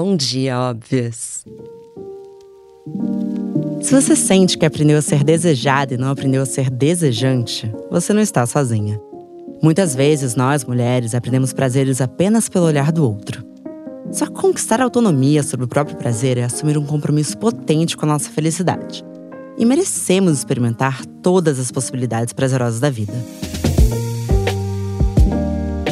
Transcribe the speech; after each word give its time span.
Bom 0.00 0.14
dia, 0.14 0.56
óbvias! 0.56 1.44
Se 3.82 3.92
você 3.92 4.14
sente 4.14 4.56
que 4.56 4.64
aprendeu 4.64 4.96
a 4.96 5.02
ser 5.02 5.24
desejada 5.24 5.94
e 5.94 5.96
não 5.96 6.08
aprendeu 6.08 6.40
a 6.40 6.46
ser 6.46 6.70
desejante, 6.70 7.68
você 7.90 8.12
não 8.12 8.22
está 8.22 8.46
sozinha. 8.46 9.00
Muitas 9.60 9.96
vezes 9.96 10.36
nós, 10.36 10.64
mulheres, 10.64 11.16
aprendemos 11.16 11.52
prazeres 11.52 12.00
apenas 12.00 12.48
pelo 12.48 12.66
olhar 12.66 12.92
do 12.92 13.04
outro. 13.04 13.44
Só 14.12 14.28
conquistar 14.28 14.80
autonomia 14.80 15.42
sobre 15.42 15.64
o 15.64 15.68
próprio 15.68 15.96
prazer 15.96 16.38
é 16.38 16.44
assumir 16.44 16.78
um 16.78 16.86
compromisso 16.86 17.36
potente 17.36 17.96
com 17.96 18.06
a 18.06 18.10
nossa 18.10 18.30
felicidade. 18.30 19.04
E 19.58 19.64
merecemos 19.64 20.38
experimentar 20.38 21.04
todas 21.20 21.58
as 21.58 21.72
possibilidades 21.72 22.32
prazerosas 22.32 22.78
da 22.78 22.88
vida. 22.88 23.14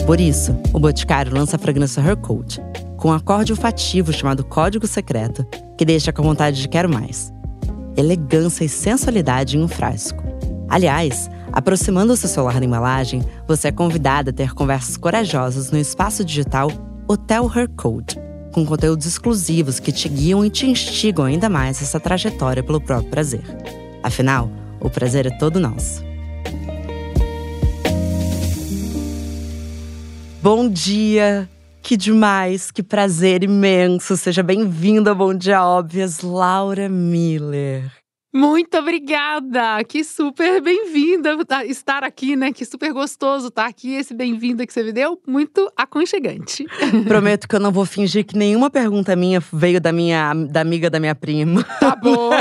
Por 0.07 0.21
isso, 0.21 0.57
o 0.73 0.79
Boticário 0.79 1.35
lança 1.35 1.57
a 1.57 1.59
fragrância 1.59 2.01
Her 2.01 2.17
Code, 2.17 2.63
com 2.97 3.09
um 3.09 3.13
acorde 3.13 3.53
olfativo 3.53 4.13
chamado 4.13 4.45
Código 4.45 4.87
Secreto, 4.87 5.47
que 5.77 5.85
deixa 5.85 6.13
com 6.13 6.23
vontade 6.23 6.61
de 6.61 6.69
quero 6.69 6.89
mais. 6.89 7.33
Elegância 7.97 8.65
e 8.65 8.69
sensualidade 8.69 9.57
em 9.57 9.63
um 9.63 9.69
frasco. 9.69 10.23
Aliás, 10.69 11.31
aproximando 11.53 12.17
seu 12.17 12.29
celular 12.29 12.59
da 12.59 12.67
embalagem, 12.67 13.23
você 13.47 13.69
é 13.69 13.73
convidada 13.73 14.31
a 14.31 14.33
ter 14.33 14.53
conversas 14.55 14.97
corajosas 14.97 15.71
no 15.71 15.79
espaço 15.79 16.25
digital 16.25 16.71
Hotel 17.09 17.51
Her 17.55 17.69
Code, 17.77 18.19
com 18.53 18.67
conteúdos 18.67 19.07
exclusivos 19.07 19.79
que 19.79 19.93
te 19.93 20.09
guiam 20.09 20.45
e 20.45 20.51
te 20.51 20.67
instigam 20.67 21.25
ainda 21.25 21.49
mais 21.49 21.81
essa 21.81 22.01
trajetória 22.01 22.63
pelo 22.63 22.81
próprio 22.81 23.11
prazer. 23.11 23.43
Afinal, 24.03 24.51
o 24.81 24.91
prazer 24.91 25.27
é 25.27 25.31
todo 25.31 25.61
nosso. 25.61 26.05
Bom 30.43 30.69
dia! 30.69 31.49
Que 31.87 31.97
demais, 31.97 32.73
que 32.73 32.83
prazer 32.83 33.45
imenso. 33.45 34.17
Seja 34.17 34.43
bem-vinda 34.43 35.11
ao 35.11 35.15
Bom 35.15 35.33
Dia 35.33 35.65
Óbvias, 35.65 36.21
Laura 36.21 36.89
Miller. 36.89 37.89
Muito 38.35 38.77
obrigada! 38.77 39.85
Que 39.85 40.03
super 40.03 40.61
bem-vinda 40.61 41.39
estar 41.65 42.03
aqui, 42.03 42.35
né? 42.35 42.53
Que 42.53 42.65
super 42.65 42.93
gostoso 42.93 43.47
estar 43.47 43.67
aqui. 43.67 43.95
Esse 43.95 44.15
bem-vinda 44.15 44.67
que 44.67 44.73
você 44.73 44.83
me 44.83 44.93
deu, 44.93 45.23
muito 45.29 45.71
aconchegante. 45.77 46.67
Prometo 47.07 47.47
que 47.47 47.55
eu 47.55 47.61
não 47.61 47.71
vou 47.71 47.87
fingir 47.87 48.27
que 48.27 48.37
nenhuma 48.37 48.69
pergunta 48.69 49.15
minha 49.15 49.39
veio 49.53 49.81
da 49.81 49.93
minha 49.93 50.35
da 50.35 50.63
amiga 50.63 50.91
da 50.91 50.99
minha 50.99 51.15
prima. 51.15 51.63
Tá 51.79 51.95
bom. 51.95 52.33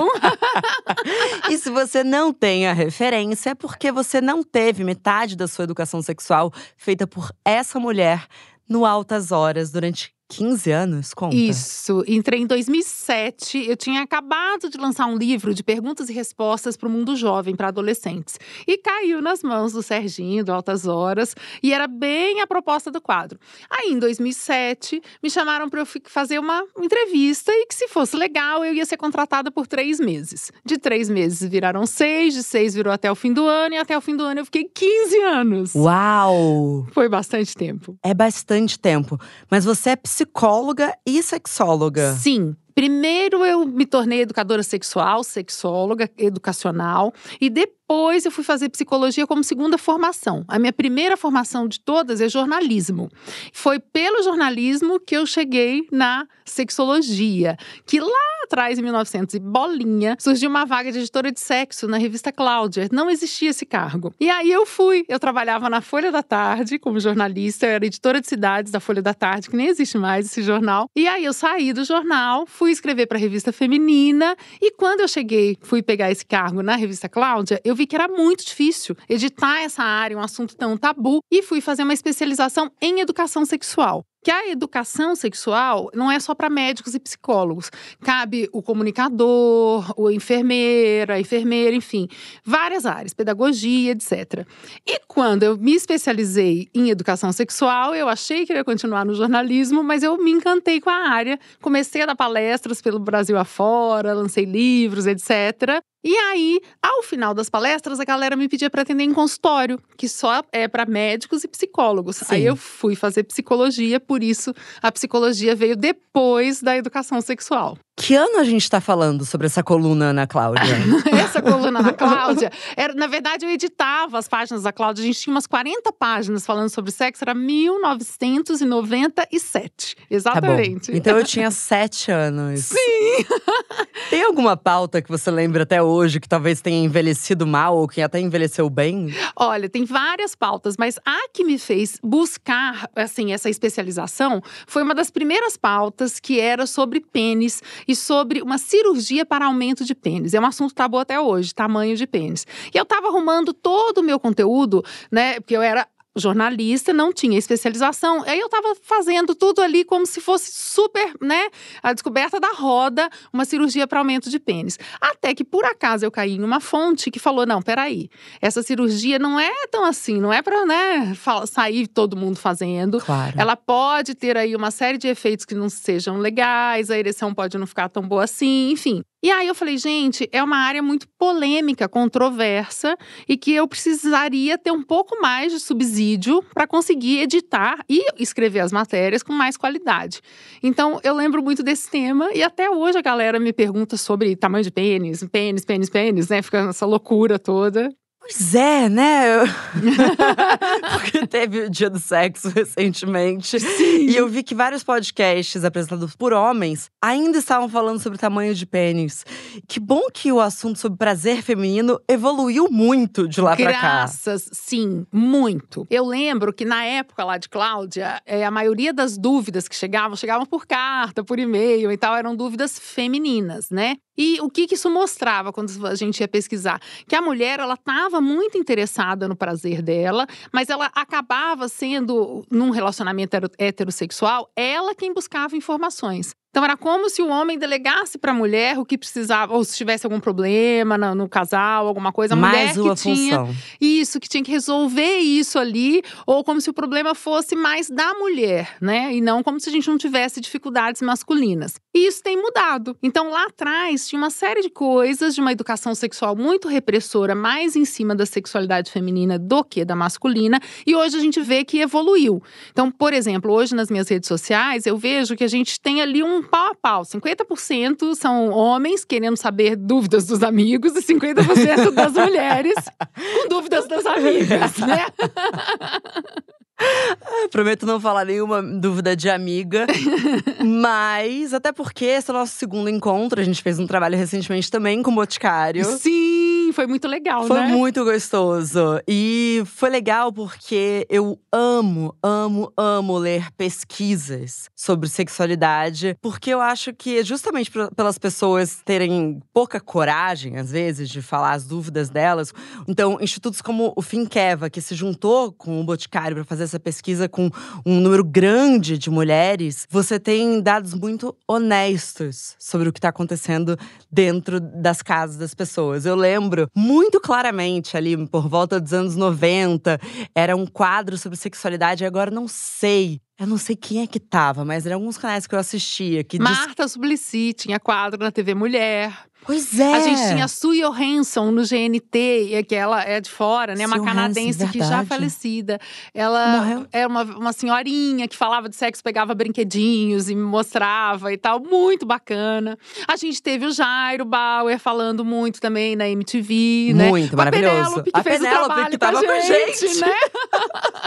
e 1.52 1.58
se 1.60 1.70
você 1.70 2.04
não 2.04 2.34
tem 2.34 2.66
a 2.66 2.73
referência, 2.73 3.52
é 3.52 3.56
porque 3.56 3.92
você 3.92 4.20
não 4.20 4.44
teve 4.44 4.84
metade 4.84 5.36
da 5.36 5.48
sua 5.48 5.66
educação 5.66 6.02
sexual 6.02 6.52
feita 6.76 7.06
por 7.06 7.30
essa 7.46 7.80
mulher 7.80 8.28
no 8.67 8.85
Altas 8.85 9.31
Horas 9.31 9.71
durante 9.71 10.14
15 10.28 10.72
anos? 10.72 11.14
Conta. 11.14 11.36
Isso. 11.36 12.04
Entrei 12.08 12.42
em 12.42 12.48
2007. 12.48 13.70
Eu 13.70 13.78
tinha 13.78 14.02
acabado 14.02 14.70
de 14.70 14.78
lançar 14.78 15.06
um 15.06 15.16
livro 15.16 15.54
de 15.54 15.64
perguntas 15.64 16.09
e 16.09 16.14
respostas 16.14 16.76
para 16.76 16.90
o 16.90 16.92
mundo 16.92 17.16
jovem, 17.16 17.56
para 17.56 17.67
adolescentes. 17.67 18.40
E 18.67 18.78
caiu 18.78 19.22
nas 19.22 19.44
mãos 19.44 19.73
do 19.73 19.84
Serginho, 19.84 20.44
do 20.44 20.52
Altas 20.52 20.88
Horas. 20.88 21.36
E 21.62 21.73
era 21.73 21.88
bem 21.88 22.42
a 22.42 22.48
proposta 22.48 22.90
do 22.90 23.00
quadro. 23.00 23.40
Aí, 23.70 23.92
em 23.92 24.00
2007, 24.00 25.02
me 25.22 25.30
chamaram 25.30 25.70
para 25.70 25.82
eu 25.82 25.88
fazer 26.06 26.39
uma 26.39 26.64
entrevista 26.80 27.52
e 27.52 27.67
que, 27.67 27.76
se 27.76 27.88
fosse 27.88 28.17
legal, 28.17 28.66
eu 28.66 28.73
ia 28.73 28.86
ser 28.86 28.98
contratada 28.98 29.52
por 29.52 29.67
três 29.67 30.00
meses. 30.00 30.52
De 30.66 30.78
três 30.78 31.10
meses 31.10 31.48
viraram 31.48 31.86
seis, 31.86 32.34
de 32.34 32.42
seis 32.42 32.73
virou 32.73 32.92
até 32.92 33.12
o 33.12 33.16
fim 33.16 33.32
do 33.32 33.45
ano. 33.45 33.76
E 33.76 33.78
até 33.78 33.95
o 33.95 34.02
fim 34.02 34.16
do 34.16 34.23
ano 34.23 34.42
eu 34.42 34.45
fiquei 34.45 34.64
15 34.64 35.22
anos. 35.22 35.76
Uau! 35.76 36.88
Foi 36.92 37.08
bastante 37.08 37.54
tempo. 37.54 37.95
É 38.02 38.14
bastante 38.14 38.80
tempo. 38.80 39.20
Mas 39.50 39.66
você 39.66 39.92
é 39.92 39.95
psicóloga 40.15 40.98
e 41.05 41.21
sexóloga. 41.21 42.15
Sim. 42.15 42.55
Primeiro 42.75 43.45
eu 43.45 43.65
me 43.65 43.86
tornei 43.86 44.21
educadora 44.21 44.61
sexual, 44.61 45.23
sexóloga, 45.23 46.11
educacional, 46.17 47.13
e 47.39 47.49
depois 47.49 48.25
eu 48.25 48.31
fui 48.31 48.43
fazer 48.43 48.67
psicologia 48.67 49.25
como 49.25 49.45
segunda 49.45 49.77
formação. 49.77 50.43
A 50.45 50.59
minha 50.59 50.73
primeira 50.73 51.15
formação 51.15 51.69
de 51.69 51.80
todas 51.80 52.19
é 52.19 52.27
jornalismo. 52.27 53.09
Foi 53.53 53.80
pelo 53.80 54.21
jornalismo 54.23 54.99
que 54.99 55.15
eu 55.15 55.25
cheguei 55.25 55.87
na 55.89 56.27
sexologia, 56.43 57.55
que 57.86 57.99
lá 57.99 58.36
atrás, 58.45 58.80
em 58.80 58.81
1900 58.81 59.36
e 59.36 59.39
bolinha, 59.39 60.15
surgiu 60.19 60.49
uma 60.49 60.65
vaga 60.65 60.92
de 60.92 60.99
editora 60.99 61.31
de 61.31 61.39
sexo 61.39 61.87
na 61.87 61.97
revista 61.97 62.31
Cláudia. 62.31 62.87
Não 62.92 63.09
existia 63.09 63.49
esse 63.49 63.65
cargo. 63.65 64.13
E 64.19 64.30
aí 64.30 64.52
eu 64.52 64.65
fui. 64.65 65.03
Eu 65.07 65.19
trabalhava 65.19 65.69
na 65.69 65.81
Folha 65.81 66.11
da 66.11 66.23
Tarde 66.23 66.80
como 66.80 66.99
jornalista, 66.99 67.65
eu 67.65 67.71
era 67.71 67.86
editora 67.86 68.21
de 68.21 68.27
cidades 68.27 68.71
da 68.71 68.80
Folha 68.80 69.02
da 69.02 69.13
Tarde, 69.13 69.49
que 69.49 69.57
nem 69.57 69.67
existe 69.67 69.97
mais 69.97 70.27
esse 70.27 70.42
jornal. 70.42 70.89
E 70.95 71.07
aí 71.07 71.25
eu 71.25 71.33
saí 71.33 71.73
do 71.73 71.83
jornal, 71.83 72.45
fui 72.45 72.64
escrever 72.71 73.08
para 73.08 73.17
a 73.17 73.21
revista 73.21 73.52
Feminina, 73.52 74.36
e 74.61 74.71
quando 74.71 75.02
eu 75.02 75.08
cheguei, 75.08 75.58
fui 75.61 75.81
pegar 75.81 76.11
esse 76.11 76.26
cargo 76.26 76.61
na 76.61 76.76
revista 76.76 77.09
Cláudia, 77.09 77.61
eu 77.64 77.76
vi 77.76 77.86
que 77.86 77.95
era 77.95 78.08
muito 78.08 78.45
difícil 78.45 78.95
editar 79.09 79.61
essa 79.61 79.83
área, 79.83 80.17
um 80.17 80.21
assunto 80.21 80.55
tão 80.55 80.77
tabu, 80.77 81.20
e 81.31 81.42
fui 81.42 81.61
fazer 81.61 81.83
uma 81.83 81.93
especialização 81.93 82.71
em 82.81 82.99
educação 82.99 83.45
sexual 83.45 84.05
que 84.25 84.31
a 84.31 84.49
educação 84.49 85.15
sexual 85.15 85.91
não 85.93 86.11
é 86.11 86.19
só 86.19 86.33
para 86.33 86.49
médicos 86.49 86.95
e 86.95 86.99
psicólogos. 86.99 87.69
Cabe 88.02 88.49
o 88.52 88.59
comunicador, 88.59 89.93
o 89.95 90.09
enfermeira, 90.09 91.13
a 91.13 91.19
enfermeira, 91.19 91.75
enfim, 91.75 92.08
várias 92.43 92.87
áreas, 92.87 93.13
pedagogia, 93.13 93.91
etc. 93.91 94.43
E 94.83 94.99
quando 95.08 95.43
eu 95.43 95.55
me 95.55 95.75
especializei 95.75 96.67
em 96.73 96.89
educação 96.89 97.31
sexual, 97.31 97.93
eu 97.93 98.09
achei 98.09 98.47
que 98.47 98.53
ia 98.53 98.63
continuar 98.63 99.05
no 99.05 99.13
jornalismo, 99.13 99.83
mas 99.83 100.02
eu 100.02 100.17
me 100.17 100.31
encantei 100.31 100.81
com 100.81 100.89
a 100.89 101.07
área, 101.07 101.39
comecei 101.61 102.02
a 102.02 102.07
dar 102.07 102.15
palestras 102.15 102.81
pelo 102.81 102.97
Brasil 102.97 103.37
afora, 103.37 104.11
lancei 104.11 104.45
livros, 104.45 105.05
etc. 105.05 105.83
E 106.08 106.16
aí, 106.16 106.61
ao 106.83 107.02
final 107.02 107.33
das 107.33 107.49
palestras, 107.49 107.99
a 107.99 108.05
galera 108.05 108.36
me 108.36 108.48
pedia 108.48 108.70
para 108.70 108.83
atender 108.83 109.04
em 109.04 109.11
consultório, 109.11 109.82
que 109.98 110.08
só 110.08 110.43
é 110.52 110.67
para 110.67 110.86
médicos 110.86 111.43
e 111.43 111.48
psicólogos. 111.48 112.17
Sim. 112.17 112.26
Aí 112.30 112.45
eu 112.45 112.55
fui 112.55 112.95
fazer 112.95 113.23
psicologia, 113.23 113.99
por 113.99 114.21
isso 114.21 114.54
a 114.83 114.92
psicologia 114.92 115.55
veio 115.55 115.76
depois 115.76 116.61
da 116.61 116.77
educação 116.77 117.20
sexual. 117.21 117.76
Que 117.98 118.14
ano 118.14 118.39
a 118.39 118.44
gente 118.44 118.64
está 118.64 118.82
falando 118.82 119.23
sobre 119.23 119.48
essa 119.48 119.64
coluna, 119.64 120.08
Ana 120.08 120.28
Cláudia? 120.28 120.64
Essa 121.16 121.42
coluna 121.42 121.82
da 121.82 121.94
Cláudia, 121.94 122.52
era, 122.76 122.94
na 122.94 123.08
verdade, 123.08 123.45
eu 123.45 123.50
editava 123.50 124.17
as 124.17 124.28
páginas 124.28 124.64
da 124.64 124.73
Cláudia. 124.73 125.02
A 125.02 125.06
gente 125.06 125.22
tinha 125.22 125.33
umas 125.33 125.48
40 125.48 125.94
páginas 125.94 126.45
falando 126.45 126.67
sobre 126.70 126.92
sexo, 126.92 127.23
era 127.23 127.34
1997. 127.34 129.95
Exatamente. 130.12 130.92
Tá. 130.92 130.98
Então 130.98 131.18
eu 131.18 131.24
tinha 131.24 131.50
sete 131.51 132.12
anos. 132.12 132.66
Sim! 132.66 132.75
Tem 134.10 134.24
alguma 134.24 134.57
pauta 134.57 135.01
que 135.01 135.10
você 135.10 135.31
lembra 135.31 135.63
até 135.63 135.81
hoje 135.81 136.19
que 136.19 136.28
talvez 136.28 136.60
tenha 136.62 136.84
envelhecido 136.84 137.48
mal 137.48 137.78
ou 137.78 137.88
que 137.88 138.01
até 138.01 138.19
envelheceu 138.19 138.69
bem? 138.69 139.16
Olha, 139.36 139.68
tem 139.68 139.84
várias 139.84 140.36
pautas, 140.36 140.78
mas 140.78 141.00
a 141.06 141.28
que 141.34 141.44
me 141.44 141.57
fez 141.57 141.98
buscar 142.04 142.88
assim 142.95 143.34
essa 143.34 143.50
especialização 143.50 144.44
foi 144.68 144.84
uma 144.84 144.94
das 144.94 145.10
primeiras 145.10 145.57
pautas 145.57 146.19
que 146.19 146.39
era 146.39 146.68
sobre 146.68 147.00
pênis 147.00 147.63
e 147.88 147.96
sobre 147.96 148.42
uma 148.42 148.57
cirurgia 148.57 149.25
para 149.25 149.46
aumento 149.46 149.84
de 149.86 149.96
pênis. 149.96 150.34
É 150.34 150.40
um 150.40 150.46
assunto 150.46 150.74
tabu 150.74 150.98
até 150.98 151.19
hoje, 151.19 151.54
tamanho 151.54 151.96
de 151.96 152.07
pênis. 152.07 152.46
E 152.74 152.78
eu 152.78 152.84
estava 152.84 153.07
arrumando 153.07 153.54
todo 153.54 154.00
o 154.00 154.04
meu 154.04 154.19
conteúdo, 154.19 154.84
né? 155.12 155.40
Porque 155.40 155.56
eu 155.56 155.62
era 155.62 155.88
jornalista, 156.15 156.94
não 156.94 157.12
tinha 157.12 157.38
especialização. 157.38 158.24
Aí 158.25 158.39
eu 158.39 158.45
estava 158.45 158.75
fazendo 158.81 159.36
tudo 159.36 159.62
ali 159.62 159.83
como 159.83 160.06
se 160.06 160.21
fosse 160.21 160.51
super, 160.53 161.13
né? 161.21 161.50
A 161.83 161.92
descoberta 161.92 162.39
da 162.39 162.51
roda, 162.53 163.09
uma 163.33 163.44
cirurgia 163.44 163.86
para 163.86 164.00
aumento 164.00 164.30
de 164.30 164.39
pênis. 164.39 164.80
Até 165.01 165.36
que, 165.36 165.44
por 165.44 165.65
acaso, 165.65 166.06
eu 166.06 166.12
caí 166.12 166.36
em 166.36 166.44
uma 166.44 166.59
fonte 166.59 167.12
que 167.12 167.19
falou: 167.19 167.45
não, 167.45 167.62
peraí, 167.62 168.10
essa 168.42 168.63
cirurgia 168.63 169.19
não 169.19 169.40
é 169.40 169.51
tão 169.69 169.84
assim, 169.84 170.22
não 170.22 170.31
é 170.31 170.42
para 170.42 170.66
né, 170.66 171.13
sair 171.48 171.88
todo 171.88 172.16
mundo 172.16 172.38
fazendo. 172.38 173.00
Claro. 173.01 173.36
Ela 173.38 173.57
pode 173.57 174.16
ter 174.16 174.38
aí 174.38 174.56
uma 174.56 174.72
série 174.72 174.98
de 174.98 175.07
efeitos 175.07 175.45
que 175.45 175.54
não 175.54 175.69
sejam 175.69 176.18
legais, 176.18 176.90
a 176.90 176.98
ereção 176.98 177.34
pode 177.34 177.57
não 177.57 177.68
ficar 177.68 177.90
tão 177.90 178.07
boa 178.07 178.24
assim, 178.24 178.72
enfim. 178.72 179.04
E 179.24 179.31
aí 179.31 179.48
eu 179.48 179.56
falei, 179.56 179.75
gente, 179.78 180.30
é 180.31 180.44
uma 180.44 180.57
área 180.57 180.84
muito 180.84 181.07
polêmica, 181.18 181.90
controversa 181.90 182.95
e 183.28 183.36
que 183.36 183.51
eu 183.51 183.68
precisaria 183.68 184.56
ter 184.56 184.72
um 184.72 184.84
pouco 184.84 185.19
mais 185.19 185.51
de 185.51 185.60
subsídio 185.60 186.05
para 186.54 186.68
conseguir 186.68 187.19
editar 187.19 187.84
e 187.90 188.06
escrever 188.18 188.60
as 188.60 188.72
matérias 188.72 189.24
com 189.24 189.34
mais 189.34 189.57
qualidade. 189.57 190.22
Então 190.62 191.00
eu 191.04 191.16
lembro 191.16 191.42
muito 191.42 191.63
desse 191.63 191.90
tema 191.90 192.30
e 192.34 192.44
até 192.44 192.69
hoje 192.69 192.98
a 192.98 193.02
galera 193.02 193.40
me 193.40 193.52
pergunta 193.52 193.98
sobre 193.98 194.36
tamanho 194.36 194.63
de 194.63 194.72
pênis, 194.72 195.24
pênis, 195.31 195.66
pênis, 195.66 195.90
pênis, 195.90 196.30
né? 196.30 196.42
Fica 196.42 196.69
essa 196.69 196.86
loucura 196.86 197.40
toda. 197.40 197.90
Pois 198.27 198.56
é, 198.56 198.89
né? 198.89 199.38
Porque 200.94 201.27
teve 201.27 201.60
o 201.66 201.69
dia 201.69 201.92
do 201.92 202.00
sexo 202.00 202.50
recentemente. 202.50 203.60
Sim. 203.60 204.07
E 204.07 204.16
eu 204.16 204.27
vi 204.27 204.42
que 204.42 204.56
vários 204.56 204.83
podcasts 204.83 205.63
apresentados 205.63 206.16
por 206.16 206.33
homens 206.33 206.89
ainda 207.00 207.38
estavam 207.38 207.69
falando 207.69 208.00
sobre 208.00 208.18
tamanho 208.18 208.56
de 208.56 208.66
pênis. 208.66 209.24
Que 209.68 209.80
bom 209.80 210.07
que 210.12 210.31
o 210.31 210.42
assunto 210.42 210.80
sobre 210.80 210.98
prazer 210.98 211.44
feminino 211.44 212.00
evoluiu 212.10 212.68
muito 212.72 213.27
de 213.27 213.39
lá 213.39 213.56
pra 213.56 213.72
cá. 213.72 213.80
Graças, 213.80 214.50
sim, 214.51 215.06
muito. 215.13 215.86
Eu 215.88 216.04
lembro 216.04 216.51
que 216.51 216.66
na 216.66 216.83
época 216.83 217.24
lá 217.24 217.38
de 217.38 217.48
Cláudia, 217.48 218.19
é, 218.25 218.44
a 218.44 218.50
maioria 218.50 218.92
das 218.92 219.19
dúvidas 219.19 219.68
que 219.68 219.75
chegavam, 219.75 220.16
chegavam 220.16 220.48
por 220.48 220.66
carta, 220.66 221.24
por 221.24 221.38
e-mail 221.38 221.92
e 221.92 221.98
tal, 221.98 222.16
eram 222.16 222.36
dúvidas 222.36 222.80
femininas, 222.80 223.69
né? 223.69 223.98
E 224.18 224.40
o 224.42 224.50
que, 224.50 224.68
que 224.68 224.76
isso 224.76 224.90
mostrava 224.90 225.52
quando 225.52 225.86
a 225.86 225.96
gente 225.96 226.20
ia 226.20 226.28
pesquisar? 226.28 226.82
Que 227.08 227.16
a 227.16 227.22
mulher, 227.22 227.60
ela 227.60 227.74
estava 227.74 228.22
muito 228.22 228.58
interessada 228.58 229.28
no 229.28 229.36
prazer 229.36 229.82
dela, 229.82 230.26
mas 230.52 230.70
ela 230.70 230.90
acabava 230.94 231.68
sendo, 231.68 232.46
num 232.50 232.70
relacionamento 232.70 233.36
heterossexual, 233.58 234.50
ela 234.56 234.96
quem 234.96 235.14
buscava 235.14 235.56
informações. 235.56 236.36
Então 236.56 236.63
era 236.63 236.78
como 236.78 237.10
se 237.10 237.22
o 237.22 237.28
homem 237.28 237.60
delegasse 237.60 238.18
para 238.18 238.31
a 238.31 238.34
mulher 238.34 238.80
o 238.80 238.86
que 238.86 238.98
precisava, 238.98 239.54
ou 239.54 239.66
se 239.66 239.75
tivesse 239.75 240.06
algum 240.06 240.22
problema 240.22 240.98
no, 240.98 241.13
no 241.13 241.28
casal, 241.28 241.86
alguma 241.86 242.13
coisa, 242.13 242.34
a 242.34 242.38
Mais 242.38 242.78
mulher 242.78 242.80
uma 242.80 242.96
que 242.96 243.02
tinha 243.02 243.40
função. 243.40 243.56
isso, 243.81 244.22
que 244.22 244.30
tinha 244.30 244.42
que 244.42 244.52
resolver 244.52 245.18
isso 245.18 245.60
ali, 245.60 246.02
ou 246.25 246.46
como 246.46 246.62
se 246.62 246.69
o 246.69 246.74
problema 246.74 247.13
fosse 247.13 247.57
mais 247.57 247.90
da 247.90 248.13
mulher, 248.13 248.78
né? 248.80 249.13
E 249.13 249.19
não 249.19 249.44
como 249.44 249.60
se 249.60 249.68
a 249.68 249.72
gente 249.74 249.90
não 249.90 249.98
tivesse 249.98 250.40
dificuldades 250.40 251.02
masculinas. 251.02 251.74
E 251.94 252.07
isso 252.07 252.24
tem 252.24 252.42
mudado. 252.42 252.96
Então 253.04 253.31
lá 253.31 253.48
atrás 253.48 254.07
tinha 254.07 254.18
uma 254.18 254.30
série 254.30 254.62
de 254.62 254.69
coisas 254.69 255.36
de 255.36 255.42
uma 255.42 255.52
educação 255.52 255.94
sexual 255.94 256.38
muito 256.38 256.69
repressora, 256.69 257.36
mais 257.36 257.75
em 257.75 257.84
cima 257.84 258.16
da 258.16 258.25
sexualidade 258.25 258.94
feminina 258.94 259.38
do 259.38 259.62
que 259.62 259.84
da 259.84 259.94
masculina, 259.94 260.62
e 260.88 260.96
hoje 260.96 261.18
a 261.18 261.19
gente 261.19 261.42
vê 261.42 261.66
que 261.66 261.81
evoluiu. 261.81 262.42
Então, 262.72 262.90
por 262.90 263.12
exemplo, 263.12 263.52
hoje 263.52 263.75
nas 263.75 263.92
minhas 263.92 264.07
redes 264.07 264.30
sociais, 264.30 264.86
eu 264.86 264.98
vejo 264.98 265.36
que 265.36 265.44
a 265.44 265.50
gente 265.50 265.78
tem 265.81 266.02
ali 266.02 266.24
um 266.24 266.44
pau 266.45 266.71
a 266.71 266.75
pau. 266.75 267.01
50% 267.03 268.15
são 268.15 268.50
homens 268.50 269.03
querendo 269.03 269.38
saber 269.38 269.75
dúvidas 269.75 270.25
dos 270.25 270.44
amigos 270.44 270.95
e 270.95 271.01
50% 271.01 271.92
das 271.92 272.13
mulheres 272.13 272.75
com 273.15 273.50
dúvidas 273.50 273.88
das 273.88 274.06
amigas, 274.06 274.77
né? 274.77 275.06
Prometo 277.51 277.86
não 277.86 278.00
falar 278.00 278.25
nenhuma 278.25 278.62
dúvida 278.62 279.16
de 279.16 279.30
amiga. 279.30 279.86
mas, 280.63 281.54
até 281.54 281.72
porque 281.72 282.06
esse 282.06 282.30
é 282.30 282.33
o 282.33 282.38
nosso 282.38 282.54
segundo 282.56 282.89
encontro. 282.89 283.39
A 283.39 283.44
gente 283.44 283.62
fez 283.62 283.80
um 283.80 283.88
trabalho 283.88 284.18
recentemente 284.18 284.69
também 284.69 285.01
com 285.01 285.12
o 285.12 285.16
Boticário. 285.16 285.86
Sim, 285.98 286.72
foi 286.74 286.88
muito 286.88 287.07
legal, 287.07 287.45
Foi 287.48 287.60
né? 287.60 287.68
muito 287.68 288.04
gostoso. 288.04 289.00
E 289.07 289.63
foi 289.66 289.89
legal 289.89 290.31
porque 290.33 291.06
eu 291.10 291.39
amo, 291.51 292.13
amo, 292.22 292.72
amo 292.78 293.18
ler 293.18 293.51
pesquisas 293.57 294.69
sobre 294.75 295.07
sexualidade. 295.07 296.18
Porque 296.21 296.50
eu 296.50 296.60
acho 296.62 296.94
que 296.94 297.24
justamente 297.24 297.71
por- 297.71 297.94
pelas 297.95 298.18
pessoas 298.18 298.81
terem 298.83 299.39
pouca 299.54 299.80
coragem, 299.80 300.57
às 300.57 300.71
vezes, 300.71 301.10
de 301.10 301.21
falar 301.21 301.54
as 301.54 301.66
dúvidas 301.66 302.10
delas. 302.10 302.54
Então, 302.88 303.18
institutos 303.21 303.62
como 303.62 303.94
o 303.95 304.01
Finkeva, 304.01 304.69
que 304.69 304.81
se 304.81 304.95
juntou 304.95 305.51
com 305.54 305.80
o 305.80 305.83
Boticário 305.83 306.36
para 306.36 306.44
fazer 306.45 306.65
essa 306.66 306.80
pesquisa 306.80 307.30
com 307.30 307.50
um 307.86 308.00
número 308.00 308.24
grande 308.24 308.98
de 308.98 309.10
mulheres, 309.10 309.88
você 309.90 310.20
tem 310.20 310.62
dados 310.62 310.94
muito 310.94 311.36
honestos 311.48 312.56
sobre 312.60 312.90
o 312.90 312.94
que 312.94 313.00
está 313.00 313.10
acontecendo 313.10 313.78
dentro 314.12 314.60
das 314.60 315.02
casas 315.02 315.38
das 315.38 315.54
pessoas. 315.54 316.06
Eu 316.06 316.16
lembro 316.16 316.70
muito 316.76 317.20
claramente 317.20 317.96
ali, 317.96 318.16
por 318.28 318.50
volta 318.50 318.80
dos 318.80 318.94
anos 318.94 319.16
90, 319.16 320.00
era 320.34 320.56
um 320.56 320.66
quadro 320.66 321.18
sobre 321.18 321.38
sexualidade, 321.38 322.06
agora 322.06 322.30
não 322.30 322.48
sei. 322.48 323.22
Eu 323.38 323.48
não 323.48 323.58
sei 323.58 323.76
quem 323.76 324.02
é 324.02 324.08
que 324.08 324.20
tava, 324.20 324.64
mas 324.64 324.86
eram 324.86 324.96
alguns 324.98 325.18
canais 325.18 325.46
que 325.46 325.54
eu 325.54 325.60
assistia 325.60 326.24
que 326.24 326.38
diz- 326.38 326.48
Marta 326.50 326.88
Suplicy 326.88 327.52
tinha 327.54 327.80
quadro 327.80 328.24
na 328.24 328.32
TV 328.32 328.54
Mulher. 328.56 329.12
Pois 329.48 329.80
é. 329.80 329.94
A 329.94 330.00
gente 330.00 330.20
tinha 330.30 330.46
a 330.46 330.48
Sue 330.48 330.82
Johansson 330.82 331.52
no 331.52 331.62
GNT, 331.64 332.66
que 332.68 332.74
ela 332.74 333.04
é 333.04 333.22
de 333.22 333.30
fora, 333.30 333.76
né? 333.76 333.86
Uma 333.86 333.98
Sue 333.98 334.06
canadense 334.06 334.58
Johansson, 334.58 334.72
que 334.72 334.80
já 334.80 335.06
falecida. 335.06 335.80
Ela 336.16 336.58
Morreu? 336.64 336.88
é 336.92 337.06
uma, 337.06 337.22
uma 337.24 337.54
senhorinha 337.54 338.28
que 338.28 338.36
falava 338.36 338.68
de 338.68 338.76
sexo, 338.76 339.04
pegava 339.04 339.36
brinquedinhos 339.36 340.31
e 340.31 340.36
me 340.36 340.42
mostrava 340.42 341.31
e 341.31 341.38
tal. 341.38 341.60
Muito 341.60 342.08
bacana. 342.08 342.76
A 343.08 343.16
gente 343.18 343.40
teve 343.44 343.68
o 343.68 343.72
Jairo 343.72 344.26
Bauer 344.26 344.80
falando 344.80 345.24
muito 345.24 345.62
também 345.62 345.96
na 345.96 346.10
MTV, 346.10 346.94
né? 346.96 347.10
Muito 347.10 347.30
Com 347.30 347.36
a 347.36 347.46
maravilhoso. 347.46 347.76
Penélope, 347.76 348.12
que 348.12 348.20
A 348.20 348.24
fez 348.24 348.40
Penélope 348.40 348.64
o 348.64 348.66
trabalho 348.66 348.90
que 348.92 348.98
tava 348.98 349.24
com 349.24 349.31
a 349.31 349.40
gente, 349.42 349.88
gente. 349.90 350.00
né? 350.00 350.16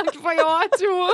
que 0.12 0.18
foi 0.18 0.36
ótimo. 0.38 1.08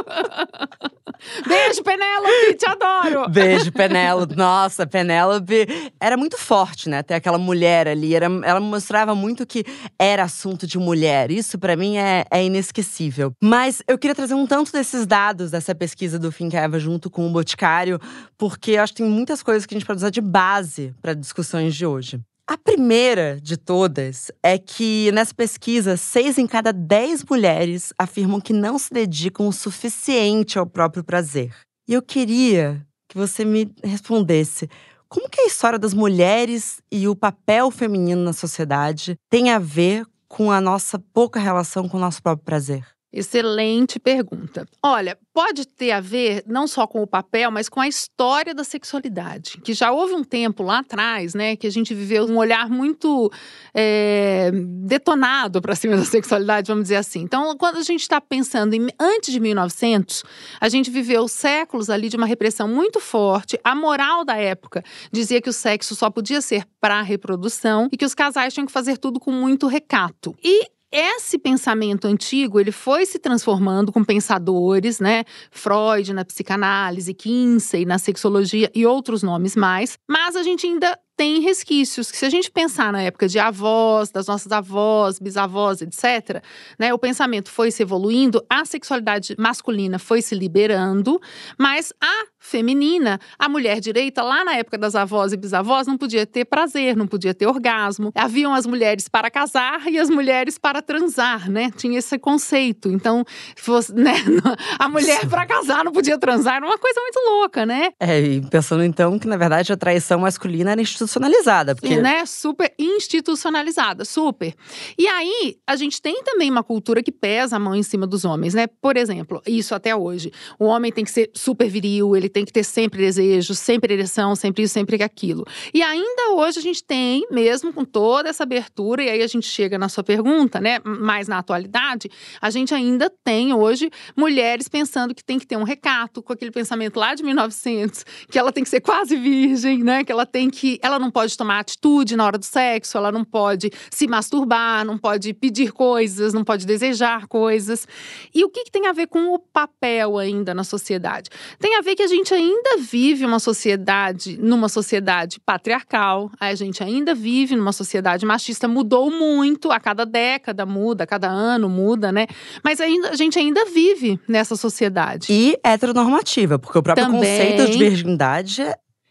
Beijo, 1.46 1.82
Penélope, 1.82 2.54
te 2.58 2.66
adoro. 2.68 3.28
Beijo, 3.28 3.72
Penélope. 3.72 4.36
Nossa, 4.36 4.86
Penélope 4.86 5.66
era 6.00 6.16
muito 6.16 6.36
forte, 6.38 6.88
né? 6.88 7.02
Ter 7.02 7.14
aquela 7.14 7.38
mulher 7.38 7.88
ali. 7.88 8.14
Era, 8.14 8.26
ela 8.26 8.60
mostrava 8.60 9.14
muito 9.14 9.46
que 9.46 9.64
era 9.98 10.24
assunto 10.24 10.66
de 10.66 10.78
mulher. 10.78 11.30
Isso, 11.30 11.58
pra 11.58 11.76
mim, 11.76 11.96
é, 11.96 12.24
é 12.30 12.44
inesquecível. 12.44 13.32
Mas 13.42 13.82
eu 13.88 13.98
queria 13.98 14.14
trazer 14.14 14.34
um 14.34 14.46
tanto 14.46 14.72
desses 14.72 15.06
dados 15.06 15.50
dessa 15.50 15.74
pesquisa 15.74 16.18
do 16.18 16.30
Finkeva 16.30 16.78
junto 16.78 17.10
com 17.10 17.26
o 17.26 17.30
Boticário, 17.30 17.98
porque 18.36 18.72
eu 18.72 18.82
acho 18.82 18.92
que 18.92 19.02
tem 19.02 19.10
muitas 19.10 19.42
coisas 19.42 19.66
que 19.66 19.74
a 19.74 19.78
gente 19.78 19.86
pode 19.86 19.98
usar 19.98 20.10
de 20.10 20.20
base 20.20 20.94
para 21.00 21.14
discussões 21.14 21.74
de 21.74 21.86
hoje. 21.86 22.20
A 22.46 22.58
primeira 22.58 23.40
de 23.40 23.56
todas 23.56 24.30
é 24.42 24.58
que 24.58 25.10
nessa 25.12 25.34
pesquisa, 25.34 25.96
seis 25.96 26.36
em 26.36 26.46
cada 26.46 26.74
dez 26.74 27.24
mulheres 27.24 27.90
afirmam 27.98 28.38
que 28.38 28.52
não 28.52 28.78
se 28.78 28.92
dedicam 28.92 29.48
o 29.48 29.52
suficiente 29.52 30.58
ao 30.58 30.66
próprio 30.66 31.02
prazer. 31.02 31.54
E 31.88 31.94
eu 31.94 32.02
queria 32.02 32.86
que 33.08 33.16
você 33.16 33.46
me 33.46 33.72
respondesse. 33.82 34.68
Como 35.08 35.30
que 35.30 35.40
a 35.40 35.46
história 35.46 35.78
das 35.78 35.94
mulheres 35.94 36.82
e 36.92 37.08
o 37.08 37.16
papel 37.16 37.70
feminino 37.70 38.22
na 38.22 38.34
sociedade 38.34 39.16
tem 39.30 39.50
a 39.50 39.58
ver 39.58 40.04
com 40.28 40.52
a 40.52 40.60
nossa 40.60 40.98
pouca 40.98 41.40
relação 41.40 41.88
com 41.88 41.96
o 41.96 42.00
nosso 42.00 42.22
próprio 42.22 42.44
prazer? 42.44 42.93
Excelente 43.16 44.00
pergunta. 44.00 44.66
Olha, 44.82 45.16
pode 45.32 45.64
ter 45.68 45.92
a 45.92 46.00
ver 46.00 46.42
não 46.48 46.66
só 46.66 46.84
com 46.84 47.00
o 47.00 47.06
papel, 47.06 47.48
mas 47.48 47.68
com 47.68 47.80
a 47.80 47.86
história 47.86 48.52
da 48.52 48.64
sexualidade. 48.64 49.60
Que 49.62 49.72
já 49.72 49.92
houve 49.92 50.14
um 50.14 50.24
tempo 50.24 50.64
lá 50.64 50.80
atrás, 50.80 51.32
né, 51.32 51.54
que 51.54 51.64
a 51.64 51.70
gente 51.70 51.94
viveu 51.94 52.26
um 52.26 52.36
olhar 52.36 52.68
muito 52.68 53.30
é, 53.72 54.50
detonado 54.52 55.62
para 55.62 55.76
cima 55.76 55.96
da 55.96 56.04
sexualidade, 56.04 56.66
vamos 56.66 56.84
dizer 56.84 56.96
assim. 56.96 57.20
Então, 57.20 57.56
quando 57.56 57.76
a 57.76 57.82
gente 57.82 58.00
está 58.00 58.20
pensando 58.20 58.74
em 58.74 58.88
antes 58.98 59.32
de 59.32 59.38
1900, 59.38 60.24
a 60.60 60.68
gente 60.68 60.90
viveu 60.90 61.28
séculos 61.28 61.90
ali 61.90 62.08
de 62.08 62.16
uma 62.16 62.26
repressão 62.26 62.66
muito 62.66 62.98
forte. 62.98 63.56
A 63.62 63.76
moral 63.76 64.24
da 64.24 64.36
época 64.36 64.82
dizia 65.12 65.40
que 65.40 65.48
o 65.48 65.52
sexo 65.52 65.94
só 65.94 66.10
podia 66.10 66.40
ser 66.40 66.66
para 66.80 67.00
reprodução 67.00 67.88
e 67.92 67.96
que 67.96 68.04
os 68.04 68.12
casais 68.12 68.52
tinham 68.52 68.66
que 68.66 68.72
fazer 68.72 68.98
tudo 68.98 69.20
com 69.20 69.30
muito 69.30 69.68
recato. 69.68 70.34
E 70.42 70.74
esse 70.96 71.36
pensamento 71.36 72.06
antigo, 72.06 72.60
ele 72.60 72.70
foi 72.70 73.04
se 73.04 73.18
transformando 73.18 73.90
com 73.90 74.04
pensadores, 74.04 75.00
né? 75.00 75.24
Freud 75.50 76.12
na 76.12 76.24
psicanálise, 76.24 77.12
Kinsey 77.12 77.84
na 77.84 77.98
sexologia 77.98 78.70
e 78.72 78.86
outros 78.86 79.20
nomes 79.20 79.56
mais. 79.56 79.98
Mas 80.08 80.36
a 80.36 80.44
gente 80.44 80.66
ainda 80.66 80.96
tem 81.16 81.40
resquícios 81.40 82.10
que 82.10 82.16
se 82.16 82.24
a 82.24 82.30
gente 82.30 82.50
pensar 82.50 82.92
na 82.92 83.02
época 83.02 83.28
de 83.28 83.38
avós, 83.38 84.10
das 84.10 84.26
nossas 84.26 84.50
avós, 84.52 85.18
bisavós, 85.18 85.80
etc, 85.80 86.42
né, 86.78 86.92
o 86.92 86.98
pensamento 86.98 87.50
foi 87.50 87.70
se 87.70 87.82
evoluindo, 87.82 88.44
a 88.48 88.64
sexualidade 88.64 89.34
masculina 89.38 89.98
foi 89.98 90.20
se 90.22 90.34
liberando, 90.34 91.20
mas 91.58 91.92
a 92.00 92.24
feminina, 92.44 93.18
a 93.38 93.48
mulher 93.48 93.80
direita, 93.80 94.22
lá 94.22 94.44
na 94.44 94.54
época 94.54 94.76
das 94.76 94.94
avós 94.94 95.32
e 95.32 95.36
bisavós, 95.36 95.86
não 95.86 95.96
podia 95.96 96.26
ter 96.26 96.44
prazer, 96.44 96.94
não 96.94 97.06
podia 97.06 97.32
ter 97.32 97.46
orgasmo. 97.46 98.12
Haviam 98.14 98.52
as 98.52 98.66
mulheres 98.66 99.08
para 99.08 99.30
casar 99.30 99.88
e 99.88 99.98
as 99.98 100.10
mulheres 100.10 100.58
para 100.58 100.82
transar, 100.82 101.50
né? 101.50 101.70
Tinha 101.74 101.98
esse 101.98 102.18
conceito. 102.18 102.90
Então, 102.90 103.24
fosse, 103.56 103.94
né, 103.94 104.12
a 104.78 104.88
mulher 104.90 105.26
para 105.26 105.46
casar 105.46 105.82
não 105.84 105.90
podia 105.90 106.18
transar, 106.18 106.56
era 106.56 106.66
uma 106.66 106.76
coisa 106.76 107.00
muito 107.00 107.18
louca, 107.30 107.64
né? 107.64 107.88
É, 107.98 108.20
e 108.20 108.40
pensando 108.42 108.84
então 108.84 109.18
que, 109.18 109.26
na 109.26 109.38
verdade, 109.38 109.72
a 109.72 109.76
traição 109.76 110.20
masculina 110.20 110.72
era 110.72 110.80
institucionalizada. 110.82 111.74
Porque 111.74 111.94
Sim, 111.94 112.02
né? 112.02 112.26
Super 112.26 112.74
institucionalizada, 112.78 114.04
super. 114.04 114.54
E 114.98 115.08
aí, 115.08 115.56
a 115.66 115.76
gente 115.76 116.00
tem 116.02 116.22
também 116.22 116.50
uma 116.50 116.62
cultura 116.62 117.02
que 117.02 117.10
pesa 117.10 117.56
a 117.56 117.58
mão 117.58 117.74
em 117.74 117.82
cima 117.82 118.06
dos 118.06 118.26
homens, 118.26 118.52
né? 118.52 118.66
Por 118.66 118.98
exemplo, 118.98 119.40
isso 119.46 119.74
até 119.74 119.96
hoje. 119.96 120.30
O 120.58 120.66
homem 120.66 120.92
tem 120.92 121.04
que 121.04 121.10
ser 121.10 121.30
super 121.34 121.70
viril, 121.70 122.14
ele 122.14 122.33
tem 122.34 122.44
que 122.44 122.52
ter 122.52 122.64
sempre 122.64 123.00
desejo, 123.00 123.54
sempre 123.54 123.94
ereção, 123.94 124.34
sempre 124.34 124.64
isso, 124.64 124.74
sempre 124.74 125.00
aquilo. 125.02 125.46
E 125.72 125.82
ainda 125.82 126.32
hoje 126.32 126.58
a 126.58 126.62
gente 126.62 126.82
tem, 126.82 127.24
mesmo 127.30 127.72
com 127.72 127.84
toda 127.84 128.28
essa 128.28 128.42
abertura, 128.42 129.04
e 129.04 129.08
aí 129.08 129.22
a 129.22 129.26
gente 129.28 129.46
chega 129.46 129.78
na 129.78 129.88
sua 129.88 130.02
pergunta, 130.02 130.60
né? 130.60 130.80
Mais 130.84 131.28
na 131.28 131.38
atualidade, 131.38 132.10
a 132.40 132.50
gente 132.50 132.74
ainda 132.74 133.08
tem 133.22 133.54
hoje 133.54 133.88
mulheres 134.16 134.68
pensando 134.68 135.14
que 135.14 135.22
tem 135.22 135.38
que 135.38 135.46
ter 135.46 135.56
um 135.56 135.62
recato, 135.62 136.22
com 136.22 136.32
aquele 136.32 136.50
pensamento 136.50 136.98
lá 136.98 137.14
de 137.14 137.22
1900, 137.22 138.04
que 138.28 138.38
ela 138.38 138.50
tem 138.50 138.64
que 138.64 138.70
ser 138.70 138.80
quase 138.80 139.14
virgem, 139.14 139.84
né? 139.84 140.02
Que 140.02 140.10
ela 140.10 140.26
tem 140.26 140.50
que. 140.50 140.80
Ela 140.82 140.98
não 140.98 141.12
pode 141.12 141.36
tomar 141.36 141.60
atitude 141.60 142.16
na 142.16 142.24
hora 142.24 142.36
do 142.36 142.44
sexo, 142.44 142.98
ela 142.98 143.12
não 143.12 143.24
pode 143.24 143.70
se 143.90 144.08
masturbar, 144.08 144.84
não 144.84 144.98
pode 144.98 145.32
pedir 145.34 145.72
coisas, 145.72 146.34
não 146.34 146.42
pode 146.42 146.66
desejar 146.66 147.28
coisas. 147.28 147.86
E 148.34 148.44
o 148.44 148.50
que, 148.50 148.64
que 148.64 148.72
tem 148.72 148.88
a 148.88 148.92
ver 148.92 149.06
com 149.06 149.32
o 149.32 149.38
papel 149.38 150.18
ainda 150.18 150.52
na 150.52 150.64
sociedade? 150.64 151.30
Tem 151.60 151.76
a 151.76 151.80
ver 151.80 151.94
que 151.94 152.02
a 152.02 152.08
gente 152.08 152.23
ainda 152.32 152.78
vive 152.78 153.26
uma 153.26 153.40
sociedade, 153.40 154.38
numa 154.40 154.68
sociedade 154.68 155.40
patriarcal, 155.44 156.30
a 156.38 156.54
gente 156.54 156.82
ainda 156.82 157.14
vive 157.14 157.56
numa 157.56 157.72
sociedade 157.72 158.24
machista, 158.24 158.68
mudou 158.68 159.10
muito, 159.10 159.70
a 159.72 159.80
cada 159.80 160.06
década 160.06 160.64
muda, 160.64 161.04
a 161.04 161.06
cada 161.06 161.28
ano 161.28 161.68
muda, 161.68 162.12
né? 162.12 162.26
Mas 162.62 162.80
ainda, 162.80 163.10
a 163.10 163.16
gente 163.16 163.38
ainda 163.38 163.64
vive 163.66 164.18
nessa 164.28 164.56
sociedade. 164.56 165.26
E 165.30 165.58
heteronormativa, 165.62 166.58
porque 166.58 166.78
o 166.78 166.82
próprio 166.82 167.06
Também. 167.06 167.20
conceito 167.20 167.70
de 167.72 167.78
virgindade 167.78 168.62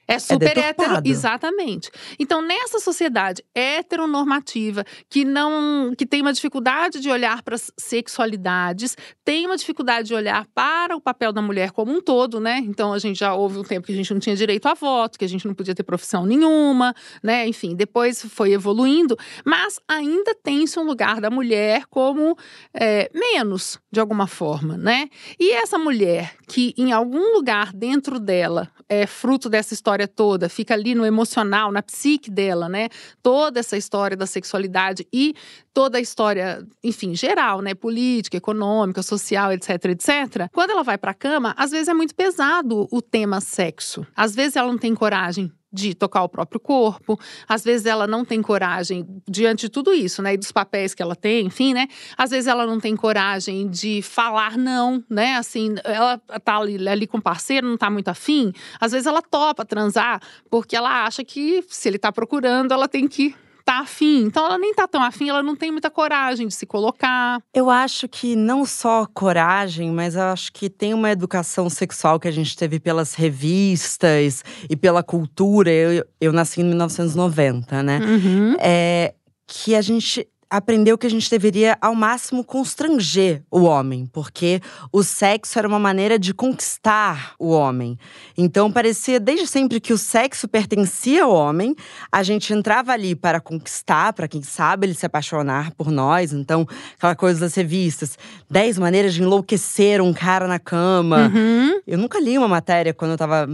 é 0.08 0.14
É 0.16 0.20
super 0.20 0.58
hétero, 0.58 0.64
deturpado. 0.64 1.10
exatamente. 1.10 1.90
Então, 2.20 2.42
nessa 2.42 2.80
sociedade 2.80 3.44
heteronormativa, 3.56 4.84
que 5.10 5.24
não 5.24 5.94
que 5.98 6.06
tem 6.06 6.22
uma 6.22 6.34
dificuldade 6.34 7.00
de 7.00 7.10
olhar 7.10 7.42
para 7.42 7.56
as 7.56 7.72
sexualidades, 7.78 8.96
tem 9.24 9.46
uma 9.46 9.56
dificuldade 9.58 10.08
de 10.08 10.14
olhar 10.14 10.46
para 10.54 10.96
o 10.96 11.02
papel 11.02 11.32
da 11.32 11.42
mulher 11.42 11.72
como 11.72 11.92
um 11.92 12.02
todo, 12.02 12.40
né? 12.40 12.60
Então, 12.66 12.94
a 12.94 13.00
gente 13.00 13.20
já 13.20 13.34
houve 13.34 13.58
um 13.60 13.64
tempo 13.64 13.88
que 13.88 13.94
a 13.94 13.96
gente 13.96 14.14
não 14.14 14.20
tinha 14.20 14.36
direito 14.36 14.66
a 14.68 14.74
voto, 14.74 15.18
que 15.18 15.26
a 15.26 15.30
gente 15.30 15.46
não 15.48 15.54
podia 15.54 15.76
ter 15.76 15.84
profissão 15.84 16.26
nenhuma, 16.26 16.94
né? 17.22 17.48
Enfim, 17.48 17.76
depois 17.76 18.22
foi 18.26 18.52
evoluindo, 18.54 19.18
mas 19.46 19.80
ainda 19.88 20.36
tem-se 20.44 20.80
um 20.80 20.84
lugar 20.84 21.22
da 21.22 21.30
mulher 21.30 21.86
como 21.90 22.36
é, 22.74 23.10
menos, 23.14 23.80
de 23.92 24.00
alguma 24.00 24.28
forma, 24.28 24.78
né? 24.78 25.08
E 25.40 25.52
essa 25.54 25.78
mulher 25.78 26.36
que 26.48 26.74
em 26.78 26.92
algum 26.92 27.34
lugar 27.36 27.72
dentro 27.74 28.20
dela 28.20 28.70
é 28.90 29.06
fruto 29.08 29.50
dessa 29.50 29.74
história 29.74 29.93
toda, 30.08 30.50
fica 30.50 30.74
ali 30.74 30.96
no 30.96 31.06
emocional, 31.06 31.72
na 31.72 31.82
psique 31.82 32.30
dela, 32.30 32.68
né? 32.68 32.90
Toda 33.22 33.60
essa 33.60 33.78
história 33.78 34.18
da 34.18 34.26
sexualidade 34.26 35.08
e 35.12 35.36
toda 35.74 35.98
a 35.98 36.02
história, 36.02 36.66
enfim, 36.84 37.16
geral, 37.16 37.62
né? 37.62 37.74
Política, 37.74 38.38
econômica, 38.38 39.02
social, 39.04 39.52
etc, 39.52 39.70
etc. 39.86 40.50
Quando 40.52 40.72
ela 40.72 40.84
vai 40.84 40.98
pra 40.98 41.14
cama, 41.14 41.54
às 41.58 41.72
vezes 41.72 41.88
é 41.88 41.94
muito 41.94 42.16
pesado 42.16 42.88
o 42.92 43.02
tema 43.02 43.40
sexo. 43.40 44.06
Às 44.16 44.36
vezes 44.36 44.56
ela 44.56 44.68
não 44.68 44.78
tem 44.78 44.94
coragem 44.96 45.52
de 45.74 45.96
tocar 45.96 46.24
o 46.24 46.30
próprio 46.30 46.60
corpo. 46.60 47.20
Às 47.50 47.64
vezes 47.64 47.88
ela 47.88 48.06
não 48.06 48.24
tem 48.24 48.42
coragem 48.42 49.06
diante 49.28 49.62
de 49.62 49.70
tudo 49.70 49.92
isso, 49.92 50.22
né? 50.22 50.36
E 50.36 50.38
dos 50.38 50.52
papéis 50.52 50.94
que 50.94 51.02
ela 51.02 51.16
tem, 51.16 51.48
enfim, 51.48 51.74
né? 51.74 51.88
Às 52.16 52.30
vezes 52.30 52.48
ela 52.48 52.66
não 52.66 52.80
tem 52.80 52.96
coragem 52.96 53.68
de 53.68 54.02
falar 54.02 54.58
não, 54.58 55.04
né? 55.10 55.36
Assim, 55.36 55.76
ela 55.84 56.20
tá 56.44 56.58
ali, 56.58 56.88
ali 56.88 57.08
com 57.08 57.18
o 57.18 57.22
parceiro, 57.22 57.68
não 57.68 57.78
tá 57.78 57.90
muito 57.90 58.10
afim. 58.10 58.54
Às 58.80 58.92
vezes 58.92 59.08
ela 59.08 59.22
topa 59.22 59.66
transar 59.66 60.22
porque 60.50 60.76
ela 60.76 61.06
acha 61.06 61.24
que 61.24 61.64
se 61.68 61.90
ele 61.90 61.98
tá 61.98 62.12
procurando, 62.12 62.72
ela 62.72 62.88
tem 62.88 63.08
que 63.08 63.36
tá 63.64 63.80
afim. 63.80 64.24
Então 64.26 64.46
ela 64.46 64.58
nem 64.58 64.74
tá 64.74 64.88
tão 64.88 65.02
afim, 65.02 65.30
ela 65.30 65.44
não 65.44 65.56
tem 65.56 65.72
muita 65.72 65.90
coragem 65.90 66.48
de 66.48 66.54
se 66.54 66.66
colocar. 66.66 67.42
Eu 67.54 67.70
acho 67.70 68.08
que 68.08 68.36
não 68.36 68.66
só 68.66 69.06
coragem, 69.06 69.92
mas 69.92 70.16
eu 70.16 70.24
acho 70.24 70.52
que 70.52 70.70
tem 70.70 70.94
uma 70.94 71.12
educação 71.12 71.70
sexual 71.70 72.20
que 72.20 72.28
a 72.28 72.32
gente 72.32 72.56
teve 72.56 72.80
pelas 72.80 73.14
revistas 73.14 74.44
e 74.70 74.76
pela 74.76 75.04
cultura. 75.04 75.72
Eu, 75.72 76.06
eu 76.20 76.34
nasci 76.34 76.62
em 76.62 76.66
1990, 76.66 77.84
né? 77.84 78.00
Uhum. 78.00 78.56
É 78.60 79.14
que 79.46 79.76
a 79.76 79.82
gente 79.82 80.28
aprendeu 80.54 81.00
que 81.00 81.08
a 81.08 81.10
gente 81.10 81.32
deveria 81.32 81.76
ao 81.82 81.96
máximo 81.96 82.44
constranger 82.44 83.42
o 83.50 83.64
homem, 83.64 84.06
porque 84.06 84.62
o 84.92 85.02
sexo 85.02 85.58
era 85.58 85.68
uma 85.68 85.80
maneira 85.80 86.20
de 86.20 86.32
conquistar 86.32 87.34
o 87.40 87.50
homem. 87.50 87.98
Então 88.38 88.72
parecia 88.72 89.20
desde 89.20 89.48
sempre 89.48 89.80
que 89.80 89.92
o 89.92 89.98
sexo 89.98 90.48
pertencia 90.48 91.24
ao 91.24 91.34
homem, 91.34 91.76
a 92.12 92.22
gente 92.22 92.54
entrava 92.54 92.92
ali 92.92 93.16
para 93.16 93.42
conquistar, 93.42 94.14
para 94.14 94.28
quem 94.28 94.44
sabe 94.44 94.86
ele 94.86 94.94
se 94.94 95.08
apaixonar 95.08 95.72
por 95.72 95.90
nós. 95.90 96.32
Então, 96.32 96.68
aquela 96.98 97.16
coisa 97.16 97.40
das 97.40 97.56
revistas, 97.56 98.16
10 98.48 98.78
maneiras 98.78 99.16
de 99.16 99.24
enlouquecer 99.24 100.04
um 100.04 100.14
cara 100.14 100.48
na 100.48 100.60
cama. 100.60 101.32
Uhum. 101.34 101.82
Eu 101.88 101.98
nunca 101.98 102.20
li 102.20 102.38
uma 102.38 102.48
matéria 102.48 102.94
quando 102.94 103.12
eu 103.12 103.18
tava 103.18 103.48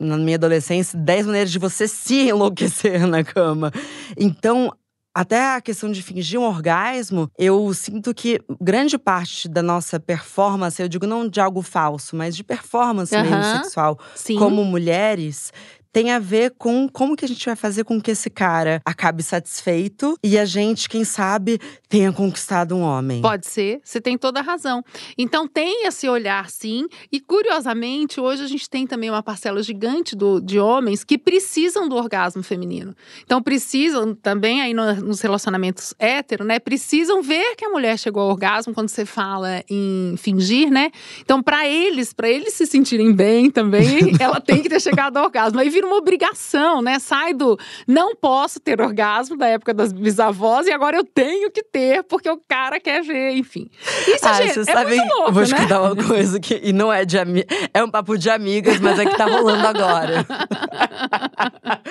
na 0.00 0.16
minha 0.16 0.36
adolescência, 0.36 0.98
10 0.98 1.26
maneiras 1.26 1.52
de 1.52 1.58
você 1.58 1.86
se 1.86 2.28
enlouquecer 2.28 3.06
na 3.06 3.22
cama. 3.22 3.70
Então, 4.16 4.72
até 5.14 5.54
a 5.56 5.60
questão 5.60 5.90
de 5.90 6.02
fingir 6.02 6.38
um 6.38 6.44
orgasmo, 6.44 7.30
eu 7.38 7.72
sinto 7.74 8.14
que 8.14 8.40
grande 8.60 8.96
parte 8.96 9.48
da 9.48 9.62
nossa 9.62 9.98
performance, 9.98 10.80
eu 10.80 10.88
digo 10.88 11.06
não 11.06 11.28
de 11.28 11.40
algo 11.40 11.62
falso, 11.62 12.14
mas 12.14 12.36
de 12.36 12.44
performance 12.44 13.12
mesmo 13.18 13.42
Aham. 13.42 13.62
sexual, 13.62 13.98
Sim. 14.14 14.36
como 14.38 14.64
mulheres, 14.64 15.52
tem 15.92 16.10
a 16.12 16.18
ver 16.18 16.54
com 16.56 16.88
como 16.88 17.16
que 17.16 17.24
a 17.24 17.28
gente 17.28 17.44
vai 17.44 17.56
fazer 17.56 17.84
com 17.84 18.00
que 18.00 18.10
esse 18.12 18.30
cara 18.30 18.80
acabe 18.84 19.22
satisfeito 19.22 20.16
e 20.22 20.38
a 20.38 20.44
gente, 20.44 20.88
quem 20.88 21.04
sabe, 21.04 21.58
tenha 21.88 22.12
conquistado 22.12 22.76
um 22.76 22.82
homem. 22.82 23.20
Pode 23.20 23.46
ser, 23.46 23.80
você 23.82 24.00
tem 24.00 24.16
toda 24.16 24.40
a 24.40 24.42
razão. 24.42 24.82
Então 25.18 25.48
tem 25.48 25.86
esse 25.86 26.08
olhar, 26.08 26.48
sim. 26.50 26.86
E 27.10 27.20
curiosamente, 27.20 28.20
hoje 28.20 28.44
a 28.44 28.46
gente 28.46 28.68
tem 28.70 28.86
também 28.86 29.10
uma 29.10 29.22
parcela 29.22 29.62
gigante 29.62 30.14
do- 30.14 30.40
de 30.40 30.58
homens 30.60 31.02
que 31.04 31.18
precisam 31.18 31.88
do 31.88 31.96
orgasmo 31.96 32.42
feminino. 32.42 32.94
Então 33.24 33.42
precisam 33.42 34.14
também 34.14 34.60
aí 34.62 34.72
no- 34.72 34.94
nos 34.96 35.20
relacionamentos 35.20 35.94
hétero, 35.98 36.44
né? 36.44 36.58
Precisam 36.58 37.22
ver 37.22 37.56
que 37.56 37.64
a 37.64 37.68
mulher 37.70 37.98
chegou 37.98 38.22
ao 38.22 38.28
orgasmo 38.30 38.72
quando 38.72 38.88
você 38.88 39.04
fala 39.04 39.62
em 39.68 40.14
fingir, 40.16 40.70
né? 40.70 40.90
Então 41.20 41.42
para 41.42 41.66
eles, 41.66 42.12
para 42.12 42.28
eles 42.28 42.54
se 42.54 42.66
sentirem 42.66 43.12
bem 43.12 43.50
também, 43.50 43.80
ela 44.20 44.40
tem 44.40 44.62
que 44.62 44.68
ter 44.68 44.80
chegado 44.80 45.16
ao 45.16 45.24
orgasmo. 45.24 45.58
Aí 45.58 45.68
vira 45.80 45.86
uma 45.86 45.96
obrigação, 45.96 46.82
né? 46.82 46.98
Sai 46.98 47.32
do 47.32 47.58
não 47.86 48.14
posso 48.14 48.60
ter 48.60 48.80
orgasmo 48.80 49.36
da 49.36 49.46
época 49.46 49.72
das 49.72 49.92
bisavós 49.92 50.66
e 50.66 50.72
agora 50.72 50.96
eu 50.96 51.04
tenho 51.04 51.50
que 51.50 51.62
ter 51.62 52.02
porque 52.04 52.28
o 52.30 52.38
cara 52.48 52.78
quer 52.78 53.02
ver, 53.02 53.32
enfim. 53.32 53.70
Isso 54.06 54.26
Ah, 54.26 54.34
gente, 54.34 54.54
vocês 54.54 54.68
é 54.68 54.72
sabem, 54.72 54.98
muito 54.98 55.12
louco, 55.14 55.30
eu 55.30 55.32
vou 55.32 55.44
te 55.44 55.52
né? 55.52 55.58
contar 55.60 55.82
uma 55.82 55.96
coisa 55.96 56.38
que 56.38 56.60
e 56.62 56.72
não 56.72 56.92
é 56.92 57.04
de 57.04 57.18
ami 57.18 57.44
é 57.72 57.82
um 57.82 57.90
papo 57.90 58.18
de 58.18 58.28
amigas, 58.28 58.78
mas 58.80 58.98
é 58.98 59.06
que 59.06 59.16
tá 59.16 59.24
rolando 59.26 59.66
agora. 59.66 60.26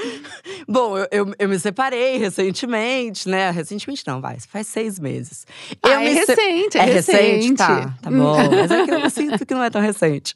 Bom, 0.67 0.98
eu, 0.98 1.08
eu, 1.12 1.34
eu 1.39 1.50
me 1.50 1.58
separei 1.60 2.17
recentemente, 2.17 3.27
né? 3.27 3.50
Recentemente 3.51 4.03
não, 4.05 4.22
vai, 4.22 4.38
faz 4.50 4.67
seis 4.67 5.00
meses. 5.00 5.46
Eu 5.84 5.91
Ah, 5.91 6.03
é 6.03 6.10
me 6.10 6.13
se- 6.13 6.19
recente, 6.36 6.77
é, 6.77 6.81
É 6.81 6.86
recente? 6.86 7.53
Tá, 7.55 7.67
recente. 7.75 7.93
tá 8.01 8.12
bom. 8.12 8.38
Mas 8.51 8.72
é 8.72 8.86
que 8.86 8.91
eu 8.91 9.00
sinto 9.10 9.46
que 9.46 9.53
não 9.53 9.63
é 9.63 9.69
tão 9.69 9.81
recente. 9.81 10.36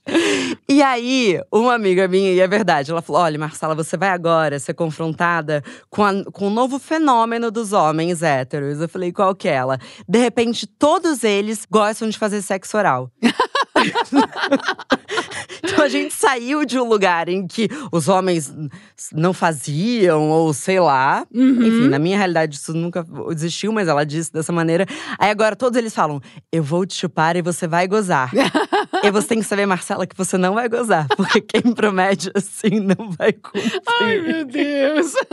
E 0.68 0.82
aí, 0.82 1.40
uma 1.52 1.74
amiga 1.76 2.08
minha, 2.08 2.32
e 2.34 2.40
é 2.40 2.48
verdade, 2.48 2.92
ela 2.92 3.02
falou: 3.02 3.22
olha, 3.22 3.38
Marcela, 3.44 3.76
você 3.76 3.98
vai 3.98 4.10
agora 4.10 4.58
ser 4.60 4.74
confrontada 4.74 5.62
com, 5.90 6.04
a- 6.04 6.24
com 6.32 6.48
o 6.48 6.50
novo 6.50 6.80
fenômeno 6.80 7.52
dos 7.52 7.74
homens 7.74 8.24
héteros. 8.24 8.80
Eu 8.80 8.88
falei, 8.90 9.12
qual 9.12 9.36
que 9.36 9.48
é 9.50 9.54
ela? 9.54 9.78
De 10.08 10.18
repente, 10.20 10.66
todos 10.66 11.24
eles 11.24 11.66
gostam 11.70 12.08
de 12.10 12.18
fazer 12.18 12.42
sexo 12.42 12.78
oral. 12.78 13.12
então 15.64 15.84
a 15.84 15.90
gente 15.90 16.14
saiu 16.14 16.66
de 16.66 16.80
um 16.80 16.88
lugar 16.88 17.30
em 17.30 17.46
que 17.48 17.68
os 17.92 18.08
homens 18.08 18.54
não 19.12 19.34
faziam, 19.34 20.30
ou 20.30 20.54
sei 20.54 20.80
lá. 20.80 21.26
Uhum. 21.34 21.64
Enfim, 21.64 21.88
na 21.90 22.00
minha 22.00 22.18
realidade 22.18 22.56
isso 22.56 22.74
nunca 22.74 23.06
existiu, 23.30 23.72
mas 23.72 23.88
ela 23.88 24.06
disse 24.06 24.32
dessa 24.32 24.52
maneira. 24.52 24.86
Aí 25.18 25.30
agora 25.30 25.56
todos 25.56 25.78
eles 25.78 25.94
falam: 25.94 26.22
eu 26.52 26.64
vou 26.64 26.86
te 26.86 26.96
chupar 26.96 27.36
e 27.36 27.42
você 27.42 27.68
vai 27.68 27.88
gozar. 27.88 28.32
e 29.04 29.12
você 29.12 29.28
tem 29.28 29.40
que 29.40 29.46
saber, 29.46 29.66
Marcela, 29.66 30.06
que 30.06 30.18
você 30.18 30.38
não 30.38 30.54
vai 30.56 30.68
gozar, 30.70 31.08
porque 31.16 31.42
quem 31.42 31.74
promete 31.74 32.32
assim 32.36 32.80
não 32.80 33.12
vai 33.12 33.34
cumprir. 33.34 33.82
Ai, 34.02 34.20
meu 34.20 34.46
Deus. 34.46 35.14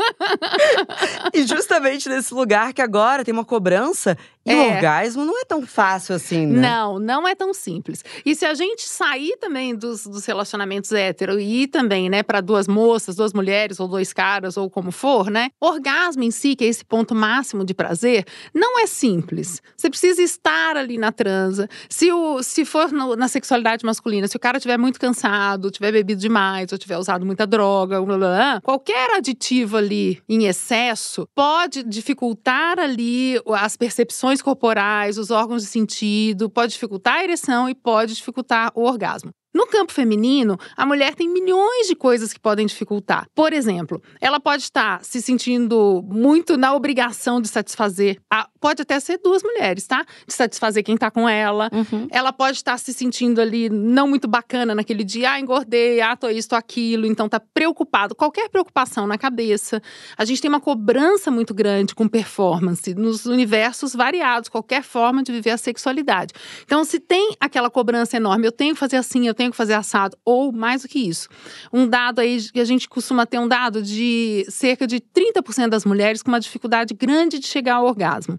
E 1.33 1.47
justamente 1.47 2.09
nesse 2.09 2.33
lugar 2.35 2.73
que 2.73 2.83
agora 2.83 3.25
tem 3.25 3.33
uma 3.33 3.45
cobrança 3.45 4.17
e 4.45 4.55
o 4.55 4.59
É. 4.59 4.75
orgasmo 4.77 5.25
não 5.25 5.41
é 5.41 5.45
tão 5.45 5.67
fácil 5.67 6.15
assim, 6.15 6.47
né? 6.47 6.61
Não, 6.69 6.99
não 6.99 7.27
é 7.29 7.35
tão 7.35 7.53
simples. 7.55 8.05
E 8.25 8.35
se 8.41 8.47
a 8.47 8.55
gente 8.55 8.89
sair 8.89 9.37
também 9.37 9.77
dos, 9.77 10.07
dos 10.07 10.25
relacionamentos 10.25 10.91
hétero 10.93 11.39
e 11.39 11.65
ir 11.65 11.67
também, 11.67 12.09
né, 12.09 12.23
para 12.23 12.41
duas 12.41 12.67
moças, 12.67 13.15
duas 13.15 13.35
mulheres 13.35 13.79
ou 13.79 13.87
dois 13.87 14.15
caras 14.15 14.57
ou 14.57 14.71
como 14.71 14.91
for, 14.91 15.31
né? 15.31 15.51
Orgasmo 15.61 16.23
em 16.23 16.31
si, 16.31 16.57
que 16.57 16.65
é 16.65 16.69
esse 16.69 16.83
ponto 16.83 17.15
máximo 17.15 17.67
de 17.67 17.75
prazer, 17.75 18.25
não 18.55 18.81
é 18.81 18.87
simples. 18.87 19.61
Você 19.77 19.91
precisa 19.91 20.23
estar 20.23 20.75
ali 20.75 20.97
na 20.97 21.13
transa. 21.13 21.69
Se 21.87 22.11
o 22.11 22.43
se 22.43 22.65
for 22.65 22.91
no- 22.91 23.15
na 23.15 23.29
sexualidade 23.29 23.85
masculina, 23.85 24.27
se 24.27 24.39
o 24.39 24.41
cara 24.41 24.57
estiver 24.57 24.79
muito 24.79 24.99
cansado, 24.99 25.71
tiver 25.71 25.93
bebido 25.93 26.19
demais 26.19 26.73
ou 26.73 26.79
tiver 26.79 26.97
usado 26.97 27.27
muita 27.27 27.47
droga, 27.47 28.01
blá, 28.01 28.17
blá, 28.17 28.29
blá, 28.29 28.61
qualquer 28.63 29.19
aditivo 29.19 29.77
ali 29.77 30.19
em 30.27 30.47
excesso 30.47 31.29
pode 31.35 31.83
dificultar 31.83 32.79
ali 32.79 33.39
as 33.59 33.77
percepções 33.77 34.41
corporais, 34.41 35.19
os 35.19 35.31
órgãos 35.31 35.61
de 35.61 35.69
sentido, 35.69 36.49
pode 36.49 36.73
dificultar 36.73 37.17
a 37.17 37.25
ereção 37.25 37.69
e 37.69 37.75
pode 37.75 38.15
dificultar 38.15 38.30
o 38.75 38.83
orgasmo. 38.83 39.31
No 39.53 39.67
campo 39.67 39.93
feminino, 39.93 40.57
a 40.77 40.87
mulher 40.87 41.17
tem 41.17 41.29
milhões 41.29 41.89
de 41.89 41.97
coisas 41.97 42.33
que 42.33 42.39
podem 42.39 42.67
dificultar. 42.67 43.27
Por 43.35 43.53
exemplo, 43.53 44.01
ela 44.21 44.39
pode 44.39 44.63
estar 44.63 45.05
se 45.05 45.21
sentindo 45.21 46.05
muito 46.07 46.57
na 46.57 46.73
obrigação 46.73 47.41
de 47.41 47.49
satisfazer. 47.49 48.21
A, 48.33 48.49
pode 48.61 48.83
até 48.83 49.01
ser 49.01 49.19
duas 49.19 49.43
mulheres, 49.43 49.87
tá? 49.87 50.05
De 50.27 50.35
satisfazer 50.35 50.85
quem 50.85 50.97
tá 50.97 51.11
com 51.11 51.29
ela. 51.29 51.71
Uhum. 51.73 52.07
Ela 52.11 52.33
pode 52.33 52.59
estar 52.59 52.79
se 52.79 52.93
sentindo 52.93 53.41
ali 53.41 53.69
não 53.69 54.07
muito 54.07 54.29
bacana 54.29 54.75
naquele 54.75 55.03
dia. 55.03 55.33
Ah, 55.33 55.41
engordei, 55.41 56.01
ah, 56.01 56.17
tô 56.17 56.29
isso, 56.29 56.49
tô 56.51 56.57
aquilo. 56.57 57.07
Então 57.07 57.29
tá 57.29 57.41
preocupado. 57.41 58.15
Qualquer 58.15 58.49
preocupação 58.49 59.07
na 59.07 59.17
cabeça. 59.17 59.83
A 60.17 60.25
gente 60.25 60.43
tem 60.43 60.49
uma 60.49 60.61
cobrança 60.61 61.31
muito 61.31 61.55
grande 61.55 61.95
com 61.95 62.07
performance 62.07 62.95
nos 62.95 63.27
universos 63.27 63.95
variados, 63.95 64.49
qualquer 64.49 64.83
forma 64.83 65.23
de 65.23 65.33
viver 65.33 65.51
a 65.51 65.57
sexualidade. 65.57 66.35
Então, 66.65 66.85
se 66.85 67.01
tem 67.01 67.35
aquela 67.41 67.71
cobrança 67.71 68.17
enorme, 68.17 68.47
eu 68.47 68.53
tenho 68.53 68.75
que 68.75 68.81
fazer 68.81 68.97
assim, 68.97 69.27
eu 69.27 69.35
tenho 69.35 69.51
que 69.51 69.57
fazer 69.57 69.75
assado, 69.75 70.17
ou 70.25 70.53
mais 70.53 70.83
do 70.83 70.89
que 70.89 70.99
isso. 70.99 71.29
Um 71.73 71.87
dado 71.87 72.21
aí, 72.21 72.41
que 72.51 72.61
a 72.61 72.65
gente 72.65 72.89
costuma 72.89 73.27
ter 73.27 73.39
um 73.39 73.49
dado 73.49 73.83
de 73.83 74.45
cerca 74.49 74.87
de 74.87 75.01
30% 75.01 75.69
das 75.69 75.85
mulheres 75.85 76.23
com 76.23 76.31
uma 76.31 76.41
dificuldade 76.41 76.95
grande 76.95 77.39
de 77.39 77.47
chegar 77.47 77.77
ao 77.77 77.87
orgasmo. 77.87 78.39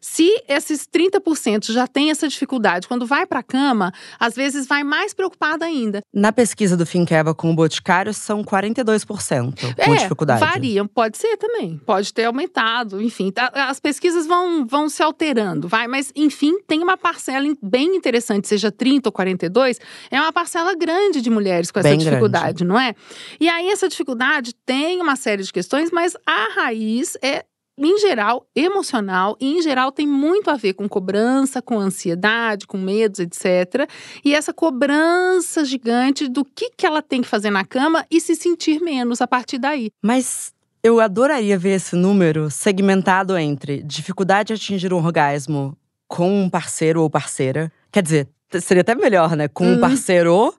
Se 0.00 0.42
esses 0.48 0.86
30% 0.86 1.72
já 1.72 1.86
têm 1.86 2.10
essa 2.10 2.26
dificuldade, 2.26 2.88
quando 2.88 3.06
vai 3.06 3.26
para 3.26 3.40
a 3.40 3.42
cama, 3.42 3.92
às 4.18 4.34
vezes 4.34 4.66
vai 4.66 4.82
mais 4.82 5.12
preocupada 5.12 5.64
ainda. 5.66 6.00
Na 6.12 6.32
pesquisa 6.32 6.76
do 6.76 6.86
Finkeva 6.86 7.34
com 7.34 7.50
o 7.50 7.54
Boticário, 7.54 8.14
são 8.14 8.42
42% 8.42 9.54
com 9.84 9.92
é, 9.92 9.96
dificuldade. 9.96 10.40
Variam, 10.40 10.86
pode 10.86 11.18
ser 11.18 11.36
também. 11.36 11.78
Pode 11.84 12.14
ter 12.14 12.24
aumentado, 12.24 13.02
enfim. 13.02 13.30
Tá, 13.30 13.50
as 13.54 13.78
pesquisas 13.78 14.26
vão, 14.26 14.66
vão 14.66 14.88
se 14.88 15.02
alterando, 15.02 15.68
vai. 15.68 15.86
Mas, 15.86 16.10
enfim, 16.16 16.58
tem 16.66 16.82
uma 16.82 16.96
parcela 16.96 17.46
bem 17.62 17.96
interessante, 17.96 18.48
seja 18.48 18.72
30 18.72 19.08
ou 19.08 19.12
42, 19.12 19.78
é 20.10 20.20
uma 20.20 20.32
parcela 20.32 20.74
grande 20.74 21.20
de 21.20 21.28
mulheres 21.28 21.70
com 21.70 21.78
essa 21.78 21.88
bem 21.88 21.98
dificuldade, 21.98 22.64
grande. 22.64 22.64
não 22.64 22.78
é? 22.78 22.94
E 23.38 23.48
aí, 23.48 23.68
essa 23.68 23.88
dificuldade 23.88 24.54
tem 24.64 25.00
uma 25.00 25.16
série 25.16 25.42
de 25.42 25.52
questões, 25.52 25.90
mas 25.90 26.16
a 26.26 26.54
raiz 26.54 27.16
é 27.22 27.44
em 27.86 27.98
geral, 27.98 28.46
emocional 28.54 29.36
e, 29.40 29.56
em 29.56 29.62
geral, 29.62 29.90
tem 29.90 30.06
muito 30.06 30.50
a 30.50 30.56
ver 30.56 30.74
com 30.74 30.88
cobrança, 30.88 31.62
com 31.62 31.78
ansiedade, 31.78 32.66
com 32.66 32.76
medos, 32.76 33.20
etc. 33.20 33.88
E 34.24 34.34
essa 34.34 34.52
cobrança 34.52 35.64
gigante 35.64 36.28
do 36.28 36.44
que, 36.44 36.70
que 36.76 36.86
ela 36.86 37.00
tem 37.00 37.22
que 37.22 37.28
fazer 37.28 37.50
na 37.50 37.64
cama 37.64 38.04
e 38.10 38.20
se 38.20 38.34
sentir 38.36 38.80
menos 38.80 39.20
a 39.20 39.26
partir 39.26 39.58
daí. 39.58 39.90
Mas 40.02 40.52
eu 40.82 41.00
adoraria 41.00 41.58
ver 41.58 41.76
esse 41.76 41.96
número 41.96 42.50
segmentado 42.50 43.36
entre 43.36 43.82
dificuldade 43.82 44.48
de 44.48 44.54
atingir 44.54 44.92
um 44.92 45.04
orgasmo 45.04 45.76
com 46.08 46.44
um 46.44 46.50
parceiro 46.50 47.02
ou 47.02 47.10
parceira. 47.10 47.72
Quer 47.92 48.02
dizer, 48.02 48.28
seria 48.60 48.80
até 48.80 48.94
melhor, 48.94 49.36
né? 49.36 49.48
Com 49.48 49.64
um 49.66 49.74
hum. 49.74 49.80
parceiro 49.80 50.54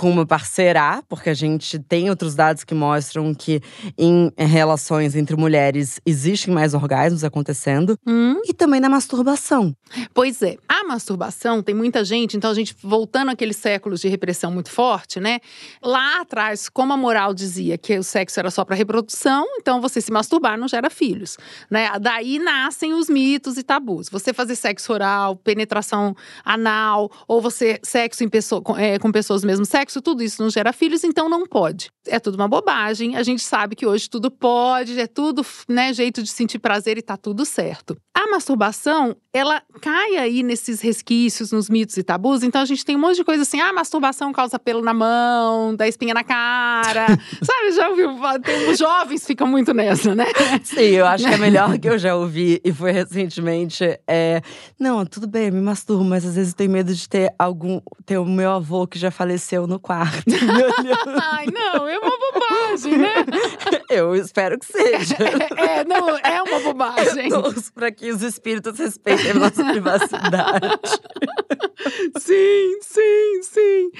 com 0.00 0.10
uma 0.10 0.26
parceira, 0.26 1.02
porque 1.08 1.30
a 1.30 1.34
gente 1.34 1.78
tem 1.78 2.10
outros 2.10 2.34
dados 2.34 2.64
que 2.64 2.74
mostram 2.74 3.32
que 3.32 3.62
em 3.96 4.32
relações 4.36 5.14
entre 5.14 5.36
mulheres 5.36 6.00
existem 6.04 6.52
mais 6.52 6.74
orgasmos 6.74 7.22
acontecendo. 7.22 7.96
Hum. 8.04 8.40
E 8.44 8.52
também 8.52 8.80
na 8.80 8.88
masturbação. 8.88 9.74
Pois 10.12 10.42
é. 10.42 10.56
A 10.68 10.82
masturbação 10.84 11.62
tem 11.62 11.74
muita 11.74 12.04
gente, 12.04 12.36
então 12.36 12.50
a 12.50 12.54
gente 12.54 12.74
voltando 12.82 13.30
àqueles 13.30 13.56
séculos 13.56 14.00
de 14.00 14.08
repressão 14.08 14.50
muito 14.50 14.68
forte, 14.68 15.20
né? 15.20 15.38
Lá 15.80 16.20
atrás, 16.20 16.68
como 16.68 16.92
a 16.92 16.96
moral 16.96 17.32
dizia 17.32 17.78
que 17.78 17.96
o 17.96 18.02
sexo 18.02 18.40
era 18.40 18.50
só 18.50 18.64
para 18.64 18.74
reprodução, 18.74 19.46
então 19.60 19.80
você 19.80 20.00
se 20.00 20.10
masturbar 20.10 20.58
não 20.58 20.66
gera 20.66 20.90
filhos, 20.90 21.38
né? 21.70 21.88
Daí 22.00 22.40
nascem 22.40 22.92
os 22.94 23.08
mitos 23.08 23.56
e 23.56 23.62
tabus. 23.62 24.08
Você 24.08 24.32
fazer 24.32 24.56
sexo 24.56 24.92
oral, 24.92 25.36
penetração 25.36 26.16
anal, 26.44 27.10
ou 27.28 27.40
você 27.40 27.78
sexo 27.82 28.24
em 28.24 28.28
pessoa, 28.28 28.60
com, 28.60 28.76
é, 28.76 28.98
com 28.98 29.12
pessoas 29.12 29.42
do 29.42 29.46
mesmo 29.46 29.64
sexo 29.64 29.83
sexo, 29.84 30.00
tudo 30.00 30.22
isso 30.22 30.42
não 30.42 30.48
gera 30.48 30.72
filhos, 30.72 31.04
então 31.04 31.28
não 31.28 31.46
pode. 31.46 31.90
É 32.06 32.18
tudo 32.18 32.36
uma 32.36 32.48
bobagem. 32.48 33.16
A 33.16 33.22
gente 33.22 33.42
sabe 33.42 33.76
que 33.76 33.86
hoje 33.86 34.08
tudo 34.08 34.30
pode, 34.30 34.98
é 34.98 35.06
tudo, 35.06 35.44
né, 35.68 35.92
jeito 35.92 36.22
de 36.22 36.30
sentir 36.30 36.58
prazer 36.58 36.96
e 36.98 37.02
tá 37.02 37.16
tudo 37.16 37.44
certo. 37.44 37.96
A 38.14 38.30
masturbação, 38.30 39.16
ela 39.32 39.60
cai 39.80 40.16
aí 40.16 40.42
nesses 40.42 40.80
resquícios, 40.80 41.50
nos 41.50 41.68
mitos 41.68 41.96
e 41.96 42.02
tabus. 42.02 42.42
Então 42.42 42.62
a 42.62 42.64
gente 42.64 42.84
tem 42.84 42.96
um 42.96 43.00
monte 43.00 43.16
de 43.16 43.24
coisa 43.24 43.42
assim: 43.42 43.60
ah, 43.60 43.72
masturbação 43.72 44.32
causa 44.32 44.58
pelo 44.58 44.82
na 44.82 44.94
mão, 44.94 45.74
dá 45.74 45.86
espinha 45.88 46.14
na 46.14 46.22
cara. 46.22 47.06
Sabe, 47.42 47.72
já 47.72 47.88
ouviu? 47.88 48.10
Tem, 48.42 48.70
os 48.70 48.78
jovens 48.78 49.26
ficam 49.26 49.46
muito 49.46 49.74
nessa, 49.74 50.14
né? 50.14 50.26
Sim, 50.62 50.80
eu 50.80 51.06
acho 51.06 51.26
que 51.26 51.34
é 51.34 51.38
melhor 51.38 51.76
que 51.78 51.88
eu 51.88 51.98
já 51.98 52.14
ouvi 52.14 52.60
e 52.64 52.72
foi 52.72 52.92
recentemente. 52.92 53.84
É, 54.06 54.40
não, 54.78 55.04
tudo 55.04 55.26
bem, 55.26 55.50
me 55.50 55.60
masturbo, 55.60 56.04
mas 56.04 56.24
às 56.24 56.36
vezes 56.36 56.52
eu 56.52 56.56
tenho 56.56 56.70
medo 56.70 56.94
de 56.94 57.08
ter 57.08 57.34
algum. 57.38 57.80
ter 58.06 58.18
o 58.18 58.24
meu 58.24 58.52
avô 58.52 58.86
que 58.86 58.98
já 58.98 59.10
faleceu 59.10 59.66
no 59.66 59.73
quarto. 59.78 60.24
Ai, 61.32 61.46
não, 61.46 61.88
é 61.88 61.98
uma 61.98 62.12
bobagem, 62.18 62.98
né? 62.98 63.14
Eu 63.90 64.14
espero 64.14 64.58
que 64.58 64.66
seja. 64.66 65.16
É, 65.56 65.80
é 65.80 65.84
não, 65.84 66.16
é 66.18 66.42
uma 66.42 66.60
bobagem. 66.60 67.28
Eu 67.28 67.42
torço 67.42 67.72
pra 67.72 67.90
que 67.90 68.10
os 68.10 68.22
espíritos 68.22 68.78
respeitem 68.78 69.32
a 69.32 69.34
nossa 69.34 69.64
privacidade. 69.64 70.68
Sim, 72.18 72.78
sim, 72.80 73.42
sim. 73.42 73.90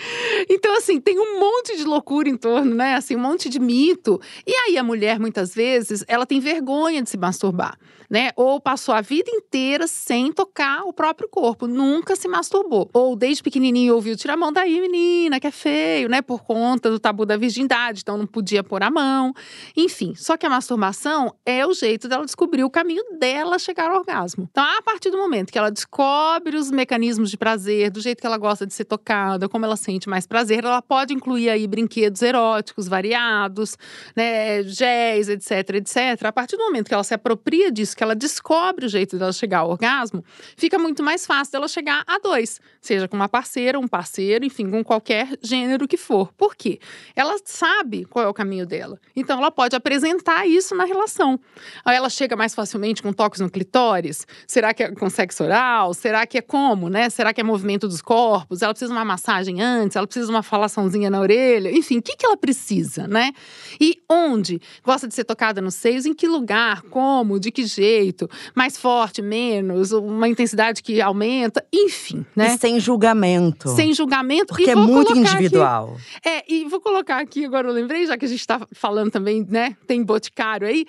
Então, 0.48 0.76
assim, 0.76 1.00
tem 1.00 1.18
um 1.18 1.40
monte 1.40 1.76
de 1.76 1.84
loucura 1.84 2.28
em 2.28 2.36
torno, 2.36 2.74
né? 2.74 2.94
Assim, 2.94 3.16
um 3.16 3.20
monte 3.20 3.48
de 3.48 3.58
mito. 3.58 4.20
E 4.46 4.52
aí, 4.52 4.78
a 4.78 4.82
mulher, 4.82 5.18
muitas 5.18 5.54
vezes, 5.54 6.04
ela 6.06 6.26
tem 6.26 6.40
vergonha 6.40 7.02
de 7.02 7.10
se 7.10 7.16
masturbar, 7.16 7.78
né? 8.08 8.30
Ou 8.36 8.60
passou 8.60 8.94
a 8.94 9.00
vida 9.00 9.30
inteira 9.30 9.86
sem 9.86 10.32
tocar 10.32 10.82
o 10.84 10.92
próprio 10.92 11.28
corpo, 11.28 11.66
nunca 11.66 12.16
se 12.16 12.28
masturbou. 12.28 12.88
Ou 12.92 13.16
desde 13.16 13.42
pequenininho 13.42 13.94
ouviu, 13.94 14.16
tira 14.16 14.34
a 14.34 14.36
mão 14.36 14.52
daí, 14.52 14.80
menina, 14.80 15.40
que 15.40 15.46
é 15.46 15.50
feio, 15.50 16.08
né? 16.08 16.22
Por 16.22 16.42
conta 16.42 16.90
do 16.90 16.98
tabu 16.98 17.26
da 17.26 17.36
virgindade, 17.36 18.00
então 18.02 18.16
não 18.16 18.26
podia 18.26 18.62
pôr 18.62 18.82
a 18.82 18.90
mão. 18.90 19.32
Enfim, 19.76 20.14
só 20.14 20.36
que 20.36 20.46
a 20.46 20.50
masturbação 20.50 21.34
é 21.44 21.66
o 21.66 21.72
jeito 21.72 22.08
dela 22.08 22.24
descobrir 22.24 22.64
o 22.64 22.70
caminho 22.70 23.02
dela 23.18 23.58
chegar 23.58 23.90
ao 23.90 23.98
orgasmo. 23.98 24.48
Então, 24.50 24.64
a 24.64 24.82
partir 24.82 25.10
do 25.10 25.16
momento 25.16 25.52
que 25.52 25.58
ela 25.58 25.70
descobre 25.70 26.56
os 26.56 26.70
mecanismos 26.70 27.30
de 27.30 27.36
prazer, 27.36 27.73
do 27.90 28.00
jeito 28.00 28.20
que 28.20 28.26
ela 28.26 28.38
gosta 28.38 28.66
de 28.66 28.74
ser 28.74 28.84
tocada, 28.84 29.48
como 29.48 29.64
ela 29.64 29.76
sente 29.76 30.08
mais 30.08 30.26
prazer, 30.26 30.64
ela 30.64 30.82
pode 30.82 31.14
incluir 31.14 31.48
aí 31.48 31.66
brinquedos 31.66 32.22
eróticos 32.22 32.88
variados, 32.88 33.76
né, 34.16 34.62
géis, 34.64 35.28
etc, 35.28 35.76
etc. 35.76 36.24
A 36.24 36.32
partir 36.32 36.56
do 36.56 36.64
momento 36.64 36.88
que 36.88 36.94
ela 36.94 37.04
se 37.04 37.14
apropria 37.14 37.70
disso, 37.70 37.96
que 37.96 38.02
ela 38.02 38.14
descobre 38.14 38.86
o 38.86 38.88
jeito 38.88 39.18
dela 39.18 39.32
chegar 39.32 39.60
ao 39.60 39.70
orgasmo, 39.70 40.24
fica 40.56 40.78
muito 40.78 41.02
mais 41.02 41.26
fácil 41.26 41.52
dela 41.52 41.68
chegar 41.68 42.02
a 42.06 42.18
dois, 42.18 42.60
seja 42.80 43.08
com 43.08 43.16
uma 43.16 43.28
parceira, 43.28 43.78
um 43.78 43.88
parceiro, 43.88 44.44
enfim, 44.44 44.70
com 44.70 44.82
qualquer 44.84 45.28
gênero 45.42 45.86
que 45.88 45.96
for. 45.96 46.32
Por 46.32 46.54
quê? 46.54 46.78
Ela 47.14 47.36
sabe 47.44 48.04
qual 48.04 48.24
é 48.24 48.28
o 48.28 48.34
caminho 48.34 48.66
dela. 48.66 48.98
Então 49.14 49.38
ela 49.38 49.50
pode 49.50 49.76
apresentar 49.76 50.46
isso 50.46 50.74
na 50.74 50.84
relação. 50.84 51.38
Aí 51.84 51.96
ela 51.96 52.08
chega 52.08 52.36
mais 52.36 52.54
facilmente 52.54 53.02
com 53.02 53.12
toques 53.12 53.40
no 53.40 53.50
clitóris? 53.50 54.26
Será 54.46 54.72
que 54.72 54.82
é 54.82 54.92
com 54.92 55.08
sexo 55.10 55.44
oral? 55.44 55.94
Será 55.94 56.26
que 56.26 56.38
é 56.38 56.42
como, 56.42 56.88
né? 56.88 57.10
Será 57.10 57.32
que 57.32 57.40
é 57.40 57.44
movimento 57.44 57.63
dos 57.88 58.02
corpos? 58.02 58.62
Ela 58.62 58.72
precisa 58.72 58.92
de 58.92 58.96
uma 58.96 59.04
massagem 59.04 59.60
antes? 59.60 59.96
Ela 59.96 60.06
precisa 60.06 60.26
de 60.26 60.32
uma 60.32 60.42
falaçãozinha 60.42 61.10
na 61.10 61.20
orelha? 61.20 61.70
Enfim, 61.70 61.98
o 61.98 62.02
que, 62.02 62.16
que 62.16 62.24
ela 62.24 62.36
precisa, 62.36 63.08
né? 63.08 63.32
E 63.80 63.98
onde? 64.08 64.60
Gosta 64.84 65.08
de 65.08 65.14
ser 65.14 65.24
tocada 65.24 65.60
nos 65.60 65.74
seios? 65.74 66.06
Em 66.06 66.14
que 66.14 66.26
lugar? 66.26 66.82
Como? 66.82 67.40
De 67.40 67.50
que 67.50 67.64
jeito? 67.64 68.28
Mais 68.54 68.76
forte, 68.76 69.20
menos? 69.22 69.92
Uma 69.92 70.28
intensidade 70.28 70.82
que 70.82 71.00
aumenta? 71.00 71.64
Enfim, 71.72 72.24
né? 72.36 72.54
E 72.54 72.58
sem 72.58 72.78
julgamento. 72.78 73.68
Sem 73.70 73.92
julgamento. 73.92 74.46
Porque 74.46 74.70
é 74.70 74.74
muito 74.74 75.16
individual. 75.16 75.96
Aqui, 76.16 76.28
é, 76.28 76.52
e 76.52 76.64
vou 76.64 76.80
colocar 76.80 77.18
aqui, 77.18 77.44
agora 77.44 77.68
eu 77.68 77.72
lembrei, 77.72 78.06
já 78.06 78.16
que 78.16 78.24
a 78.24 78.28
gente 78.28 78.40
está 78.40 78.60
falando 78.72 79.10
também, 79.10 79.46
né? 79.48 79.76
Tem 79.86 80.02
boticário 80.02 80.66
aí 80.66 80.86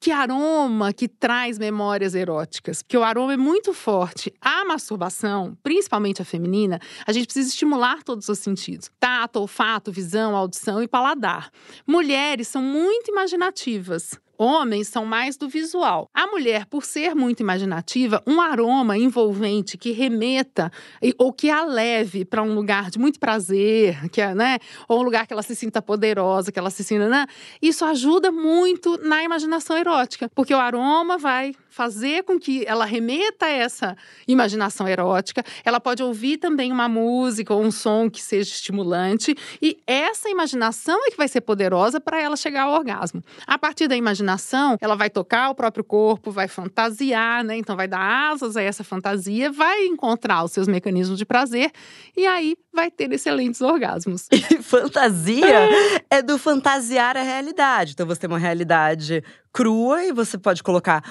que 0.00 0.10
aroma 0.10 0.92
que 0.92 1.08
traz 1.08 1.58
memórias 1.58 2.14
eróticas, 2.14 2.82
porque 2.82 2.96
o 2.96 3.02
aroma 3.02 3.34
é 3.34 3.36
muito 3.36 3.72
forte. 3.72 4.32
A 4.40 4.64
masturbação, 4.64 5.56
principalmente 5.62 6.22
a 6.22 6.24
feminina, 6.24 6.80
a 7.06 7.12
gente 7.12 7.26
precisa 7.26 7.48
estimular 7.48 8.02
todos 8.02 8.28
os 8.28 8.38
sentidos: 8.38 8.90
tato, 9.00 9.40
olfato, 9.40 9.90
visão, 9.90 10.36
audição 10.36 10.82
e 10.82 10.88
paladar. 10.88 11.50
Mulheres 11.86 12.48
são 12.48 12.62
muito 12.62 13.10
imaginativas 13.10 14.20
homens 14.38 14.88
são 14.88 15.04
mais 15.04 15.36
do 15.36 15.48
visual. 15.48 16.08
A 16.14 16.26
mulher, 16.26 16.66
por 16.66 16.84
ser 16.84 17.14
muito 17.14 17.40
imaginativa, 17.40 18.22
um 18.26 18.40
aroma 18.40 18.96
envolvente 18.96 19.76
que 19.76 19.92
remeta 19.92 20.70
ou 21.18 21.32
que 21.32 21.50
a 21.50 21.64
leve 21.64 22.24
para 22.24 22.42
um 22.42 22.54
lugar 22.54 22.90
de 22.90 22.98
muito 22.98 23.18
prazer, 23.18 24.08
que 24.10 24.20
é, 24.20 24.34
né, 24.34 24.58
ou 24.88 25.00
um 25.00 25.02
lugar 25.02 25.26
que 25.26 25.32
ela 25.32 25.42
se 25.42 25.54
sinta 25.54 25.80
poderosa, 25.80 26.52
que 26.52 26.58
ela 26.58 26.70
se 26.70 26.84
sinta, 26.84 27.08
né, 27.08 27.26
isso 27.60 27.84
ajuda 27.84 28.30
muito 28.30 28.98
na 29.02 29.22
imaginação 29.22 29.76
erótica, 29.76 30.30
porque 30.34 30.54
o 30.54 30.58
aroma 30.58 31.18
vai 31.18 31.54
fazer 31.76 32.24
com 32.24 32.40
que 32.40 32.64
ela 32.66 32.86
remeta 32.86 33.44
a 33.44 33.50
essa 33.50 33.96
imaginação 34.26 34.88
erótica. 34.88 35.44
Ela 35.62 35.78
pode 35.78 36.02
ouvir 36.02 36.38
também 36.38 36.72
uma 36.72 36.88
música 36.88 37.52
ou 37.52 37.62
um 37.62 37.70
som 37.70 38.08
que 38.08 38.22
seja 38.22 38.50
estimulante. 38.50 39.36
E 39.60 39.76
essa 39.86 40.30
imaginação 40.30 40.98
é 41.06 41.10
que 41.10 41.18
vai 41.18 41.28
ser 41.28 41.42
poderosa 41.42 42.00
para 42.00 42.18
ela 42.18 42.34
chegar 42.34 42.62
ao 42.62 42.72
orgasmo. 42.72 43.22
A 43.46 43.58
partir 43.58 43.88
da 43.88 43.94
imaginação, 43.94 44.78
ela 44.80 44.96
vai 44.96 45.10
tocar 45.10 45.50
o 45.50 45.54
próprio 45.54 45.84
corpo, 45.84 46.30
vai 46.30 46.48
fantasiar, 46.48 47.44
né? 47.44 47.58
Então 47.58 47.76
vai 47.76 47.86
dar 47.86 48.32
asas 48.32 48.56
a 48.56 48.62
essa 48.62 48.82
fantasia, 48.82 49.52
vai 49.52 49.84
encontrar 49.84 50.44
os 50.44 50.52
seus 50.52 50.66
mecanismos 50.66 51.18
de 51.18 51.26
prazer 51.26 51.70
e 52.16 52.26
aí 52.26 52.56
vai 52.76 52.90
ter 52.90 53.10
excelentes 53.12 53.60
orgasmos. 53.60 54.28
E 54.56 54.62
fantasia 54.62 55.68
é 56.08 56.22
do 56.22 56.38
fantasiar 56.38 57.16
a 57.16 57.22
realidade. 57.22 57.92
Então 57.92 58.06
você 58.06 58.20
tem 58.20 58.28
uma 58.28 58.38
realidade 58.38 59.24
crua 59.52 60.04
e 60.04 60.12
você 60.12 60.36
pode 60.36 60.62
colocar 60.62 61.02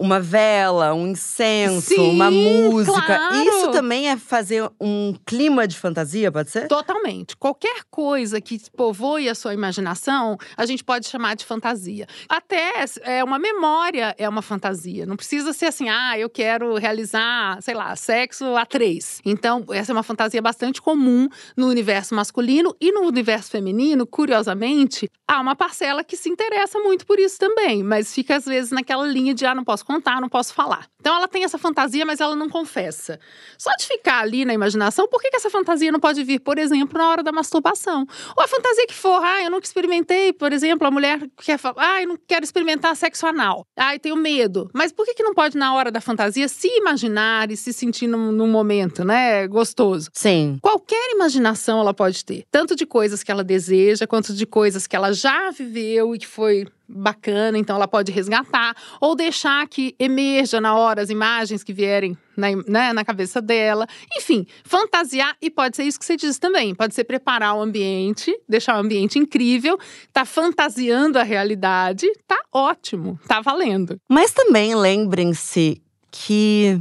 uma 0.00 0.18
vela, 0.18 0.94
um 0.94 1.08
incenso, 1.08 1.94
Sim, 1.94 2.10
uma 2.12 2.30
música. 2.30 3.04
claro. 3.04 3.34
Isso 3.36 3.70
também 3.70 4.08
é 4.08 4.16
fazer 4.16 4.66
um 4.80 5.14
clima 5.26 5.68
de 5.68 5.78
fantasia, 5.78 6.32
pode 6.32 6.50
ser? 6.50 6.66
Totalmente. 6.68 7.36
Qualquer 7.36 7.82
coisa 7.90 8.40
que 8.40 8.58
povoe 8.74 9.28
a 9.28 9.34
sua 9.34 9.52
imaginação, 9.52 10.38
a 10.56 10.64
gente 10.64 10.82
pode 10.82 11.06
chamar 11.06 11.36
de 11.36 11.44
fantasia. 11.44 12.06
Até 12.26 12.72
é 13.02 13.22
uma 13.22 13.38
memória, 13.38 14.14
é 14.16 14.26
uma 14.26 14.40
fantasia. 14.40 15.04
Não 15.04 15.16
precisa 15.16 15.52
ser 15.52 15.66
assim, 15.66 15.90
ah, 15.90 16.18
eu 16.18 16.30
quero 16.30 16.76
realizar, 16.76 17.60
sei 17.60 17.74
lá, 17.74 17.94
sexo 17.94 18.56
a 18.56 18.64
três. 18.64 19.20
Então, 19.22 19.66
essa 19.70 19.92
é 19.92 19.94
uma 19.94 20.02
fantasia 20.02 20.40
bastante 20.40 20.80
comum 20.80 21.09
no 21.56 21.68
universo 21.68 22.14
masculino 22.14 22.74
e 22.80 22.92
no 22.92 23.02
universo 23.02 23.50
feminino, 23.50 24.06
curiosamente, 24.06 25.08
há 25.26 25.40
uma 25.40 25.56
parcela 25.56 26.04
que 26.04 26.16
se 26.16 26.28
interessa 26.28 26.78
muito 26.78 27.06
por 27.06 27.18
isso 27.18 27.38
também, 27.38 27.82
mas 27.82 28.12
fica 28.12 28.36
às 28.36 28.44
vezes 28.44 28.70
naquela 28.70 29.06
linha 29.06 29.34
de 29.34 29.44
ah, 29.46 29.54
não 29.54 29.64
posso 29.64 29.84
contar, 29.84 30.20
não 30.20 30.28
posso 30.28 30.54
falar. 30.54 30.88
Então 31.00 31.16
ela 31.16 31.26
tem 31.26 31.44
essa 31.44 31.58
fantasia, 31.58 32.04
mas 32.04 32.20
ela 32.20 32.36
não 32.36 32.48
confessa. 32.48 33.18
Só 33.58 33.70
de 33.78 33.86
ficar 33.86 34.20
ali 34.20 34.44
na 34.44 34.52
imaginação, 34.52 35.08
por 35.08 35.20
que, 35.20 35.30
que 35.30 35.36
essa 35.36 35.50
fantasia 35.50 35.90
não 35.90 35.98
pode 35.98 36.22
vir, 36.22 36.40
por 36.40 36.58
exemplo, 36.58 36.98
na 36.98 37.08
hora 37.08 37.22
da 37.22 37.32
masturbação? 37.32 38.06
Ou 38.36 38.44
a 38.44 38.48
fantasia 38.48 38.86
que 38.86 38.94
for, 38.94 39.22
ah, 39.22 39.42
eu 39.42 39.50
nunca 39.50 39.66
experimentei, 39.66 40.32
por 40.32 40.52
exemplo, 40.52 40.86
a 40.86 40.90
mulher 40.90 41.20
quer 41.42 41.58
falar, 41.58 41.76
ah, 41.78 42.02
eu 42.02 42.08
não 42.08 42.18
quero 42.28 42.44
experimentar 42.44 42.94
sexo 42.94 43.26
anal. 43.26 43.66
Ah, 43.76 43.94
eu 43.94 43.98
tenho 43.98 44.16
medo. 44.16 44.70
Mas 44.74 44.92
por 44.92 45.06
que, 45.06 45.14
que 45.14 45.22
não 45.22 45.34
pode, 45.34 45.56
na 45.56 45.74
hora 45.74 45.90
da 45.90 46.00
fantasia, 46.00 46.48
se 46.48 46.68
imaginar 46.68 47.50
e 47.50 47.56
se 47.56 47.72
sentir 47.72 48.06
num, 48.06 48.30
num 48.30 48.48
momento, 48.48 49.04
né, 49.04 49.46
gostoso? 49.48 50.10
Sim. 50.12 50.58
Qualquer 50.60 51.12
imaginação 51.12 51.80
ela 51.80 51.94
pode 51.94 52.24
ter, 52.24 52.44
tanto 52.50 52.76
de 52.76 52.84
coisas 52.84 53.22
que 53.22 53.30
ela 53.32 53.42
deseja, 53.42 54.06
quanto 54.06 54.34
de 54.34 54.46
coisas 54.46 54.86
que 54.86 54.94
ela 54.94 55.12
já 55.12 55.50
viveu 55.50 56.14
e 56.14 56.18
que 56.18 56.26
foi 56.26 56.66
bacana, 56.90 57.56
então 57.56 57.76
ela 57.76 57.88
pode 57.88 58.10
resgatar, 58.12 58.74
ou 59.00 59.14
deixar 59.14 59.66
que 59.68 59.94
emerja 59.98 60.60
na 60.60 60.74
hora 60.74 61.02
as 61.02 61.10
imagens 61.10 61.62
que 61.62 61.72
vierem 61.72 62.16
na, 62.36 62.48
né, 62.66 62.92
na 62.92 63.04
cabeça 63.04 63.40
dela. 63.40 63.86
Enfim, 64.16 64.46
fantasiar, 64.64 65.36
e 65.40 65.50
pode 65.50 65.76
ser 65.76 65.84
isso 65.84 65.98
que 65.98 66.04
você 66.04 66.16
diz 66.16 66.38
também. 66.38 66.74
Pode 66.74 66.94
ser 66.94 67.04
preparar 67.04 67.54
o 67.54 67.62
ambiente, 67.62 68.36
deixar 68.48 68.76
o 68.76 68.80
ambiente 68.80 69.18
incrível, 69.18 69.78
tá 70.12 70.24
fantasiando 70.24 71.18
a 71.18 71.22
realidade, 71.22 72.06
tá 72.26 72.38
ótimo, 72.52 73.18
tá 73.26 73.40
valendo. 73.40 73.96
Mas 74.08 74.32
também 74.32 74.74
lembrem-se 74.74 75.80
que, 76.10 76.80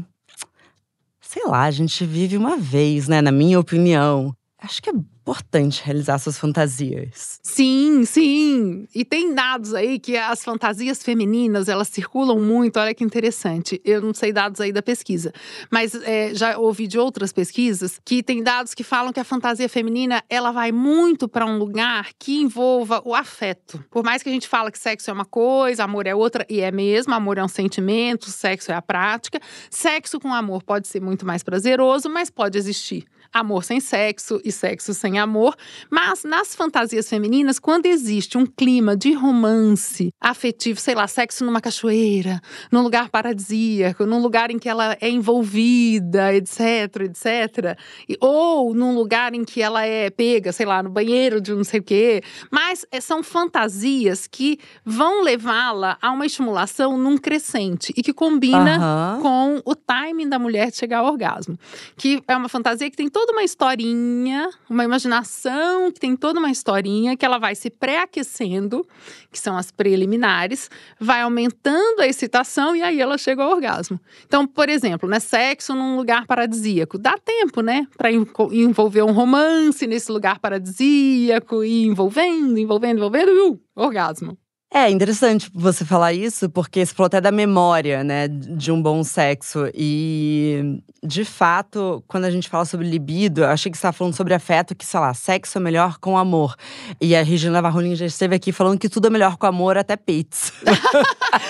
sei 1.22 1.44
lá, 1.46 1.64
a 1.64 1.72
gente 1.72 2.06
vive 2.06 2.36
uma 2.38 2.58
vez, 2.58 3.08
né? 3.08 3.22
Na 3.22 3.32
minha 3.32 3.60
opinião. 3.60 4.34
Acho 4.62 4.82
que 4.82 4.90
é 4.90 4.94
importante 5.30 5.84
realizar 5.84 6.18
suas 6.18 6.40
fantasias. 6.40 7.40
Sim, 7.44 8.04
sim. 8.04 8.88
E 8.96 9.06
tem 9.06 9.34
dados 9.34 9.76
aí 9.76 10.00
que 10.00 10.18
as 10.18 10.44
fantasias 10.44 11.04
femininas, 11.04 11.70
elas 11.70 11.88
circulam 11.88 12.40
muito. 12.40 12.80
Olha 12.80 12.96
que 12.96 13.04
interessante. 13.04 13.80
Eu 13.86 14.02
não 14.02 14.12
sei 14.14 14.34
dados 14.34 14.60
aí 14.60 14.72
da 14.72 14.82
pesquisa, 14.82 15.32
mas 15.72 15.94
é, 15.94 16.34
já 16.34 16.58
ouvi 16.58 16.88
de 16.88 16.98
outras 16.98 17.32
pesquisas 17.32 18.00
que 18.04 18.24
tem 18.24 18.42
dados 18.42 18.74
que 18.74 18.84
falam 18.84 19.14
que 19.14 19.20
a 19.20 19.24
fantasia 19.24 19.70
feminina, 19.70 20.24
ela 20.28 20.52
vai 20.52 20.72
muito 20.72 21.28
para 21.28 21.46
um 21.46 21.60
lugar 21.60 22.10
que 22.18 22.42
envolva 22.42 23.00
o 23.06 23.14
afeto. 23.14 23.84
Por 23.92 24.04
mais 24.04 24.24
que 24.24 24.30
a 24.30 24.32
gente 24.32 24.48
fala 24.48 24.72
que 24.72 24.80
sexo 24.80 25.12
é 25.12 25.14
uma 25.14 25.26
coisa, 25.26 25.84
amor 25.84 26.08
é 26.08 26.16
outra, 26.16 26.44
e 26.50 26.60
é 26.62 26.72
mesmo, 26.72 27.14
amor 27.14 27.38
é 27.38 27.44
um 27.44 27.48
sentimento, 27.48 28.32
sexo 28.32 28.72
é 28.72 28.76
a 28.76 28.82
prática. 28.82 29.40
Sexo 29.70 30.20
com 30.20 30.34
amor 30.34 30.64
pode 30.64 30.88
ser 30.88 31.00
muito 31.00 31.24
mais 31.24 31.44
prazeroso, 31.44 32.10
mas 32.10 32.32
pode 32.32 32.58
existir 32.58 33.06
amor 33.34 33.64
sem 33.64 33.80
sexo 33.80 34.40
e 34.44 34.52
sexo 34.52 34.94
sem 34.94 35.20
amor. 35.20 35.56
Mas 35.90 36.24
nas 36.24 36.56
fantasias 36.56 37.10
femininas, 37.10 37.60
quando 37.60 37.86
existe 37.86 38.38
um 38.38 38.46
clima 38.46 38.96
de 38.96 39.14
romance 39.14 40.12
afetivo, 40.20 40.80
sei 40.80 40.96
lá, 40.96 41.08
sexo 41.08 41.46
numa 41.46 41.62
cachoeira, 41.62 42.42
num 42.72 42.82
lugar 42.82 43.10
paradisíaco, 43.10 44.06
num 44.06 44.22
lugar 44.22 44.52
em 44.52 44.60
que 44.60 44.70
ela 44.70 44.98
é 45.00 45.10
envolvida, 45.10 46.34
etc, 46.34 47.02
etc, 47.02 47.78
ou 48.20 48.74
num 48.74 48.96
lugar 48.96 49.34
em 49.34 49.44
que 49.44 49.62
ela 49.62 49.86
é 49.86 50.10
pega, 50.10 50.52
sei 50.52 50.66
lá, 50.66 50.82
no 50.84 50.90
banheiro 50.90 51.42
de 51.42 51.54
não 51.54 51.64
sei 51.64 51.80
o 51.80 51.84
quê. 51.84 52.22
Mas 52.52 52.86
é, 52.92 53.00
são 53.00 53.24
fantasias 53.24 54.28
que 54.28 54.60
vão 54.84 55.24
levá-la 55.24 55.98
a 56.02 56.12
uma 56.12 56.26
estimulação 56.26 56.98
num 56.98 57.18
crescente 57.18 57.94
e 57.96 58.02
que 58.02 58.14
combina 58.14 58.78
Aham. 58.78 59.22
com 59.22 59.62
o 59.66 59.76
timing 59.76 60.30
da 60.30 60.40
mulher 60.40 60.72
de 60.72 60.78
chegar 60.78 61.00
ao 61.00 61.08
orgasmo. 61.08 61.58
Que 61.96 62.22
é 62.28 62.36
uma 62.36 62.50
fantasia 62.50 62.90
que 62.90 62.98
tem 62.98 63.10
toda 63.20 63.34
uma 63.34 63.44
historinha, 63.44 64.50
uma 64.70 64.86
imaginação 64.86 65.92
que 65.92 66.00
tem 66.00 66.16
toda 66.16 66.40
uma 66.40 66.50
historinha 66.50 67.18
que 67.18 67.26
ela 67.26 67.38
vai 67.38 67.54
se 67.54 67.70
pré-aquecendo, 67.70 68.88
que 69.30 69.38
são 69.38 69.58
as 69.58 69.72
preliminares, 69.72 70.70
vai 70.98 71.20
aumentando 71.20 72.00
a 72.00 72.08
excitação 72.08 72.74
e 72.74 72.82
aí 72.82 73.02
ela 73.02 73.18
chega 73.18 73.44
ao 73.44 73.52
orgasmo. 73.52 74.00
Então, 74.26 74.48
por 74.48 74.70
exemplo, 74.70 75.10
né, 75.10 75.20
sexo 75.20 75.76
num 75.76 75.98
lugar 75.98 76.26
paradisíaco. 76.26 76.98
Dá 76.98 77.18
tempo, 77.18 77.60
né, 77.60 77.86
para 77.98 78.10
envolver 78.10 79.04
um 79.04 79.12
romance 79.12 79.86
nesse 79.86 80.10
lugar 80.10 80.40
paradisíaco 80.40 81.62
e 81.62 81.88
envolvendo, 81.88 82.58
envolvendo, 82.58 83.00
envolvendo, 83.00 83.52
uh, 83.52 83.60
orgasmo. 83.76 84.38
É 84.72 84.88
interessante 84.88 85.50
você 85.52 85.84
falar 85.84 86.14
isso, 86.14 86.48
porque 86.48 86.86
você 86.86 86.94
falou 86.94 87.08
até 87.08 87.20
da 87.20 87.32
memória, 87.32 88.04
né, 88.04 88.28
de 88.28 88.72
um 88.72 88.80
bom 88.80 89.04
sexo. 89.04 89.68
E, 89.74 90.80
de 91.04 91.26
fato, 91.26 92.04
quando 92.08 92.26
a 92.26 92.30
gente 92.30 92.48
fala 92.48 92.66
sobre 92.66 92.88
libido, 92.88 93.42
eu 93.42 93.48
achei 93.48 93.72
que 93.72 93.78
você 93.78 93.80
estava 93.80 93.98
falando 93.98 94.14
sobre 94.14 94.36
afeto, 94.36 94.76
que, 94.76 94.86
sei 94.86 95.00
lá, 95.00 95.12
sexo 95.16 95.58
é 95.58 95.62
melhor 95.62 95.98
com 95.98 96.16
amor. 96.16 96.56
E 97.02 97.16
a 97.16 97.24
Regina 97.24 97.64
Varrolin 97.64 97.96
já 97.96 98.06
esteve 98.06 98.36
aqui 98.36 98.52
falando 98.52 98.78
que 98.78 98.88
tudo 98.88 99.08
é 99.08 99.10
melhor 99.10 99.38
com 99.38 99.48
amor, 99.48 99.76
até 99.76 99.96
pizza. 99.96 100.54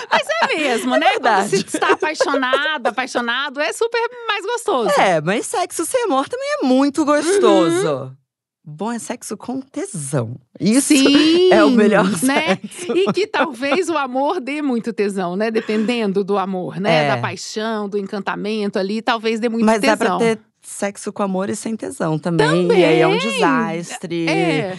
Mas 0.10 0.26
é 0.42 0.56
mesmo, 0.56 0.96
né? 0.96 1.08
Quando 1.20 1.24
verdade. 1.24 1.50
se 1.50 1.66
está 1.66 1.92
apaixonada, 1.92 2.90
apaixonado, 2.90 3.60
é 3.60 3.74
super 3.74 4.00
mais 4.28 4.46
gostoso. 4.46 4.92
é, 4.98 5.20
mas 5.20 5.46
sexo 5.46 5.86
sem 5.86 6.06
amor 6.06 6.30
também 6.30 6.48
é 6.62 6.66
muito 6.66 7.04
gostoso. 7.04 8.16
Bom 8.70 8.92
é 8.92 9.00
sexo 9.00 9.36
com 9.36 9.60
tesão. 9.60 10.36
Isso 10.60 10.90
Sim, 10.96 11.50
é 11.52 11.64
o 11.64 11.72
melhor 11.72 12.10
né? 12.24 12.58
sexo. 12.62 12.96
E 12.96 13.12
que 13.12 13.26
talvez 13.26 13.90
o 13.90 13.98
amor 13.98 14.40
dê 14.40 14.62
muito 14.62 14.94
tesão, 14.94 15.36
né? 15.36 15.50
Dependendo 15.50 16.24
do 16.24 16.38
amor, 16.38 16.80
né? 16.80 17.06
É. 17.06 17.08
Da 17.08 17.18
paixão, 17.18 17.90
do 17.90 17.98
encantamento 17.98 18.78
ali, 18.78 19.02
talvez 19.02 19.40
dê 19.40 19.50
muito 19.50 19.66
Mas 19.66 19.82
dá 19.82 19.98
tesão. 19.98 20.18
pra 20.18 20.26
ter 20.26 20.40
sexo 20.62 21.12
com 21.12 21.24
amor 21.24 21.50
e 21.50 21.56
sem 21.56 21.76
tesão 21.76 22.20
também. 22.20 22.68
E 22.68 22.86
aí 22.86 23.00
é 23.00 23.08
um 23.08 23.18
desastre. 23.18 24.28
É. 24.30 24.78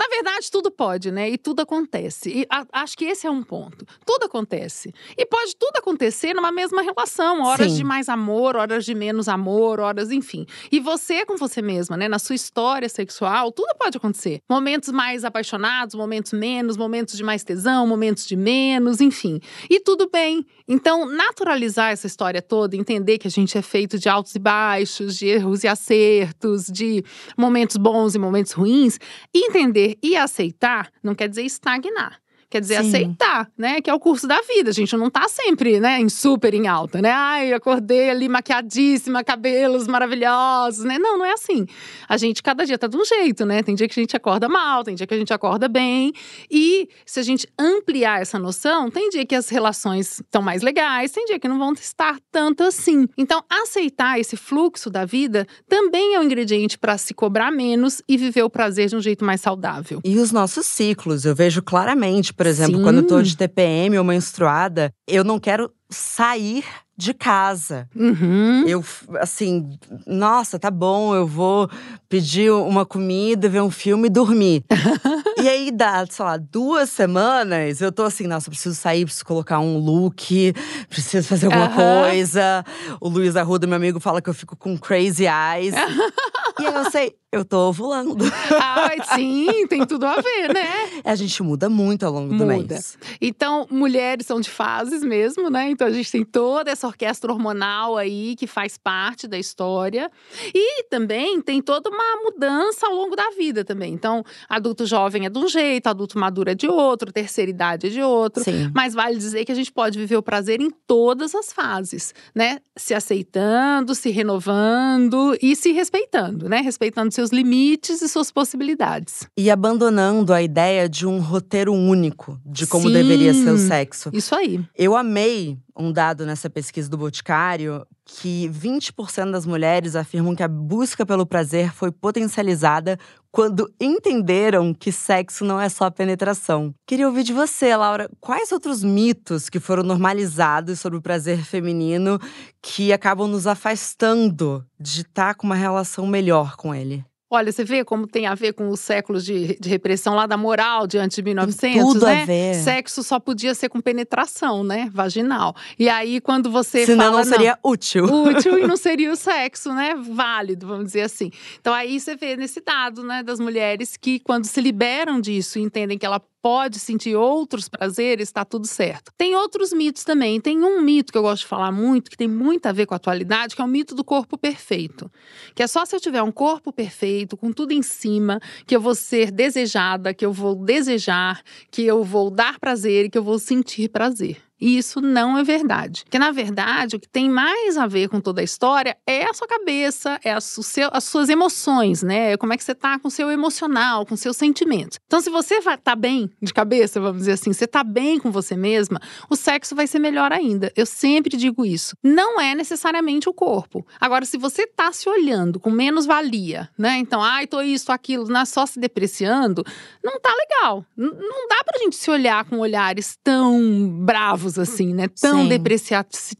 Na 0.00 0.08
verdade, 0.08 0.50
tudo 0.50 0.70
pode, 0.70 1.10
né? 1.10 1.28
E 1.28 1.36
tudo 1.36 1.60
acontece. 1.60 2.30
E 2.30 2.46
a- 2.48 2.64
acho 2.72 2.96
que 2.96 3.04
esse 3.04 3.26
é 3.26 3.30
um 3.30 3.42
ponto. 3.42 3.84
Tudo 4.06 4.24
acontece. 4.24 4.94
E 5.14 5.26
pode 5.26 5.54
tudo 5.56 5.76
acontecer 5.76 6.32
numa 6.32 6.50
mesma 6.50 6.80
relação. 6.80 7.42
Horas 7.42 7.70
Sim. 7.72 7.76
de 7.76 7.84
mais 7.84 8.08
amor, 8.08 8.56
horas 8.56 8.86
de 8.86 8.94
menos 8.94 9.28
amor, 9.28 9.78
horas, 9.78 10.10
enfim. 10.10 10.46
E 10.72 10.80
você 10.80 11.26
com 11.26 11.36
você 11.36 11.60
mesma, 11.60 11.98
né? 11.98 12.08
Na 12.08 12.18
sua 12.18 12.34
história 12.34 12.88
sexual, 12.88 13.52
tudo 13.52 13.74
pode 13.78 13.98
acontecer. 13.98 14.40
Momentos 14.48 14.88
mais 14.90 15.22
apaixonados, 15.22 15.94
momentos 15.94 16.32
menos, 16.32 16.78
momentos 16.78 17.14
de 17.14 17.22
mais 17.22 17.44
tesão, 17.44 17.86
momentos 17.86 18.24
de 18.26 18.36
menos, 18.36 19.02
enfim. 19.02 19.38
E 19.68 19.80
tudo 19.80 20.08
bem. 20.10 20.46
Então, 20.66 21.04
naturalizar 21.04 21.90
essa 21.92 22.06
história 22.06 22.40
toda, 22.40 22.74
entender 22.74 23.18
que 23.18 23.26
a 23.26 23.30
gente 23.30 23.58
é 23.58 23.60
feito 23.62 23.98
de 23.98 24.08
altos 24.08 24.34
e 24.34 24.38
baixos, 24.38 25.14
de 25.18 25.26
erros 25.26 25.62
e 25.62 25.68
acertos, 25.68 26.66
de 26.66 27.04
momentos 27.36 27.76
bons 27.76 28.14
e 28.14 28.18
momentos 28.18 28.52
ruins, 28.52 28.98
entender 29.34 29.89
e 30.02 30.16
aceitar 30.16 30.90
não 31.02 31.14
quer 31.14 31.28
dizer 31.28 31.42
estagnar. 31.42 32.20
Quer 32.50 32.60
dizer, 32.60 32.82
Sim. 32.82 32.88
aceitar, 32.88 33.48
né? 33.56 33.80
Que 33.80 33.88
é 33.88 33.94
o 33.94 34.00
curso 34.00 34.26
da 34.26 34.40
vida. 34.42 34.70
A 34.70 34.72
gente 34.72 34.96
não 34.96 35.08
tá 35.08 35.28
sempre, 35.28 35.78
né, 35.78 36.00
em 36.00 36.08
super 36.08 36.52
em 36.52 36.66
alta, 36.66 37.00
né? 37.00 37.12
Ai, 37.12 37.52
acordei 37.52 38.10
ali 38.10 38.28
maquiadíssima, 38.28 39.22
cabelos 39.22 39.86
maravilhosos, 39.86 40.84
né? 40.84 40.98
Não, 40.98 41.16
não 41.16 41.24
é 41.24 41.32
assim. 41.32 41.64
A 42.08 42.16
gente, 42.16 42.42
cada 42.42 42.66
dia 42.66 42.76
tá 42.76 42.88
de 42.88 42.96
um 42.96 43.04
jeito, 43.04 43.46
né? 43.46 43.62
Tem 43.62 43.76
dia 43.76 43.86
que 43.86 43.98
a 43.98 44.02
gente 44.02 44.16
acorda 44.16 44.48
mal, 44.48 44.82
tem 44.82 44.96
dia 44.96 45.06
que 45.06 45.14
a 45.14 45.16
gente 45.16 45.32
acorda 45.32 45.68
bem. 45.68 46.12
E 46.50 46.88
se 47.06 47.20
a 47.20 47.22
gente 47.22 47.48
ampliar 47.56 48.20
essa 48.20 48.36
noção, 48.36 48.90
tem 48.90 49.10
dia 49.10 49.24
que 49.24 49.36
as 49.36 49.48
relações 49.48 50.18
estão 50.18 50.42
mais 50.42 50.60
legais, 50.60 51.12
tem 51.12 51.26
dia 51.26 51.38
que 51.38 51.46
não 51.46 51.58
vão 51.58 51.72
estar 51.74 52.18
tanto 52.32 52.64
assim. 52.64 53.06
Então, 53.16 53.44
aceitar 53.48 54.18
esse 54.18 54.36
fluxo 54.36 54.90
da 54.90 55.04
vida 55.04 55.46
também 55.68 56.16
é 56.16 56.20
um 56.20 56.24
ingrediente 56.24 56.76
para 56.76 56.98
se 56.98 57.14
cobrar 57.14 57.52
menos 57.52 58.02
e 58.08 58.16
viver 58.16 58.42
o 58.42 58.50
prazer 58.50 58.88
de 58.88 58.96
um 58.96 59.00
jeito 59.00 59.24
mais 59.24 59.40
saudável. 59.40 60.00
E 60.04 60.18
os 60.18 60.32
nossos 60.32 60.66
ciclos, 60.66 61.24
eu 61.24 61.34
vejo 61.34 61.62
claramente, 61.62 62.34
Por 62.40 62.46
exemplo, 62.46 62.78
Sim. 62.78 62.82
quando 62.82 62.96
eu 62.96 63.06
tô 63.06 63.20
de 63.20 63.36
TPM 63.36 63.98
ou 63.98 64.02
menstruada, 64.02 64.90
eu 65.06 65.22
não 65.22 65.38
quero 65.38 65.70
sair 65.90 66.64
de 66.96 67.12
casa. 67.12 67.86
Uhum. 67.94 68.64
Eu, 68.66 68.82
assim, 69.18 69.68
nossa, 70.06 70.58
tá 70.58 70.70
bom, 70.70 71.14
eu 71.14 71.26
vou 71.26 71.68
pedir 72.08 72.50
uma 72.50 72.86
comida, 72.86 73.46
ver 73.46 73.60
um 73.60 73.70
filme 73.70 74.06
e 74.06 74.10
dormir. 74.10 74.64
e 75.36 75.46
aí 75.46 75.70
dá, 75.70 76.06
sei 76.08 76.24
lá, 76.24 76.38
duas 76.38 76.88
semanas, 76.88 77.82
eu 77.82 77.92
tô 77.92 78.04
assim, 78.04 78.26
nossa, 78.26 78.48
preciso 78.48 78.74
sair, 78.74 79.04
preciso 79.04 79.26
colocar 79.26 79.60
um 79.60 79.76
look, 79.76 80.54
preciso 80.88 81.28
fazer 81.28 81.44
alguma 81.44 81.66
Aham. 81.66 81.74
coisa. 81.74 82.64
O 83.02 83.10
Luiz 83.10 83.36
Arruda, 83.36 83.66
meu 83.66 83.76
amigo, 83.76 84.00
fala 84.00 84.22
que 84.22 84.30
eu 84.30 84.34
fico 84.34 84.56
com 84.56 84.78
crazy 84.78 85.26
eyes. 85.26 85.74
e 86.58 86.66
aí 86.66 86.74
eu 86.74 86.90
sei, 86.90 87.14
eu 87.32 87.44
tô 87.44 87.68
ovulando. 87.68 88.24
Ai, 88.60 88.98
sim, 89.14 89.66
tem 89.68 89.86
tudo 89.86 90.04
a 90.04 90.16
ver, 90.16 90.52
né? 90.52 91.02
A 91.04 91.14
gente 91.14 91.42
muda 91.42 91.68
muito 91.70 92.04
ao 92.04 92.12
longo 92.12 92.34
do 92.36 92.44
Muda. 92.44 92.74
mês. 92.74 92.98
Então, 93.20 93.66
mulheres 93.70 94.26
são 94.26 94.40
de 94.40 94.50
fases 94.50 95.02
mesmo, 95.02 95.48
né? 95.48 95.70
Então 95.70 95.86
a 95.86 95.90
gente 95.90 96.10
tem 96.10 96.24
toda 96.24 96.70
essa 96.70 96.86
orquestra 96.86 97.32
hormonal 97.32 97.96
aí 97.96 98.34
que 98.36 98.46
faz 98.46 98.76
parte 98.76 99.26
da 99.26 99.38
história. 99.38 100.10
E 100.54 100.84
também 100.84 101.40
tem 101.40 101.62
toda 101.62 101.88
uma 101.88 102.22
mudança 102.22 102.86
ao 102.86 102.94
longo 102.94 103.14
da 103.16 103.30
vida 103.30 103.64
também. 103.64 103.92
Então, 103.94 104.24
adulto 104.48 104.84
jovem 104.84 105.24
é 105.24 105.30
de 105.30 105.38
um 105.38 105.48
jeito, 105.48 105.86
adulto 105.86 106.18
maduro 106.18 106.50
é 106.50 106.54
de 106.54 106.68
outro, 106.68 107.12
terceira 107.12 107.50
idade 107.50 107.86
é 107.86 107.90
de 107.90 108.02
outro. 108.02 108.42
Sim. 108.42 108.70
Mas 108.74 108.92
vale 108.92 109.16
dizer 109.16 109.44
que 109.44 109.52
a 109.52 109.54
gente 109.54 109.72
pode 109.72 109.98
viver 109.98 110.16
o 110.16 110.22
prazer 110.22 110.60
em 110.60 110.70
todas 110.86 111.34
as 111.34 111.52
fases, 111.52 112.12
né? 112.34 112.58
Se 112.76 112.92
aceitando, 112.92 113.94
se 113.94 114.10
renovando 114.10 115.36
e 115.40 115.54
se 115.56 115.72
respeitando, 115.72 116.48
né? 116.48 116.60
Respeitando 116.60 117.12
seus 117.20 117.30
limites 117.30 118.00
e 118.00 118.08
suas 118.08 118.30
possibilidades. 118.30 119.28
E 119.36 119.50
abandonando 119.50 120.32
a 120.32 120.40
ideia 120.40 120.88
de 120.88 121.06
um 121.06 121.20
roteiro 121.20 121.72
único 121.74 122.40
de 122.46 122.66
como 122.66 122.88
Sim. 122.88 122.94
deveria 122.94 123.34
ser 123.34 123.50
o 123.50 123.58
sexo. 123.58 124.10
Isso 124.12 124.34
aí. 124.34 124.64
Eu 124.74 124.96
amei 124.96 125.58
um 125.76 125.92
dado 125.92 126.24
nessa 126.24 126.48
pesquisa 126.48 126.88
do 126.88 126.96
Boticário 126.96 127.86
que 128.04 128.48
20% 128.48 129.30
das 129.30 129.46
mulheres 129.46 129.94
afirmam 129.94 130.34
que 130.34 130.42
a 130.42 130.48
busca 130.48 131.06
pelo 131.06 131.26
prazer 131.26 131.72
foi 131.72 131.92
potencializada 131.92 132.98
quando 133.30 133.72
entenderam 133.80 134.74
que 134.74 134.90
sexo 134.90 135.44
não 135.44 135.60
é 135.60 135.68
só 135.68 135.88
penetração. 135.90 136.74
Queria 136.86 137.06
ouvir 137.06 137.22
de 137.22 137.32
você, 137.32 137.76
Laura, 137.76 138.10
quais 138.20 138.50
outros 138.50 138.82
mitos 138.82 139.48
que 139.48 139.60
foram 139.60 139.82
normalizados 139.82 140.80
sobre 140.80 140.98
o 140.98 141.02
prazer 141.02 141.44
feminino 141.44 142.18
que 142.60 142.92
acabam 142.92 143.28
nos 143.28 143.46
afastando 143.46 144.64
de 144.78 145.02
estar 145.02 145.34
com 145.34 145.46
uma 145.46 145.54
relação 145.54 146.06
melhor 146.06 146.56
com 146.56 146.74
ele? 146.74 147.04
Olha, 147.32 147.52
você 147.52 147.62
vê 147.62 147.84
como 147.84 148.08
tem 148.08 148.26
a 148.26 148.34
ver 148.34 148.52
com 148.52 148.68
os 148.70 148.80
séculos 148.80 149.24
de, 149.24 149.56
de 149.60 149.68
repressão 149.68 150.14
lá 150.16 150.26
da 150.26 150.36
moral 150.36 150.84
diante 150.84 151.16
de 151.16 151.22
1900, 151.22 151.92
tudo 151.92 152.06
a 152.06 152.10
né? 152.10 152.26
ver. 152.26 152.54
Sexo 152.56 153.04
só 153.04 153.20
podia 153.20 153.54
ser 153.54 153.68
com 153.68 153.80
penetração, 153.80 154.64
né? 154.64 154.90
Vaginal. 154.92 155.54
E 155.78 155.88
aí, 155.88 156.20
quando 156.20 156.50
você 156.50 156.84
Senão 156.84 157.04
fala… 157.04 157.16
não 157.18 157.24
seria 157.24 157.56
útil. 157.62 158.04
útil 158.04 158.58
e 158.58 158.66
não 158.66 158.74
seria 158.76 159.12
o 159.12 159.16
sexo, 159.16 159.72
né? 159.72 159.94
Válido, 159.94 160.66
vamos 160.66 160.86
dizer 160.86 161.02
assim. 161.02 161.30
Então 161.60 161.72
aí 161.72 162.00
você 162.00 162.16
vê 162.16 162.36
nesse 162.36 162.60
dado, 162.60 163.04
né, 163.04 163.22
das 163.22 163.38
mulheres 163.38 163.96
que 163.96 164.18
quando 164.18 164.46
se 164.46 164.60
liberam 164.60 165.20
disso 165.20 165.58
e 165.58 165.62
entendem 165.62 165.96
que 165.96 166.04
ela 166.04 166.20
pode 166.42 166.78
sentir 166.78 167.14
outros 167.14 167.68
prazeres, 167.68 168.28
está 168.28 168.44
tudo 168.44 168.66
certo. 168.66 169.12
Tem 169.16 169.34
outros 169.36 169.72
mitos 169.72 170.04
também. 170.04 170.40
Tem 170.40 170.62
um 170.62 170.80
mito 170.80 171.12
que 171.12 171.18
eu 171.18 171.22
gosto 171.22 171.42
de 171.42 171.48
falar 171.48 171.70
muito, 171.72 172.10
que 172.10 172.16
tem 172.16 172.28
muito 172.28 172.66
a 172.66 172.72
ver 172.72 172.86
com 172.86 172.94
a 172.94 172.96
atualidade, 172.96 173.54
que 173.54 173.62
é 173.62 173.64
o 173.64 173.68
mito 173.68 173.94
do 173.94 174.04
corpo 174.04 174.36
perfeito. 174.38 175.10
Que 175.54 175.62
é 175.62 175.66
só 175.66 175.84
se 175.84 175.94
eu 175.94 176.00
tiver 176.00 176.22
um 176.22 176.32
corpo 176.32 176.72
perfeito, 176.72 177.36
com 177.36 177.52
tudo 177.52 177.72
em 177.72 177.82
cima, 177.82 178.40
que 178.66 178.74
eu 178.74 178.80
vou 178.80 178.94
ser 178.94 179.30
desejada, 179.30 180.14
que 180.14 180.24
eu 180.24 180.32
vou 180.32 180.54
desejar, 180.54 181.42
que 181.70 181.82
eu 181.82 182.02
vou 182.02 182.30
dar 182.30 182.58
prazer 182.58 183.06
e 183.06 183.10
que 183.10 183.18
eu 183.18 183.24
vou 183.24 183.38
sentir 183.38 183.88
prazer. 183.88 184.49
E 184.60 184.76
isso 184.76 185.00
não 185.00 185.38
é 185.38 185.42
verdade. 185.44 186.02
Porque, 186.04 186.18
na 186.18 186.30
verdade, 186.30 186.96
o 186.96 187.00
que 187.00 187.08
tem 187.08 187.28
mais 187.30 187.78
a 187.78 187.86
ver 187.86 188.08
com 188.08 188.20
toda 188.20 188.40
a 188.40 188.44
história 188.44 188.96
é 189.06 189.24
a 189.24 189.32
sua 189.32 189.46
cabeça, 189.48 190.20
é 190.22 190.38
seu- 190.40 190.90
as 190.92 191.04
suas 191.04 191.28
emoções, 191.28 192.02
né? 192.02 192.36
Como 192.36 192.52
é 192.52 192.56
que 192.56 192.64
você 192.64 192.74
tá 192.74 192.98
com 192.98 193.08
o 193.08 193.10
seu 193.10 193.30
emocional, 193.30 194.04
com 194.04 194.16
seus 194.16 194.36
sentimentos. 194.36 194.98
Então, 195.06 195.20
se 195.20 195.30
você 195.30 195.60
tá 195.82 195.94
bem 195.96 196.30
de 196.42 196.52
cabeça, 196.52 197.00
vamos 197.00 197.18
dizer 197.18 197.32
assim, 197.32 197.52
você 197.52 197.66
tá 197.66 197.82
bem 197.82 198.18
com 198.18 198.30
você 198.30 198.56
mesma, 198.56 199.00
o 199.28 199.36
sexo 199.36 199.74
vai 199.74 199.86
ser 199.86 199.98
melhor 199.98 200.32
ainda. 200.32 200.72
Eu 200.76 200.86
sempre 200.86 201.36
digo 201.36 201.64
isso. 201.64 201.94
Não 202.02 202.40
é 202.40 202.54
necessariamente 202.54 203.28
o 203.28 203.32
corpo. 203.34 203.86
Agora, 204.00 204.24
se 204.24 204.36
você 204.36 204.66
tá 204.66 204.92
se 204.92 205.08
olhando 205.08 205.58
com 205.58 205.70
menos 205.70 206.06
valia, 206.06 206.68
né? 206.78 206.96
Então, 206.98 207.22
ai, 207.22 207.46
tô 207.46 207.60
isso, 207.60 207.90
aquilo, 207.92 208.30
é 208.36 208.44
só 208.44 208.66
se 208.66 208.78
depreciando, 208.78 209.64
não 210.04 210.20
tá 210.20 210.30
legal. 210.34 210.84
N- 210.96 211.10
não 211.18 211.48
dá 211.48 211.62
pra 211.64 211.78
gente 211.78 211.96
se 211.96 212.10
olhar 212.10 212.44
com 212.44 212.58
olhares 212.58 213.16
tão 213.22 213.88
bravos 213.88 214.49
assim, 214.58 214.94
né? 214.94 215.08
Tão 215.20 215.48
depreciativos. 215.48 216.34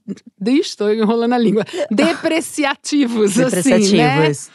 Estou 0.46 0.92
enrolando 0.92 1.33
a 1.33 1.38
língua. 1.38 1.64
Depreciativos, 1.90 3.38
assim, 3.38 3.40
né? 3.40 3.44
Depreciativos. 3.44 4.51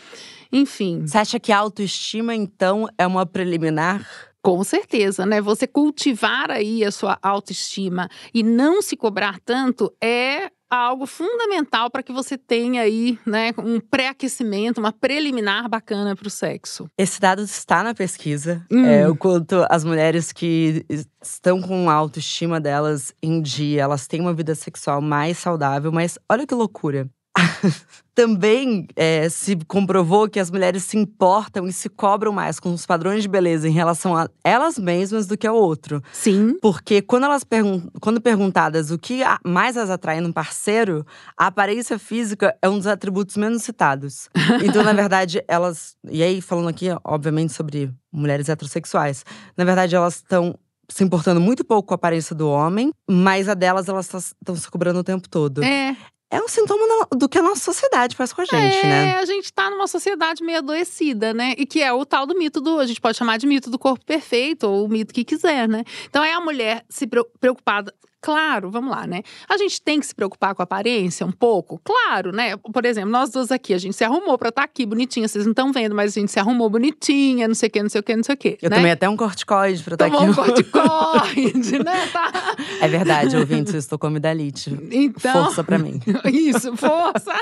Enfim, 0.51 1.01
Você 1.05 1.17
acha 1.17 1.39
que 1.39 1.51
a 1.51 1.57
autoestima, 1.57 2.33
então, 2.33 2.87
é 2.97 3.05
uma 3.05 3.25
preliminar? 3.25 4.05
com 4.45 4.63
certeza, 4.63 5.25
né? 5.25 5.41
Você 5.41 5.65
cultivar 5.65 6.51
aí 6.51 6.85
a 6.85 6.91
sua 6.91 7.17
autoestima 7.19 8.07
e 8.31 8.43
não 8.43 8.79
se 8.79 8.95
cobrar 8.95 9.39
tanto 9.43 9.91
é 9.99 10.51
algo 10.69 11.05
fundamental 11.05 11.89
para 11.89 12.03
que 12.03 12.11
você 12.11 12.37
tenha 12.37 12.81
aí, 12.81 13.17
né, 13.25 13.51
um 13.57 13.79
pré-aquecimento, 13.79 14.79
uma 14.79 14.91
preliminar 14.91 15.69
bacana 15.69 16.15
para 16.15 16.27
o 16.27 16.31
sexo. 16.31 16.87
Esse 16.97 17.19
dado 17.19 17.41
está 17.41 17.83
na 17.83 17.93
pesquisa. 17.93 18.65
Hum. 18.71 18.85
É, 18.85 19.07
o 19.07 19.15
quanto 19.15 19.65
as 19.69 19.83
mulheres 19.83 20.31
que 20.31 20.85
estão 21.21 21.61
com 21.61 21.89
a 21.89 21.93
autoestima 21.93 22.59
delas 22.59 23.13
em 23.21 23.41
dia, 23.41 23.83
elas 23.83 24.07
têm 24.07 24.21
uma 24.21 24.33
vida 24.33 24.55
sexual 24.55 25.01
mais 25.01 25.37
saudável. 25.37 25.91
Mas 25.91 26.17
olha 26.29 26.47
que 26.47 26.53
loucura. 26.53 27.09
Também 28.15 28.87
é, 28.95 29.27
se 29.27 29.57
comprovou 29.67 30.29
que 30.29 30.39
as 30.39 30.49
mulheres 30.49 30.85
se 30.85 30.97
importam 30.97 31.67
e 31.67 31.73
se 31.73 31.89
cobram 31.89 32.31
mais 32.31 32.61
com 32.61 32.73
os 32.73 32.85
padrões 32.85 33.21
de 33.21 33.27
beleza 33.27 33.67
em 33.67 33.73
relação 33.73 34.15
a 34.15 34.29
elas 34.41 34.79
mesmas 34.79 35.27
do 35.27 35.37
que 35.37 35.45
ao 35.45 35.57
outro. 35.57 36.01
Sim. 36.13 36.57
Porque 36.61 37.01
quando 37.01 37.25
elas 37.25 37.43
pergun 37.43 37.81
quando 37.99 38.21
perguntadas 38.21 38.89
o 38.89 38.97
que 38.97 39.21
mais 39.45 39.75
as 39.75 39.89
atrai 39.89 40.21
num 40.21 40.31
parceiro, 40.31 41.05
a 41.37 41.47
aparência 41.47 41.99
física 41.99 42.55
é 42.61 42.69
um 42.69 42.77
dos 42.77 42.87
atributos 42.87 43.35
menos 43.35 43.63
citados. 43.63 44.29
Então, 44.63 44.81
na 44.81 44.93
verdade, 44.93 45.43
elas. 45.45 45.97
E 46.09 46.23
aí, 46.23 46.39
falando 46.39 46.69
aqui, 46.69 46.87
obviamente, 47.03 47.51
sobre 47.51 47.91
mulheres 48.09 48.47
heterossexuais. 48.47 49.25
Na 49.57 49.65
verdade, 49.65 49.93
elas 49.93 50.15
estão 50.15 50.57
se 50.89 51.03
importando 51.03 51.41
muito 51.41 51.63
pouco 51.63 51.87
com 51.87 51.93
a 51.93 51.95
aparência 51.95 52.35
do 52.35 52.49
homem, 52.49 52.91
mas 53.09 53.49
a 53.49 53.53
delas 53.53 53.89
elas 53.89 54.05
estão 54.05 54.55
se 54.55 54.69
cobrando 54.69 54.99
o 54.99 55.03
tempo 55.03 55.27
todo. 55.27 55.63
É, 55.63 55.95
É, 56.31 56.41
um 56.41 56.47
sintoma 56.47 57.07
do 57.15 57.29
que 57.29 57.37
a 57.37 57.41
nossa 57.41 57.61
sociedade 57.61 58.15
faz 58.15 58.33
com 58.33 58.41
a 58.41 58.45
gente, 58.45 58.77
é, 58.77 58.83
né? 58.83 59.17
a 59.17 59.25
gente 59.25 59.53
tá 59.53 59.69
numa 59.69 59.87
sociedade 59.87 60.43
meio 60.43 60.57
adoecida, 60.57 61.33
né? 61.33 61.53
E 61.57 61.65
que 61.65 61.81
é 61.81 61.93
o 61.93 62.03
tal 62.03 62.25
do 62.25 62.37
mito 62.37 62.59
do. 62.59 62.79
A 62.79 62.85
gente 62.85 62.99
pode 62.99 63.17
chamar 63.17 63.37
de 63.37 63.45
mito 63.45 63.69
do 63.69 63.77
corpo 63.77 64.03
perfeito, 64.03 64.67
ou 64.67 64.85
o 64.85 64.89
mito 64.89 65.13
que 65.13 65.23
quiser, 65.23 65.67
né? 65.67 65.83
Então 66.09 66.23
é 66.23 66.33
a 66.33 66.41
mulher 66.41 66.83
se 66.89 67.05
preo- 67.05 67.27
preocupada. 67.39 67.93
Claro, 68.25 68.71
vamos 68.71 68.89
lá, 68.89 69.05
né? 69.05 69.21
A 69.47 69.55
gente 69.55 69.79
tem 69.79 69.99
que 69.99 70.07
se 70.07 70.15
preocupar 70.15 70.55
com 70.55 70.61
a 70.63 70.63
aparência 70.63 71.23
um 71.23 71.31
pouco? 71.31 71.79
Claro, 71.83 72.31
né? 72.31 72.57
Por 72.57 72.83
exemplo, 72.83 73.11
nós 73.11 73.29
duas 73.29 73.51
aqui, 73.51 73.71
a 73.71 73.77
gente 73.77 73.95
se 73.95 74.03
arrumou 74.03 74.35
pra 74.35 74.49
estar 74.49 74.63
aqui 74.63 74.83
bonitinha. 74.83 75.27
Vocês 75.27 75.45
não 75.45 75.51
estão 75.51 75.71
vendo, 75.71 75.93
mas 75.93 76.17
a 76.17 76.19
gente 76.19 76.31
se 76.31 76.39
arrumou 76.39 76.67
bonitinha, 76.67 77.47
não 77.47 77.53
sei 77.53 77.69
o 77.69 77.71
quê, 77.71 77.83
não 77.83 77.89
sei 77.89 78.01
o 78.01 78.03
quê, 78.03 78.15
não 78.15 78.23
sei 78.23 78.33
o 78.33 78.37
quê. 78.37 78.57
Eu 78.63 78.71
né? 78.71 78.77
tomei 78.77 78.91
até 78.91 79.07
um 79.07 79.15
corticoide 79.15 79.83
pra 79.83 79.93
estar 79.93 80.09
Tomou 80.09 80.21
aqui. 80.21 80.31
um 80.31 80.33
corticoide, 80.33 81.83
né? 81.83 82.05
Tá. 82.15 82.55
É 82.81 82.87
verdade, 82.87 83.35
ouvintes, 83.35 83.73
eu 83.73 83.79
estou 83.79 83.99
com 83.99 84.07
amidalite. 84.07 84.75
Então. 84.91 85.45
Força 85.45 85.63
pra 85.63 85.77
mim. 85.77 85.99
Isso, 86.31 86.75
força! 86.77 87.33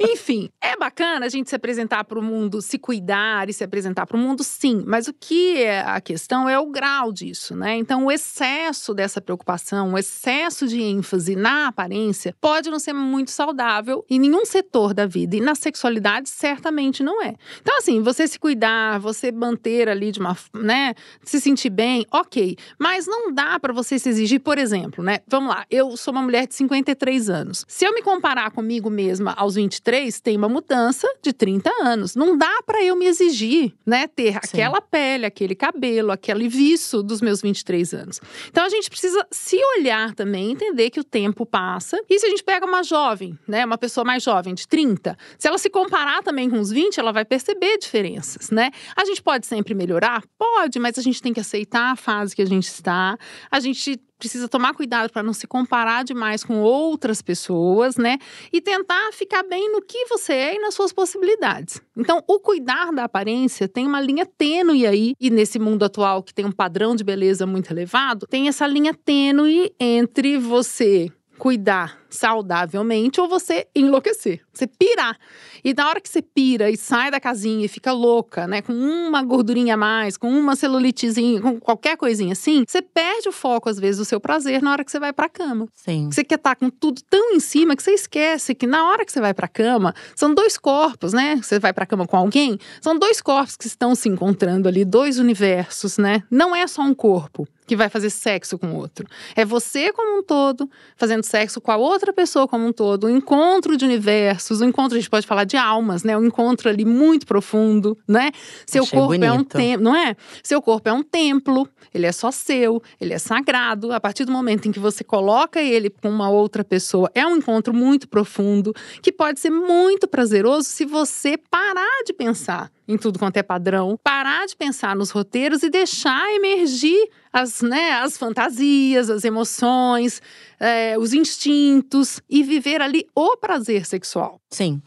Enfim, 0.00 0.48
é 0.60 0.76
bacana 0.76 1.26
a 1.26 1.28
gente 1.28 1.50
se 1.50 1.56
apresentar 1.56 2.04
para 2.04 2.18
o 2.18 2.22
mundo, 2.22 2.62
se 2.62 2.78
cuidar 2.78 3.48
e 3.48 3.52
se 3.52 3.62
apresentar 3.62 4.06
para 4.06 4.16
o 4.16 4.20
mundo, 4.20 4.42
sim. 4.42 4.82
Mas 4.86 5.06
o 5.06 5.12
que 5.12 5.62
é 5.62 5.80
a 5.80 6.00
questão 6.00 6.48
é 6.48 6.58
o 6.58 6.66
grau 6.66 7.12
disso, 7.12 7.54
né? 7.54 7.76
Então, 7.76 8.06
o 8.06 8.10
excesso 8.10 8.94
dessa 8.94 9.20
preocupação, 9.20 9.83
o 9.92 9.98
excesso 9.98 10.66
de 10.66 10.80
ênfase 10.80 11.36
na 11.36 11.68
aparência 11.68 12.34
pode 12.40 12.70
não 12.70 12.78
ser 12.78 12.92
muito 12.92 13.30
saudável 13.30 14.04
em 14.08 14.18
nenhum 14.18 14.44
setor 14.44 14.94
da 14.94 15.06
vida. 15.06 15.36
E 15.36 15.40
na 15.40 15.54
sexualidade, 15.54 16.28
certamente 16.28 17.02
não 17.02 17.22
é. 17.22 17.34
Então, 17.60 17.76
assim, 17.78 18.00
você 18.00 18.26
se 18.26 18.38
cuidar, 18.38 18.98
você 18.98 19.32
manter 19.32 19.88
ali 19.88 20.12
de 20.12 20.20
uma, 20.20 20.36
né, 20.54 20.94
se 21.22 21.40
sentir 21.40 21.70
bem, 21.70 22.06
ok. 22.12 22.56
Mas 22.78 23.06
não 23.06 23.32
dá 23.32 23.58
para 23.58 23.72
você 23.72 23.98
se 23.98 24.08
exigir, 24.08 24.40
por 24.40 24.58
exemplo, 24.58 25.02
né? 25.02 25.20
Vamos 25.26 25.50
lá, 25.50 25.64
eu 25.70 25.96
sou 25.96 26.12
uma 26.12 26.22
mulher 26.22 26.46
de 26.46 26.54
53 26.54 27.30
anos. 27.30 27.64
Se 27.68 27.84
eu 27.84 27.92
me 27.92 28.02
comparar 28.02 28.50
comigo 28.50 28.90
mesma 28.90 29.32
aos 29.32 29.54
23, 29.54 30.20
tem 30.20 30.36
uma 30.36 30.48
mudança 30.48 31.08
de 31.22 31.32
30 31.32 31.70
anos. 31.82 32.14
Não 32.14 32.36
dá 32.36 32.62
para 32.66 32.82
eu 32.82 32.96
me 32.96 33.06
exigir, 33.06 33.72
né, 33.86 34.06
ter 34.06 34.32
Sim. 34.32 34.38
aquela 34.42 34.80
pele, 34.80 35.26
aquele 35.26 35.54
cabelo, 35.54 36.12
aquele 36.12 36.48
viço 36.48 37.02
dos 37.02 37.20
meus 37.20 37.40
23 37.40 37.94
anos. 37.94 38.20
Então 38.48 38.64
a 38.64 38.68
gente 38.68 38.88
precisa 38.88 39.26
se 39.30 39.56
olhar 39.78 40.14
também, 40.14 40.52
entender 40.52 40.90
que 40.90 41.00
o 41.00 41.04
tempo 41.04 41.44
passa. 41.46 42.00
E 42.08 42.18
se 42.18 42.26
a 42.26 42.28
gente 42.28 42.42
pega 42.42 42.66
uma 42.66 42.82
jovem, 42.82 43.38
né, 43.46 43.64
uma 43.64 43.78
pessoa 43.78 44.04
mais 44.04 44.22
jovem, 44.22 44.54
de 44.54 44.66
30, 44.66 45.16
se 45.38 45.48
ela 45.48 45.58
se 45.58 45.70
comparar 45.70 46.22
também 46.22 46.48
com 46.48 46.58
os 46.58 46.70
20, 46.70 46.98
ela 46.98 47.12
vai 47.12 47.24
perceber 47.24 47.78
diferenças, 47.78 48.50
né? 48.50 48.70
A 48.96 49.04
gente 49.04 49.22
pode 49.22 49.46
sempre 49.46 49.74
melhorar? 49.74 50.22
Pode, 50.38 50.78
mas 50.78 50.98
a 50.98 51.02
gente 51.02 51.20
tem 51.22 51.32
que 51.32 51.40
aceitar 51.40 51.92
a 51.92 51.96
fase 51.96 52.34
que 52.34 52.42
a 52.42 52.46
gente 52.46 52.66
está. 52.66 53.16
A 53.50 53.60
gente 53.60 54.00
precisa 54.24 54.48
tomar 54.48 54.72
cuidado 54.72 55.12
para 55.12 55.22
não 55.22 55.34
se 55.34 55.46
comparar 55.46 56.02
demais 56.02 56.42
com 56.42 56.62
outras 56.62 57.20
pessoas, 57.20 57.96
né? 57.96 58.16
E 58.50 58.58
tentar 58.58 59.12
ficar 59.12 59.42
bem 59.42 59.70
no 59.70 59.82
que 59.82 60.06
você 60.06 60.32
é 60.32 60.56
e 60.56 60.58
nas 60.58 60.74
suas 60.74 60.94
possibilidades. 60.94 61.78
Então, 61.94 62.24
o 62.26 62.40
cuidar 62.40 62.90
da 62.90 63.04
aparência 63.04 63.68
tem 63.68 63.86
uma 63.86 64.00
linha 64.00 64.24
tênue 64.24 64.86
aí, 64.86 65.12
e 65.20 65.28
nesse 65.28 65.58
mundo 65.58 65.84
atual 65.84 66.22
que 66.22 66.32
tem 66.32 66.46
um 66.46 66.52
padrão 66.52 66.96
de 66.96 67.04
beleza 67.04 67.46
muito 67.46 67.70
elevado, 67.70 68.26
tem 68.26 68.48
essa 68.48 68.66
linha 68.66 68.94
tênue 68.94 69.70
entre 69.78 70.38
você 70.38 71.12
cuidar 71.38 71.98
saudavelmente 72.08 73.20
ou 73.20 73.28
você 73.28 73.66
enlouquecer, 73.74 74.40
você 74.52 74.66
pirar. 74.66 75.18
E 75.64 75.74
na 75.74 75.88
hora 75.88 76.00
que 76.00 76.08
você 76.08 76.22
pira 76.22 76.70
e 76.70 76.76
sai 76.76 77.10
da 77.10 77.18
casinha 77.18 77.64
e 77.64 77.68
fica 77.68 77.92
louca, 77.92 78.46
né, 78.46 78.62
com 78.62 78.72
uma 78.72 79.22
gordurinha 79.22 79.74
a 79.74 79.76
mais, 79.76 80.16
com 80.16 80.28
uma 80.28 80.54
celulitezinha, 80.54 81.40
com 81.40 81.58
qualquer 81.58 81.96
coisinha 81.96 82.32
assim, 82.32 82.64
você 82.66 82.80
perde 82.80 83.28
o 83.28 83.32
foco 83.32 83.68
às 83.68 83.78
vezes 83.78 83.98
do 83.98 84.04
seu 84.04 84.20
prazer 84.20 84.62
na 84.62 84.70
hora 84.70 84.84
que 84.84 84.92
você 84.92 85.00
vai 85.00 85.12
para 85.12 85.28
cama. 85.28 85.66
Sim. 85.74 86.08
Você 86.10 86.22
quer 86.22 86.36
estar 86.36 86.54
tá 86.54 86.56
com 86.56 86.70
tudo 86.70 87.02
tão 87.08 87.32
em 87.32 87.40
cima 87.40 87.74
que 87.74 87.82
você 87.82 87.92
esquece 87.92 88.54
que 88.54 88.66
na 88.66 88.88
hora 88.88 89.04
que 89.04 89.10
você 89.10 89.20
vai 89.20 89.34
para 89.34 89.48
cama, 89.48 89.94
são 90.14 90.34
dois 90.34 90.56
corpos, 90.56 91.12
né? 91.12 91.36
Você 91.42 91.58
vai 91.58 91.72
para 91.72 91.86
cama 91.86 92.06
com 92.06 92.16
alguém, 92.16 92.58
são 92.80 92.98
dois 92.98 93.20
corpos 93.20 93.56
que 93.56 93.66
estão 93.66 93.94
se 93.94 94.08
encontrando 94.08 94.68
ali, 94.68 94.84
dois 94.84 95.18
universos, 95.18 95.98
né? 95.98 96.22
Não 96.30 96.54
é 96.54 96.66
só 96.66 96.82
um 96.82 96.94
corpo 96.94 97.48
que 97.66 97.76
vai 97.76 97.88
fazer 97.88 98.10
sexo 98.10 98.58
com 98.58 98.68
o 98.68 98.76
outro. 98.76 99.06
É 99.34 99.44
você 99.44 99.92
como 99.92 100.18
um 100.18 100.22
todo 100.22 100.68
fazendo 100.96 101.24
sexo 101.24 101.60
com 101.60 101.70
a 101.70 101.76
outra 101.76 102.12
pessoa 102.12 102.46
como 102.46 102.66
um 102.66 102.72
todo, 102.72 103.04
o 103.04 103.06
um 103.06 103.16
encontro 103.16 103.76
de 103.76 103.84
universos, 103.84 104.60
o 104.60 104.64
um 104.64 104.68
encontro, 104.68 104.96
a 104.96 105.00
gente 105.00 105.10
pode 105.10 105.26
falar 105.26 105.44
de 105.44 105.56
almas, 105.56 106.02
né? 106.02 106.16
Um 106.16 106.26
encontro 106.26 106.68
ali 106.68 106.84
muito 106.84 107.26
profundo, 107.26 107.96
né? 108.06 108.30
Seu 108.66 108.82
Achei 108.82 108.98
corpo 108.98 109.14
bonito. 109.14 109.24
é 109.24 109.32
um 109.32 109.44
templo, 109.44 109.84
não 109.84 109.96
é? 109.96 110.16
Seu 110.42 110.60
corpo 110.60 110.88
é 110.88 110.92
um 110.92 111.02
templo, 111.02 111.68
ele 111.92 112.06
é 112.06 112.12
só 112.12 112.30
seu, 112.30 112.82
ele 113.00 113.14
é 113.14 113.18
sagrado. 113.18 113.92
A 113.92 114.00
partir 114.00 114.24
do 114.24 114.32
momento 114.32 114.68
em 114.68 114.72
que 114.72 114.78
você 114.78 115.02
coloca 115.02 115.60
ele 115.60 115.90
com 115.90 116.08
uma 116.08 116.28
outra 116.28 116.64
pessoa, 116.64 117.10
é 117.14 117.26
um 117.26 117.36
encontro 117.36 117.72
muito 117.72 118.08
profundo, 118.08 118.74
que 119.02 119.12
pode 119.12 119.40
ser 119.40 119.50
muito 119.50 120.06
prazeroso 120.06 120.68
se 120.68 120.84
você 120.84 121.36
parar 121.36 122.02
de 122.04 122.12
pensar 122.12 122.70
em 122.86 122.96
tudo 122.96 123.18
quanto 123.18 123.36
é 123.36 123.42
padrão, 123.42 123.98
parar 124.02 124.46
de 124.46 124.56
pensar 124.56 124.94
nos 124.94 125.10
roteiros 125.10 125.62
e 125.62 125.70
deixar 125.70 126.30
emergir 126.34 127.08
as, 127.32 127.62
né, 127.62 127.92
as 127.92 128.16
fantasias, 128.16 129.10
as 129.10 129.24
emoções, 129.24 130.22
é, 130.60 130.96
os 130.98 131.12
instintos 131.12 132.20
e 132.28 132.42
viver 132.42 132.80
ali 132.80 133.06
o 133.14 133.36
prazer 133.36 133.84
sexual. 133.84 134.40
Sim. 134.50 134.80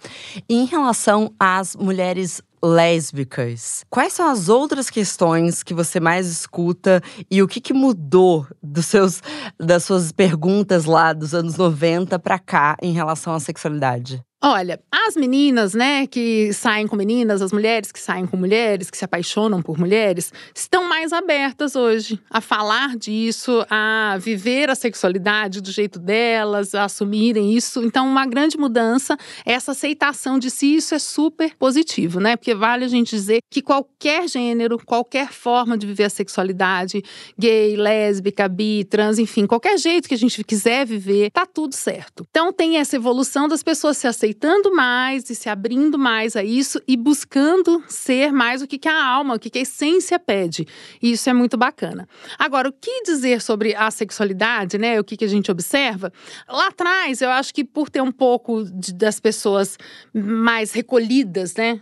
Em 0.48 0.66
relação 0.66 1.34
às 1.40 1.76
mulheres 1.76 2.42
lésbicas, 2.64 3.84
quais 3.90 4.14
são 4.14 4.28
as 4.28 4.50
outras 4.50 4.90
questões 4.90 5.62
que 5.62 5.74
você 5.74 6.00
mais 6.00 6.28
escuta 6.28 7.02
e 7.30 7.44
o 7.44 7.48
que, 7.48 7.62
que 7.62 7.74
mudou 7.74 8.48
dos 8.64 8.86
seus, 8.86 9.22
das 9.60 9.84
suas 9.84 10.12
perguntas 10.12 10.86
lá 10.86 11.14
dos 11.14 11.34
anos 11.34 11.58
90 11.58 12.18
para 12.18 12.40
cá 12.40 12.78
em 12.82 12.94
relação 12.94 13.34
à 13.34 13.40
sexualidade? 13.40 14.24
Olha, 14.40 14.80
as 14.92 15.16
meninas, 15.16 15.74
né, 15.74 16.06
que 16.06 16.54
saem 16.54 16.86
com 16.86 16.96
meninas, 16.96 17.42
as 17.42 17.52
mulheres 17.52 17.92
que 17.92 18.00
saem 18.00 18.28
com 18.28 18.38
mulheres, 18.38 18.92
que 18.92 18.98
se 18.98 19.04
apaixonam 19.04 19.64
por 19.64 19.80
mulheres, 19.80 20.32
estão 20.56 20.88
mais 20.88 21.12
abertas 21.12 21.76
hoje 21.76 22.20
a 22.30 22.40
falar 22.40 22.96
disso, 22.96 23.66
a 23.68 24.16
viver 24.20 24.70
a 24.70 24.76
sexualidade 24.76 25.60
do 25.60 25.72
jeito 25.72 25.98
delas, 25.98 26.76
a 26.76 26.84
assumirem 26.84 27.58
isso. 27.58 27.82
Então, 27.82 28.08
uma 28.08 28.28
grande 28.28 28.60
mudança, 28.60 29.18
essa 29.44 29.72
aceitação 29.72 30.38
de 30.38 30.52
si, 30.52 30.76
isso 30.76 30.94
é 30.94 31.00
super 31.00 31.56
positivo, 31.56 32.20
né? 32.20 32.36
Porque 32.36 32.54
vale 32.54 32.86
a 32.86 32.88
gente 32.88 33.16
dizer 33.16 33.40
que 33.52 33.60
qualquer 33.60 34.30
gênero, 34.30 34.78
qualquer 34.86 35.32
forma 35.32 35.76
de 35.76 35.88
viver 35.88 36.04
a 36.04 36.10
sexualidade, 36.12 37.04
gay, 37.40 37.76
lésbica, 37.76 38.48
bi, 38.48 38.86
trans, 38.86 39.18
enfim, 39.18 39.48
qualquer 39.48 39.80
jeito 39.80 40.08
que 40.08 40.14
a 40.14 40.18
gente 40.18 40.44
quiser 40.44 40.86
viver, 40.86 41.32
tá 41.32 41.44
tudo 41.44 41.74
certo. 41.74 42.24
Então, 42.30 42.54
tem 42.54 42.78
essa 42.78 42.96
evolução 42.96 43.48
das 43.48 43.64
pessoas 43.64 43.98
se 43.98 44.06
aceitando 44.06 44.27
aceitando 44.28 44.76
mais 44.76 45.30
e 45.30 45.36
se 45.36 45.48
abrindo 45.48 45.98
mais 45.98 46.36
a 46.36 46.44
isso 46.44 46.82
e 46.86 46.98
buscando 46.98 47.82
ser 47.88 48.34
mais 48.34 48.62
o 48.62 48.68
que, 48.68 48.78
que 48.78 48.90
a 48.90 49.06
alma, 49.06 49.36
o 49.36 49.40
que, 49.40 49.50
que 49.50 49.60
a 49.60 49.62
essência 49.62 50.20
pede. 50.20 50.68
E 51.02 51.12
isso 51.12 51.30
é 51.30 51.34
muito 51.34 51.56
bacana. 51.56 52.08
Agora, 52.38 52.68
o 52.68 52.74
que 52.74 53.04
dizer 53.04 53.42
sobre 53.42 53.74
a 53.74 53.90
sexualidade, 53.90 54.78
né? 54.78 55.00
O 55.00 55.04
que, 55.04 55.16
que 55.16 55.24
a 55.24 55.30
gente 55.30 55.50
observa? 55.50 56.12
Lá 56.48 56.68
atrás, 56.68 57.22
eu 57.22 57.30
acho 57.30 57.54
que 57.54 57.64
por 57.64 57.90
ter 57.90 58.02
um 58.02 58.12
pouco 58.12 58.66
de, 58.66 58.94
das 58.94 59.20
pessoas 59.20 59.78
mais 60.14 60.74
recolhidas, 60.74 61.56
né? 61.56 61.80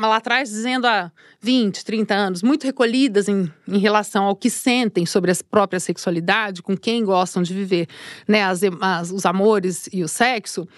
Lá 0.00 0.16
atrás, 0.16 0.48
dizendo 0.48 0.86
há 0.86 1.12
20, 1.40 1.84
30 1.84 2.14
anos, 2.14 2.42
muito 2.42 2.64
recolhidas 2.64 3.28
em, 3.28 3.52
em 3.66 3.78
relação 3.78 4.24
ao 4.24 4.36
que 4.36 4.50
sentem 4.50 5.06
sobre 5.06 5.30
a 5.30 5.34
própria 5.50 5.80
sexualidade, 5.80 6.62
com 6.62 6.76
quem 6.76 7.04
gostam 7.04 7.42
de 7.42 7.54
viver, 7.54 7.88
né? 8.28 8.44
As, 8.44 8.60
as, 8.80 9.10
os 9.10 9.26
amores 9.26 9.88
e 9.92 10.02
o 10.02 10.08
sexo. 10.08 10.68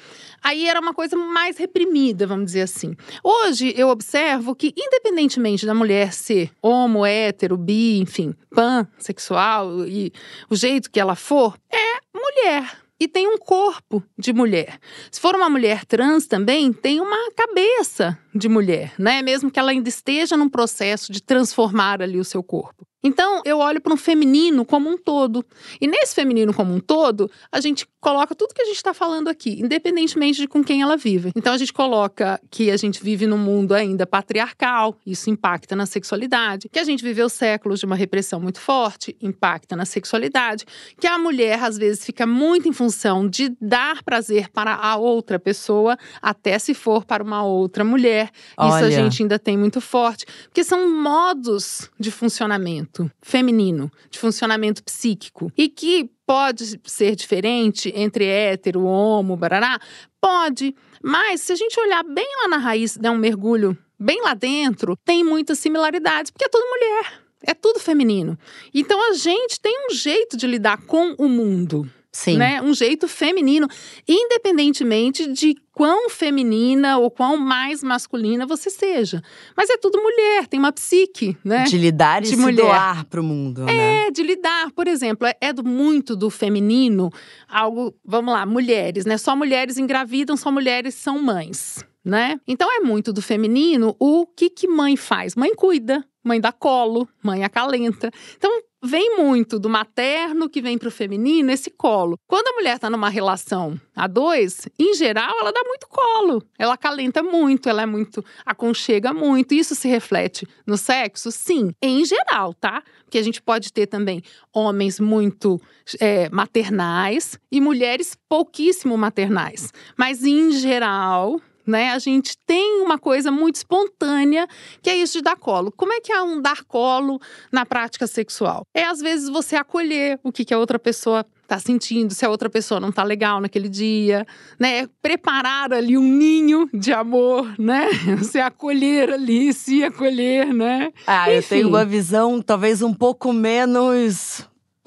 Aí 0.42 0.68
era 0.68 0.80
uma 0.80 0.94
coisa 0.94 1.16
mais 1.16 1.56
reprimida, 1.56 2.26
vamos 2.26 2.46
dizer 2.46 2.62
assim. 2.62 2.94
Hoje 3.22 3.74
eu 3.76 3.88
observo 3.88 4.54
que, 4.54 4.72
independentemente 4.76 5.66
da 5.66 5.74
mulher 5.74 6.12
ser 6.12 6.50
homo, 6.62 7.04
hétero, 7.04 7.56
bi, 7.56 7.98
enfim, 7.98 8.34
pansexual 8.54 9.86
e 9.86 10.12
o 10.48 10.54
jeito 10.54 10.90
que 10.90 11.00
ela 11.00 11.16
for, 11.16 11.58
é 11.70 12.00
mulher 12.14 12.86
e 12.98 13.06
tem 13.06 13.28
um 13.28 13.36
corpo 13.36 14.02
de 14.18 14.32
mulher. 14.32 14.78
Se 15.10 15.20
for 15.20 15.34
uma 15.34 15.50
mulher 15.50 15.84
trans 15.84 16.26
também, 16.26 16.72
tem 16.72 17.00
uma 17.00 17.30
cabeça 17.32 18.18
de 18.36 18.48
mulher, 18.48 18.94
né? 18.98 19.22
Mesmo 19.22 19.50
que 19.50 19.58
ela 19.58 19.70
ainda 19.70 19.88
esteja 19.88 20.36
num 20.36 20.48
processo 20.48 21.12
de 21.12 21.22
transformar 21.22 22.02
ali 22.02 22.18
o 22.18 22.24
seu 22.24 22.42
corpo. 22.42 22.86
Então, 23.06 23.40
eu 23.44 23.58
olho 23.58 23.80
para 23.80 23.94
um 23.94 23.96
feminino 23.96 24.64
como 24.64 24.90
um 24.90 24.98
todo. 24.98 25.46
E 25.80 25.86
nesse 25.86 26.12
feminino 26.12 26.52
como 26.52 26.74
um 26.74 26.80
todo, 26.80 27.30
a 27.52 27.60
gente 27.60 27.86
coloca 28.00 28.34
tudo 28.34 28.52
que 28.52 28.62
a 28.62 28.64
gente 28.64 28.76
está 28.76 28.92
falando 28.92 29.28
aqui, 29.28 29.60
independentemente 29.60 30.40
de 30.40 30.48
com 30.48 30.62
quem 30.64 30.82
ela 30.82 30.96
vive. 30.96 31.30
Então, 31.36 31.52
a 31.52 31.56
gente 31.56 31.72
coloca 31.72 32.40
que 32.50 32.68
a 32.68 32.76
gente 32.76 33.00
vive 33.00 33.24
num 33.26 33.38
mundo 33.38 33.74
ainda 33.74 34.04
patriarcal, 34.06 34.98
isso 35.06 35.30
impacta 35.30 35.76
na 35.76 35.86
sexualidade. 35.86 36.68
Que 36.68 36.80
a 36.80 36.84
gente 36.84 37.04
viveu 37.04 37.28
séculos 37.28 37.78
de 37.78 37.86
uma 37.86 37.94
repressão 37.94 38.40
muito 38.40 38.58
forte, 38.58 39.16
impacta 39.22 39.76
na 39.76 39.84
sexualidade. 39.84 40.64
Que 41.00 41.06
a 41.06 41.16
mulher, 41.16 41.62
às 41.62 41.78
vezes, 41.78 42.04
fica 42.04 42.26
muito 42.26 42.68
em 42.68 42.72
função 42.72 43.28
de 43.28 43.54
dar 43.60 44.02
prazer 44.02 44.48
para 44.50 44.74
a 44.74 44.96
outra 44.96 45.38
pessoa, 45.38 45.96
até 46.20 46.58
se 46.58 46.74
for 46.74 47.04
para 47.04 47.22
uma 47.22 47.44
outra 47.44 47.84
mulher. 47.84 48.25
Isso 48.34 48.56
Olha. 48.56 48.86
a 48.86 48.90
gente 48.90 49.22
ainda 49.22 49.38
tem 49.38 49.56
muito 49.56 49.80
forte. 49.80 50.24
Porque 50.44 50.64
são 50.64 50.88
modos 50.90 51.90
de 51.98 52.10
funcionamento 52.10 53.10
feminino, 53.20 53.90
de 54.10 54.18
funcionamento 54.18 54.82
psíquico. 54.82 55.50
E 55.56 55.68
que 55.68 56.10
pode 56.26 56.80
ser 56.84 57.14
diferente 57.14 57.92
entre 57.94 58.26
hétero, 58.26 58.84
homo, 58.84 59.36
barará? 59.36 59.78
Pode. 60.20 60.74
Mas 61.02 61.42
se 61.42 61.52
a 61.52 61.56
gente 61.56 61.78
olhar 61.78 62.02
bem 62.02 62.28
lá 62.42 62.48
na 62.48 62.56
raiz, 62.56 62.96
der 62.96 63.10
um 63.10 63.18
mergulho 63.18 63.76
bem 63.98 64.20
lá 64.22 64.34
dentro, 64.34 64.96
tem 65.04 65.24
muitas 65.24 65.58
similaridades, 65.58 66.30
porque 66.30 66.44
é 66.44 66.48
tudo 66.48 66.64
mulher. 66.68 67.26
É 67.42 67.54
tudo 67.54 67.78
feminino. 67.78 68.36
Então 68.74 69.10
a 69.10 69.12
gente 69.12 69.60
tem 69.60 69.86
um 69.86 69.94
jeito 69.94 70.36
de 70.36 70.46
lidar 70.46 70.78
com 70.82 71.14
o 71.18 71.28
mundo. 71.28 71.88
Sim. 72.16 72.38
Né? 72.38 72.62
Um 72.62 72.72
jeito 72.72 73.06
feminino, 73.06 73.68
independentemente 74.08 75.30
de 75.30 75.54
quão 75.70 76.08
feminina 76.08 76.96
ou 76.96 77.10
quão 77.10 77.36
mais 77.36 77.82
masculina 77.82 78.46
você 78.46 78.70
seja. 78.70 79.22
Mas 79.54 79.68
é 79.68 79.76
tudo 79.76 80.00
mulher, 80.02 80.46
tem 80.46 80.58
uma 80.58 80.72
psique, 80.72 81.36
né? 81.44 81.64
De 81.64 81.76
lidar 81.76 82.22
e 82.22 82.24
De 82.24 82.28
se 82.30 82.36
mulher. 82.36 82.62
doar 82.62 83.04
pro 83.04 83.22
mundo, 83.22 83.64
né? 83.66 84.06
É, 84.06 84.10
de 84.10 84.22
lidar. 84.22 84.72
Por 84.72 84.88
exemplo, 84.88 85.26
é, 85.26 85.36
é 85.42 85.52
do, 85.52 85.62
muito 85.62 86.16
do 86.16 86.30
feminino 86.30 87.12
algo, 87.46 87.94
vamos 88.02 88.32
lá, 88.32 88.46
mulheres, 88.46 89.04
né? 89.04 89.18
Só 89.18 89.36
mulheres 89.36 89.76
engravidam, 89.76 90.38
só 90.38 90.50
mulheres 90.50 90.94
são 90.94 91.20
mães. 91.20 91.84
Né? 92.02 92.40
Então 92.46 92.72
é 92.72 92.78
muito 92.78 93.12
do 93.12 93.20
feminino 93.20 93.94
o 93.98 94.26
que 94.26 94.48
que 94.48 94.68
mãe 94.68 94.96
faz? 94.96 95.34
Mãe 95.34 95.52
cuida, 95.54 96.02
mãe 96.24 96.40
dá 96.40 96.52
colo, 96.52 97.06
mãe 97.20 97.42
acalenta. 97.44 98.10
Então 98.38 98.62
vem 98.86 99.16
muito 99.16 99.58
do 99.58 99.68
materno 99.68 100.48
que 100.48 100.62
vem 100.62 100.78
para 100.78 100.88
o 100.88 100.92
feminino 100.92 101.50
esse 101.50 101.70
colo. 101.70 102.18
Quando 102.26 102.48
a 102.48 102.52
mulher 102.52 102.76
está 102.76 102.88
numa 102.88 103.08
relação 103.08 103.78
a 103.94 104.06
dois, 104.06 104.68
em 104.78 104.94
geral, 104.94 105.34
ela 105.40 105.52
dá 105.52 105.62
muito 105.64 105.86
colo. 105.88 106.42
Ela 106.58 106.74
acalenta 106.74 107.22
muito, 107.22 107.68
ela 107.68 107.82
é 107.82 107.86
muito. 107.86 108.24
aconchega 108.44 109.12
muito. 109.12 109.52
Isso 109.52 109.74
se 109.74 109.88
reflete 109.88 110.46
no 110.66 110.76
sexo? 110.76 111.30
Sim, 111.30 111.72
em 111.82 112.04
geral, 112.04 112.54
tá? 112.54 112.82
Porque 113.04 113.18
a 113.18 113.22
gente 113.22 113.42
pode 113.42 113.72
ter 113.72 113.86
também 113.86 114.22
homens 114.52 114.98
muito 114.98 115.60
é, 116.00 116.28
maternais 116.30 117.38
e 117.50 117.60
mulheres 117.60 118.16
pouquíssimo 118.28 118.96
maternais. 118.96 119.72
Mas 119.96 120.24
em 120.24 120.52
geral, 120.52 121.40
né? 121.66 121.90
A 121.90 121.98
gente 121.98 122.36
tem 122.46 122.80
uma 122.82 122.98
coisa 122.98 123.30
muito 123.30 123.56
espontânea, 123.56 124.46
que 124.82 124.90
é 124.90 124.96
isso 124.96 125.18
de 125.18 125.24
dar 125.24 125.36
colo. 125.36 125.72
Como 125.72 125.92
é 125.92 126.00
que 126.00 126.12
é 126.12 126.22
um 126.22 126.40
dar 126.40 126.64
colo 126.64 127.20
na 127.50 127.66
prática 127.66 128.06
sexual? 128.06 128.62
É 128.74 128.84
às 128.84 129.00
vezes 129.00 129.28
você 129.28 129.56
acolher 129.56 130.18
o 130.22 130.32
que, 130.32 130.44
que 130.44 130.54
a 130.54 130.58
outra 130.58 130.78
pessoa 130.78 131.24
tá 131.46 131.58
sentindo, 131.58 132.12
se 132.12 132.26
a 132.26 132.30
outra 132.30 132.50
pessoa 132.50 132.80
não 132.80 132.90
tá 132.90 133.04
legal 133.04 133.40
naquele 133.40 133.68
dia, 133.68 134.26
né? 134.58 134.88
Preparar 135.00 135.72
ali 135.72 135.96
um 135.96 136.02
ninho 136.02 136.68
de 136.74 136.92
amor, 136.92 137.54
né? 137.58 137.88
Se 138.22 138.40
acolher 138.40 139.12
ali, 139.12 139.52
se 139.52 139.84
acolher, 139.84 140.52
né? 140.52 140.90
Ah, 141.06 141.26
Enfim. 141.28 141.36
eu 141.36 141.42
tenho 141.42 141.68
uma 141.68 141.84
visão 141.84 142.42
talvez 142.42 142.82
um 142.82 142.92
pouco 142.92 143.32
menos 143.32 144.46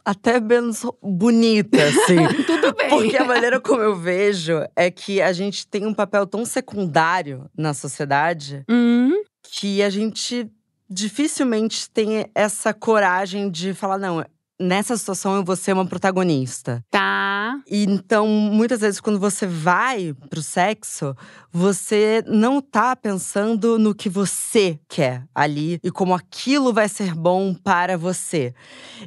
até 0.09 0.39
menos 0.39 0.83
bonita, 1.03 1.77
assim. 1.83 2.17
Tudo 2.47 2.73
bem. 2.73 2.89
Porque 2.89 3.15
a 3.15 3.25
maneira 3.25 3.59
como 3.59 3.79
eu 3.79 3.95
vejo 3.95 4.53
é 4.75 4.89
que 4.89 5.21
a 5.21 5.31
gente 5.31 5.67
tem 5.67 5.85
um 5.85 5.93
papel 5.93 6.25
tão 6.25 6.43
secundário 6.45 7.47
na 7.55 7.75
sociedade 7.75 8.63
hum. 8.67 9.21
que 9.43 9.83
a 9.83 9.89
gente 9.89 10.49
dificilmente 10.89 11.87
tem 11.91 12.25
essa 12.33 12.73
coragem 12.73 13.51
de 13.51 13.75
falar, 13.75 13.99
não, 13.99 14.25
nessa 14.59 14.97
situação 14.97 15.35
eu 15.35 15.43
vou 15.43 15.55
ser 15.55 15.73
uma 15.73 15.85
protagonista. 15.85 16.83
Tá. 16.89 17.59
E 17.67 17.83
então, 17.83 18.27
muitas 18.27 18.81
vezes, 18.81 18.99
quando 18.99 19.19
você 19.19 19.45
vai 19.45 20.15
pro 20.27 20.41
sexo, 20.41 21.15
você 21.51 22.23
não 22.27 22.61
tá 22.61 22.95
pensando 22.95 23.79
no 23.79 23.95
que 23.95 24.09
você 24.09 24.79
quer 24.87 25.23
ali 25.33 25.79
e 25.83 25.89
como 25.91 26.13
aquilo 26.13 26.73
vai 26.73 26.87
ser 26.87 27.13
bom 27.13 27.53
para 27.53 27.97
você. 27.97 28.53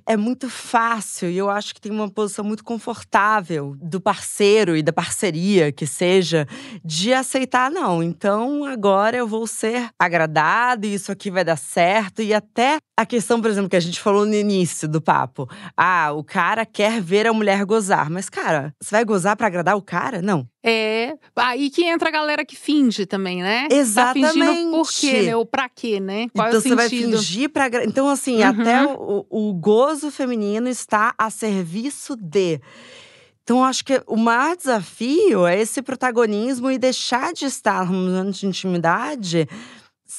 É 0.06 0.16
muito 0.16 0.48
fácil 0.48 1.30
e 1.30 1.38
eu 1.38 1.48
acho 1.48 1.74
que 1.74 1.80
tem 1.80 1.92
uma 1.92 2.10
posição 2.10 2.44
muito 2.44 2.64
confortável 2.64 3.76
do 3.80 4.00
parceiro 4.00 4.76
e 4.76 4.82
da 4.82 4.92
parceria 4.92 5.72
que 5.72 5.86
seja 5.86 6.46
de 6.84 7.12
aceitar, 7.12 7.70
não, 7.70 8.02
então 8.02 8.64
agora 8.64 9.16
eu 9.16 9.26
vou 9.26 9.46
ser 9.46 9.90
agradado 9.98 10.86
e 10.86 10.94
isso 10.94 11.12
aqui 11.12 11.30
vai 11.30 11.44
dar 11.44 11.56
certo. 11.56 12.22
E 12.22 12.34
até 12.34 12.78
a 12.96 13.06
questão, 13.06 13.40
por 13.40 13.50
exemplo, 13.50 13.70
que 13.70 13.76
a 13.76 13.80
gente 13.80 14.00
falou 14.00 14.26
no 14.26 14.34
início 14.34 14.88
do 14.88 15.00
papo 15.00 15.48
ah, 15.76 16.12
o 16.12 16.24
cara 16.24 16.64
quer 16.64 17.00
ver 17.00 17.26
a 17.26 17.32
mulher 17.32 17.64
gozar. 17.64 18.10
Mas, 18.10 18.28
cara, 18.28 18.74
você 18.80 18.90
vai 18.90 19.04
gozar 19.04 19.36
para 19.36 19.46
agradar 19.46 19.76
o 19.76 19.82
cara? 19.82 20.22
Não. 20.22 20.51
É, 20.64 21.16
aí 21.34 21.70
que 21.70 21.84
entra 21.84 22.08
a 22.08 22.12
galera 22.12 22.44
que 22.44 22.54
finge 22.54 23.04
também, 23.04 23.42
né? 23.42 23.66
Exatamente. 23.70 24.38
Tá 24.38 24.46
fingindo 24.46 24.70
por 24.70 24.92
quê, 24.92 25.22
né? 25.22 25.36
Ou 25.36 25.46
pra 25.46 25.68
quê, 25.68 25.98
né? 25.98 26.28
Qual 26.32 26.48
então 26.48 26.58
é 26.58 26.60
o 26.60 26.62
você 26.62 26.74
vai 26.74 26.88
fingir 26.88 27.50
pra… 27.50 27.68
Então, 27.84 28.08
assim, 28.08 28.38
uhum. 28.42 28.48
até 28.48 28.84
o, 28.86 29.26
o 29.28 29.54
gozo 29.54 30.10
feminino 30.10 30.68
está 30.68 31.14
a 31.18 31.30
serviço 31.30 32.16
de… 32.16 32.60
Então, 33.42 33.64
acho 33.64 33.84
que 33.84 34.00
o 34.06 34.16
maior 34.16 34.56
desafio 34.56 35.44
é 35.46 35.60
esse 35.60 35.82
protagonismo 35.82 36.70
e 36.70 36.78
deixar 36.78 37.32
de 37.32 37.44
estar 37.44 37.90
num 37.90 38.06
momento 38.06 38.38
de 38.38 38.46
intimidade 38.46 39.48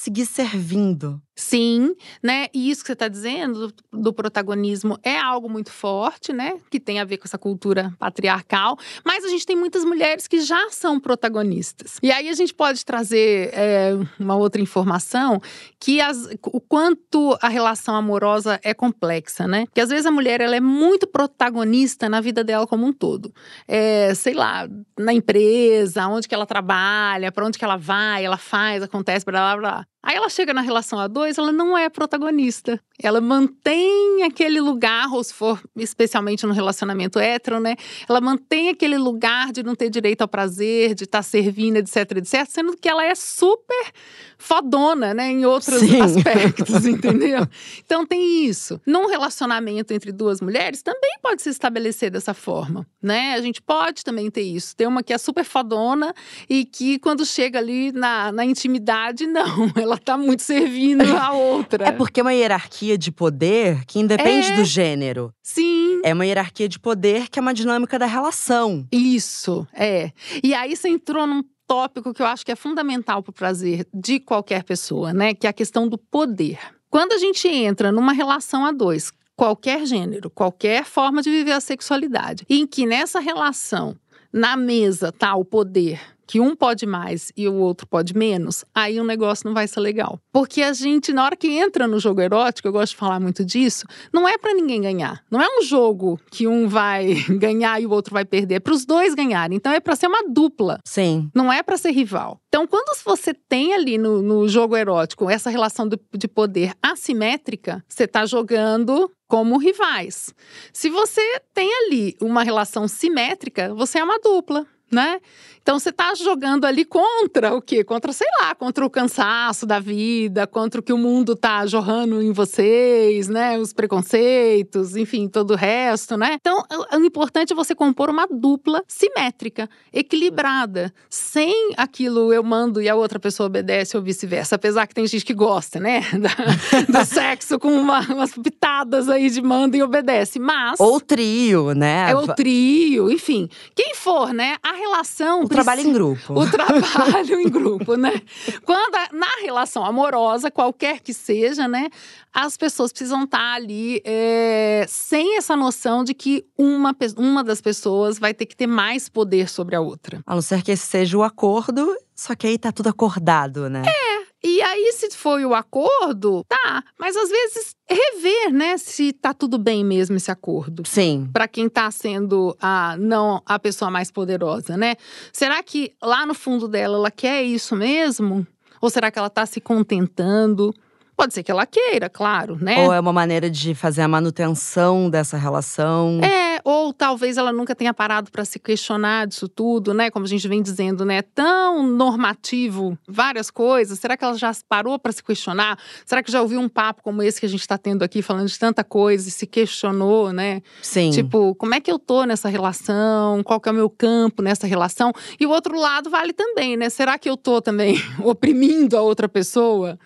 seguir 0.04 0.26
servindo. 0.26 1.22
Sim, 1.36 1.96
né? 2.22 2.46
E 2.54 2.70
isso 2.70 2.82
que 2.82 2.86
você 2.86 2.92
está 2.92 3.08
dizendo 3.08 3.68
do, 3.68 4.00
do, 4.00 4.12
protagonismo 4.12 4.96
é 5.02 5.18
algo 5.18 5.50
muito 5.50 5.70
forte, 5.72 6.32
né? 6.32 6.54
Que 6.70 6.78
tem 6.78 7.00
a 7.00 7.04
ver 7.04 7.16
com 7.16 7.24
essa 7.24 7.36
cultura 7.36 7.92
patriarcal. 7.98 8.78
Mas 9.04 9.24
a 9.24 9.28
gente 9.28 9.44
tem 9.44 9.56
muitas 9.56 9.84
mulheres 9.84 10.28
que 10.28 10.40
já 10.40 10.70
são 10.70 11.00
protagonistas. 11.00 11.98
E 12.00 12.12
aí 12.12 12.28
a 12.28 12.34
gente 12.34 12.54
pode 12.54 12.84
trazer 12.84 13.50
é, 13.52 13.94
uma 14.18 14.36
outra 14.36 14.62
informação 14.62 15.40
que 15.80 16.00
as, 16.00 16.28
o 16.40 16.60
quanto 16.60 17.36
a 17.42 17.48
relação 17.48 17.96
amorosa 17.96 18.60
é 18.62 18.72
complexa, 18.72 19.48
né? 19.48 19.66
Que 19.74 19.80
às 19.80 19.88
vezes 19.88 20.06
a 20.06 20.12
mulher 20.12 20.40
ela 20.40 20.54
é 20.54 20.60
muito 20.60 21.04
protagonista 21.04 22.08
na 22.08 22.20
vida 22.20 22.44
dela 22.44 22.64
como 22.64 22.86
um 22.86 22.92
todo. 22.92 23.34
É, 23.66 24.14
sei 24.14 24.34
lá, 24.34 24.68
na 24.96 25.12
empresa, 25.12 26.06
onde 26.06 26.28
que 26.28 26.34
ela 26.34 26.46
trabalha, 26.46 27.32
para 27.32 27.44
onde 27.44 27.58
que 27.58 27.64
ela 27.64 27.76
vai, 27.76 28.24
ela 28.24 28.36
faz, 28.36 28.84
acontece, 28.84 29.26
blá 29.26 29.56
blá 29.56 29.56
blá. 29.56 29.93
Aí 30.06 30.16
ela 30.16 30.28
chega 30.28 30.52
na 30.52 30.60
relação 30.60 30.98
a 30.98 31.08
dois, 31.08 31.38
ela 31.38 31.50
não 31.50 31.76
é 31.76 31.88
protagonista. 31.88 32.78
Ela 33.02 33.20
mantém 33.20 34.22
aquele 34.22 34.60
lugar, 34.60 35.12
ou 35.12 35.22
se 35.22 35.34
for 35.34 35.60
especialmente 35.76 36.46
no 36.46 36.52
relacionamento 36.52 37.18
hétero, 37.18 37.58
né? 37.58 37.74
Ela 38.08 38.20
mantém 38.20 38.68
aquele 38.68 38.96
lugar 38.96 39.50
de 39.50 39.64
não 39.64 39.74
ter 39.74 39.90
direito 39.90 40.22
ao 40.22 40.28
prazer, 40.28 40.94
de 40.94 41.02
estar 41.02 41.18
tá 41.18 41.22
servindo, 41.22 41.76
etc, 41.76 41.96
etc, 42.18 42.46
sendo 42.48 42.76
que 42.76 42.88
ela 42.88 43.04
é 43.04 43.14
super 43.16 43.92
fodona, 44.38 45.14
né, 45.14 45.30
em 45.30 45.44
outros 45.44 45.80
Sim. 45.80 45.98
aspectos, 46.02 46.84
entendeu? 46.86 47.46
Então 47.84 48.06
tem 48.06 48.44
isso. 48.44 48.80
Num 48.86 49.06
relacionamento 49.06 49.92
entre 49.92 50.12
duas 50.12 50.40
mulheres 50.40 50.82
também 50.82 51.18
pode 51.22 51.42
se 51.42 51.48
estabelecer 51.48 52.10
dessa 52.10 52.34
forma, 52.34 52.86
né? 53.02 53.34
A 53.34 53.40
gente 53.40 53.60
pode 53.60 54.04
também 54.04 54.30
ter 54.30 54.42
isso. 54.42 54.76
Tem 54.76 54.86
uma 54.86 55.02
que 55.02 55.12
é 55.12 55.18
super 55.18 55.44
fodona 55.44 56.14
e 56.48 56.64
que 56.64 56.98
quando 56.98 57.24
chega 57.24 57.58
ali 57.58 57.90
na, 57.90 58.30
na 58.30 58.44
intimidade, 58.44 59.26
não, 59.26 59.72
ela 59.74 59.98
tá 59.98 60.16
muito 60.16 60.42
servindo 60.42 61.02
a 61.16 61.32
outra. 61.32 61.88
É 61.88 61.92
porque 61.92 62.20
é 62.20 62.22
uma 62.22 62.34
hierarquia 62.34 62.83
de 62.98 63.10
poder 63.10 63.84
que 63.86 63.98
independe 63.98 64.48
é. 64.48 64.56
do 64.56 64.64
gênero. 64.64 65.32
Sim. 65.42 66.00
É 66.04 66.12
uma 66.12 66.26
hierarquia 66.26 66.68
de 66.68 66.78
poder 66.78 67.28
que 67.28 67.38
é 67.38 67.42
uma 67.42 67.54
dinâmica 67.54 67.98
da 67.98 68.06
relação. 68.06 68.86
Isso, 68.92 69.66
é. 69.72 70.12
E 70.42 70.54
aí 70.54 70.76
você 70.76 70.88
entrou 70.88 71.26
num 71.26 71.42
tópico 71.66 72.12
que 72.12 72.20
eu 72.20 72.26
acho 72.26 72.44
que 72.44 72.52
é 72.52 72.56
fundamental 72.56 73.22
para 73.22 73.30
o 73.30 73.34
prazer 73.34 73.86
de 73.92 74.20
qualquer 74.20 74.62
pessoa, 74.64 75.12
né? 75.12 75.34
Que 75.34 75.46
é 75.46 75.50
a 75.50 75.54
questão 75.54 75.88
do 75.88 75.96
poder. 75.96 76.58
Quando 76.90 77.12
a 77.12 77.18
gente 77.18 77.48
entra 77.48 77.90
numa 77.90 78.12
relação 78.12 78.64
a 78.64 78.70
dois, 78.70 79.10
qualquer 79.34 79.84
gênero, 79.86 80.30
qualquer 80.30 80.84
forma 80.84 81.22
de 81.22 81.30
viver 81.30 81.52
a 81.52 81.60
sexualidade, 81.60 82.44
em 82.48 82.66
que 82.66 82.86
nessa 82.86 83.18
relação, 83.18 83.96
na 84.32 84.56
mesa, 84.56 85.10
tá 85.10 85.34
o 85.34 85.44
poder 85.44 86.13
que 86.26 86.40
um 86.40 86.54
pode 86.54 86.86
mais 86.86 87.32
e 87.36 87.48
o 87.48 87.54
outro 87.54 87.86
pode 87.86 88.16
menos, 88.16 88.64
aí 88.74 88.98
o 89.00 89.04
negócio 89.04 89.46
não 89.46 89.54
vai 89.54 89.66
ser 89.68 89.80
legal. 89.80 90.18
Porque 90.32 90.62
a 90.62 90.72
gente, 90.72 91.12
na 91.12 91.24
hora 91.24 91.36
que 91.36 91.48
entra 91.48 91.86
no 91.86 91.98
jogo 91.98 92.20
erótico, 92.20 92.68
eu 92.68 92.72
gosto 92.72 92.92
de 92.92 92.98
falar 92.98 93.20
muito 93.20 93.44
disso, 93.44 93.86
não 94.12 94.28
é 94.28 94.36
para 94.38 94.54
ninguém 94.54 94.80
ganhar. 94.80 95.22
Não 95.30 95.40
é 95.40 95.46
um 95.58 95.62
jogo 95.62 96.18
que 96.30 96.46
um 96.46 96.68
vai 96.68 97.14
ganhar 97.38 97.80
e 97.80 97.86
o 97.86 97.90
outro 97.90 98.12
vai 98.12 98.24
perder. 98.24 98.56
É 98.56 98.60
para 98.60 98.72
os 98.72 98.84
dois 98.84 99.14
ganharem. 99.14 99.56
Então 99.56 99.72
é 99.72 99.80
para 99.80 99.96
ser 99.96 100.06
uma 100.06 100.28
dupla. 100.28 100.78
Sim. 100.84 101.30
Não 101.34 101.52
é 101.52 101.62
para 101.62 101.76
ser 101.76 101.90
rival. 101.90 102.40
Então, 102.48 102.68
quando 102.68 102.96
você 103.04 103.34
tem 103.34 103.74
ali 103.74 103.98
no, 103.98 104.22
no 104.22 104.48
jogo 104.48 104.76
erótico 104.76 105.28
essa 105.28 105.50
relação 105.50 105.88
do, 105.88 105.98
de 106.16 106.28
poder 106.28 106.72
assimétrica, 106.80 107.84
você 107.88 108.04
está 108.04 108.24
jogando 108.26 109.10
como 109.26 109.58
rivais. 109.58 110.32
Se 110.72 110.88
você 110.88 111.40
tem 111.52 111.68
ali 111.84 112.16
uma 112.20 112.44
relação 112.44 112.86
simétrica, 112.86 113.74
você 113.74 113.98
é 113.98 114.04
uma 114.04 114.20
dupla 114.20 114.64
né? 114.94 115.20
Então 115.64 115.78
você 115.78 115.88
está 115.88 116.14
jogando 116.14 116.66
ali 116.66 116.84
contra 116.84 117.54
o 117.54 117.62
quê? 117.62 117.82
Contra, 117.82 118.12
sei 118.12 118.26
lá, 118.38 118.54
contra 118.54 118.84
o 118.84 118.90
cansaço 118.90 119.64
da 119.64 119.80
vida, 119.80 120.46
contra 120.46 120.78
o 120.78 120.84
que 120.84 120.92
o 120.92 120.98
mundo 120.98 121.32
está 121.32 121.64
jorrando 121.64 122.20
em 122.20 122.32
vocês, 122.32 123.28
né? 123.28 123.58
Os 123.58 123.72
preconceitos, 123.72 124.94
enfim, 124.94 125.26
todo 125.26 125.52
o 125.52 125.56
resto, 125.56 126.18
né? 126.18 126.36
Então, 126.38 126.62
o 126.92 126.96
importante 126.98 127.54
é 127.54 127.56
você 127.56 127.74
compor 127.74 128.10
uma 128.10 128.26
dupla 128.26 128.82
simétrica, 128.86 129.66
equilibrada, 129.90 130.92
sem 131.08 131.72
aquilo 131.78 132.30
eu 132.30 132.44
mando 132.44 132.82
e 132.82 132.86
a 132.86 132.94
outra 132.94 133.18
pessoa 133.18 133.46
obedece 133.46 133.96
ou 133.96 134.02
vice-versa. 134.02 134.56
Apesar 134.56 134.86
que 134.86 134.94
tem 134.94 135.06
gente 135.06 135.24
que 135.24 135.32
gosta, 135.32 135.80
né? 135.80 136.02
Da, 136.24 137.00
do 137.00 137.04
sexo 137.08 137.58
com 137.58 137.72
uma, 137.72 138.00
umas 138.00 138.32
pitadas 138.32 139.08
aí 139.08 139.30
de 139.30 139.40
manda 139.40 139.76
e 139.78 139.82
obedece. 139.82 140.38
Mas. 140.38 140.78
Ou 140.78 141.00
trio, 141.00 141.72
né? 141.72 142.10
É 142.10 142.14
o 142.14 142.26
trio, 142.34 143.10
enfim. 143.10 143.48
Quem 143.74 143.94
for, 143.94 144.34
né? 144.34 144.56
A 144.62 144.72
relação. 144.72 145.44
O 145.44 145.53
trabalho 145.54 145.80
em 145.80 145.92
grupo. 145.92 146.34
O 146.34 146.50
trabalho 146.50 147.40
em 147.40 147.48
grupo, 147.48 147.96
né? 147.96 148.20
Quando 148.64 148.94
a, 148.94 149.08
na 149.12 149.42
relação 149.42 149.84
amorosa, 149.84 150.50
qualquer 150.50 151.00
que 151.00 151.14
seja, 151.14 151.66
né? 151.68 151.88
As 152.32 152.56
pessoas 152.56 152.92
precisam 152.92 153.24
estar 153.24 153.54
ali 153.54 154.02
é, 154.04 154.84
sem 154.88 155.36
essa 155.36 155.56
noção 155.56 156.04
de 156.04 156.14
que 156.14 156.44
uma, 156.58 156.94
uma 157.16 157.44
das 157.44 157.60
pessoas 157.60 158.18
vai 158.18 158.34
ter 158.34 158.46
que 158.46 158.56
ter 158.56 158.66
mais 158.66 159.08
poder 159.08 159.48
sobre 159.48 159.76
a 159.76 159.80
outra. 159.80 160.20
A 160.26 160.34
não 160.34 160.42
ser 160.42 160.62
que 160.62 160.72
esse 160.72 160.86
seja 160.86 161.16
o 161.16 161.22
acordo, 161.22 161.96
só 162.14 162.34
que 162.34 162.46
aí 162.46 162.58
tá 162.58 162.70
tudo 162.70 162.88
acordado, 162.88 163.68
né? 163.68 163.82
É, 163.86 164.03
e 164.44 164.60
aí, 164.60 164.92
se 164.92 165.10
foi 165.16 165.46
o 165.46 165.54
acordo, 165.54 166.44
tá. 166.46 166.84
Mas 166.98 167.16
às 167.16 167.30
vezes 167.30 167.74
rever, 167.88 168.52
né, 168.52 168.76
se 168.76 169.10
tá 169.12 169.32
tudo 169.32 169.56
bem 169.56 169.82
mesmo 169.82 170.16
esse 170.16 170.30
acordo. 170.30 170.82
Sim. 170.86 171.30
Para 171.32 171.48
quem 171.48 171.66
tá 171.66 171.90
sendo 171.90 172.54
a 172.60 172.94
não 172.98 173.42
a 173.46 173.58
pessoa 173.58 173.90
mais 173.90 174.10
poderosa, 174.10 174.76
né? 174.76 174.96
Será 175.32 175.62
que 175.62 175.92
lá 176.02 176.26
no 176.26 176.34
fundo 176.34 176.68
dela 176.68 176.96
ela 176.98 177.10
quer 177.10 177.42
isso 177.42 177.74
mesmo? 177.74 178.46
Ou 178.82 178.90
será 178.90 179.10
que 179.10 179.18
ela 179.18 179.30
tá 179.30 179.46
se 179.46 179.62
contentando? 179.62 180.74
Pode 181.16 181.32
ser 181.32 181.42
que 181.42 181.50
ela 181.50 181.64
queira, 181.64 182.08
claro, 182.08 182.58
né? 182.60 182.84
Ou 182.84 182.92
é 182.92 182.98
uma 182.98 183.12
maneira 183.12 183.48
de 183.48 183.74
fazer 183.74 184.02
a 184.02 184.08
manutenção 184.08 185.08
dessa 185.08 185.36
relação. 185.36 186.20
É, 186.22 186.60
ou 186.64 186.92
talvez 186.92 187.36
ela 187.36 187.52
nunca 187.52 187.74
tenha 187.74 187.94
parado 187.94 188.32
para 188.32 188.44
se 188.44 188.58
questionar 188.58 189.26
disso 189.26 189.48
tudo, 189.48 189.94
né? 189.94 190.10
Como 190.10 190.24
a 190.24 190.28
gente 190.28 190.48
vem 190.48 190.60
dizendo, 190.60 191.04
né? 191.04 191.22
Tão 191.22 191.86
normativo, 191.86 192.98
várias 193.06 193.48
coisas. 193.48 193.98
Será 193.98 194.16
que 194.16 194.24
ela 194.24 194.34
já 194.36 194.50
parou 194.68 194.98
para 194.98 195.12
se 195.12 195.22
questionar? 195.22 195.78
Será 196.04 196.20
que 196.20 196.32
já 196.32 196.42
ouviu 196.42 196.58
um 196.60 196.68
papo 196.68 197.02
como 197.02 197.22
esse 197.22 197.38
que 197.38 197.46
a 197.46 197.48
gente 197.48 197.60
está 197.60 197.78
tendo 197.78 198.02
aqui, 198.02 198.20
falando 198.20 198.48
de 198.48 198.58
tanta 198.58 198.82
coisa 198.82 199.28
e 199.28 199.30
se 199.30 199.46
questionou, 199.46 200.32
né? 200.32 200.62
Sim. 200.82 201.10
Tipo, 201.10 201.54
como 201.54 201.74
é 201.74 201.80
que 201.80 201.92
eu 201.92 201.98
tô 201.98 202.24
nessa 202.24 202.48
relação? 202.48 203.40
Qual 203.44 203.60
que 203.60 203.68
é 203.68 203.72
o 203.72 203.74
meu 203.74 203.88
campo 203.88 204.42
nessa 204.42 204.66
relação? 204.66 205.12
E 205.38 205.46
o 205.46 205.50
outro 205.50 205.78
lado 205.78 206.10
vale 206.10 206.32
também, 206.32 206.76
né? 206.76 206.90
Será 206.90 207.16
que 207.18 207.30
eu 207.30 207.36
tô 207.36 207.62
também 207.62 208.02
oprimindo 208.24 208.96
a 208.96 209.00
outra 209.00 209.28
pessoa? 209.28 209.96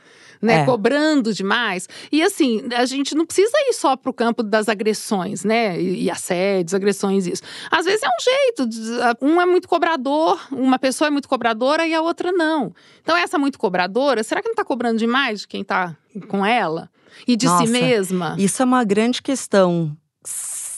Né? 0.40 0.60
É. 0.60 0.64
Cobrando 0.64 1.32
demais. 1.32 1.88
E 2.10 2.22
assim, 2.22 2.62
a 2.74 2.84
gente 2.84 3.14
não 3.14 3.26
precisa 3.26 3.56
ir 3.68 3.72
só 3.72 3.96
pro 3.96 4.12
campo 4.12 4.42
das 4.42 4.68
agressões, 4.68 5.44
né? 5.44 5.80
E, 5.80 6.04
e 6.04 6.10
assédios, 6.10 6.74
agressões, 6.74 7.26
isso. 7.26 7.42
Às 7.70 7.84
vezes 7.84 8.02
é 8.02 8.08
um 8.08 8.22
jeito. 8.22 9.18
Um 9.22 9.40
é 9.40 9.46
muito 9.46 9.68
cobrador, 9.68 10.40
uma 10.50 10.78
pessoa 10.78 11.08
é 11.08 11.10
muito 11.10 11.28
cobradora 11.28 11.86
e 11.86 11.94
a 11.94 12.00
outra 12.00 12.32
não. 12.32 12.72
Então, 13.02 13.16
essa 13.16 13.38
muito 13.38 13.58
cobradora, 13.58 14.22
será 14.22 14.42
que 14.42 14.48
não 14.48 14.54
tá 14.54 14.64
cobrando 14.64 14.98
demais 14.98 15.40
de 15.40 15.48
quem 15.48 15.64
tá 15.64 15.96
com 16.28 16.44
ela? 16.44 16.90
E 17.26 17.36
de 17.36 17.46
Nossa, 17.46 17.66
si 17.66 17.72
mesma? 17.72 18.34
Isso 18.38 18.62
é 18.62 18.64
uma 18.64 18.84
grande 18.84 19.22
questão. 19.22 19.96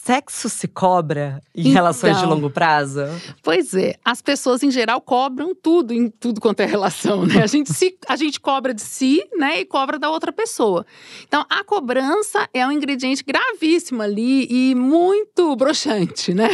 Sexo 0.05 0.48
se 0.48 0.66
cobra 0.66 1.40
em 1.55 1.61
Então. 1.61 1.72
relações 1.72 2.18
de 2.18 2.24
longo 2.26 2.48
prazo? 2.51 3.01
Pois 3.42 3.74
é, 3.74 3.94
as 4.05 4.22
pessoas 4.22 4.62
em 4.62 4.70
geral 4.70 5.01
cobram 5.01 5.55
tudo 5.55 5.92
em 5.92 6.09
tudo 6.09 6.40
quanto 6.40 6.61
é 6.61 6.64
relação, 6.66 7.26
né? 7.26 7.42
A 7.42 7.46
gente, 7.46 7.72
se, 7.72 7.96
a 8.09 8.16
gente 8.16 8.40
cobra 8.40 8.72
de 8.72 8.80
si, 8.82 9.22
né? 9.36 9.61
E 9.61 9.64
cobra 9.66 9.98
da 9.98 10.09
outra 10.09 10.32
pessoa. 10.32 10.86
Então, 11.26 11.44
a 11.51 11.62
cobrança 11.64 12.48
é 12.55 12.66
um 12.66 12.72
ingrediente 12.72 13.22
gravíssimo 13.22 14.01
ali 14.03 14.46
e 14.51 14.74
muito 14.74 15.55
broxante, 15.57 16.32
né? 16.32 16.48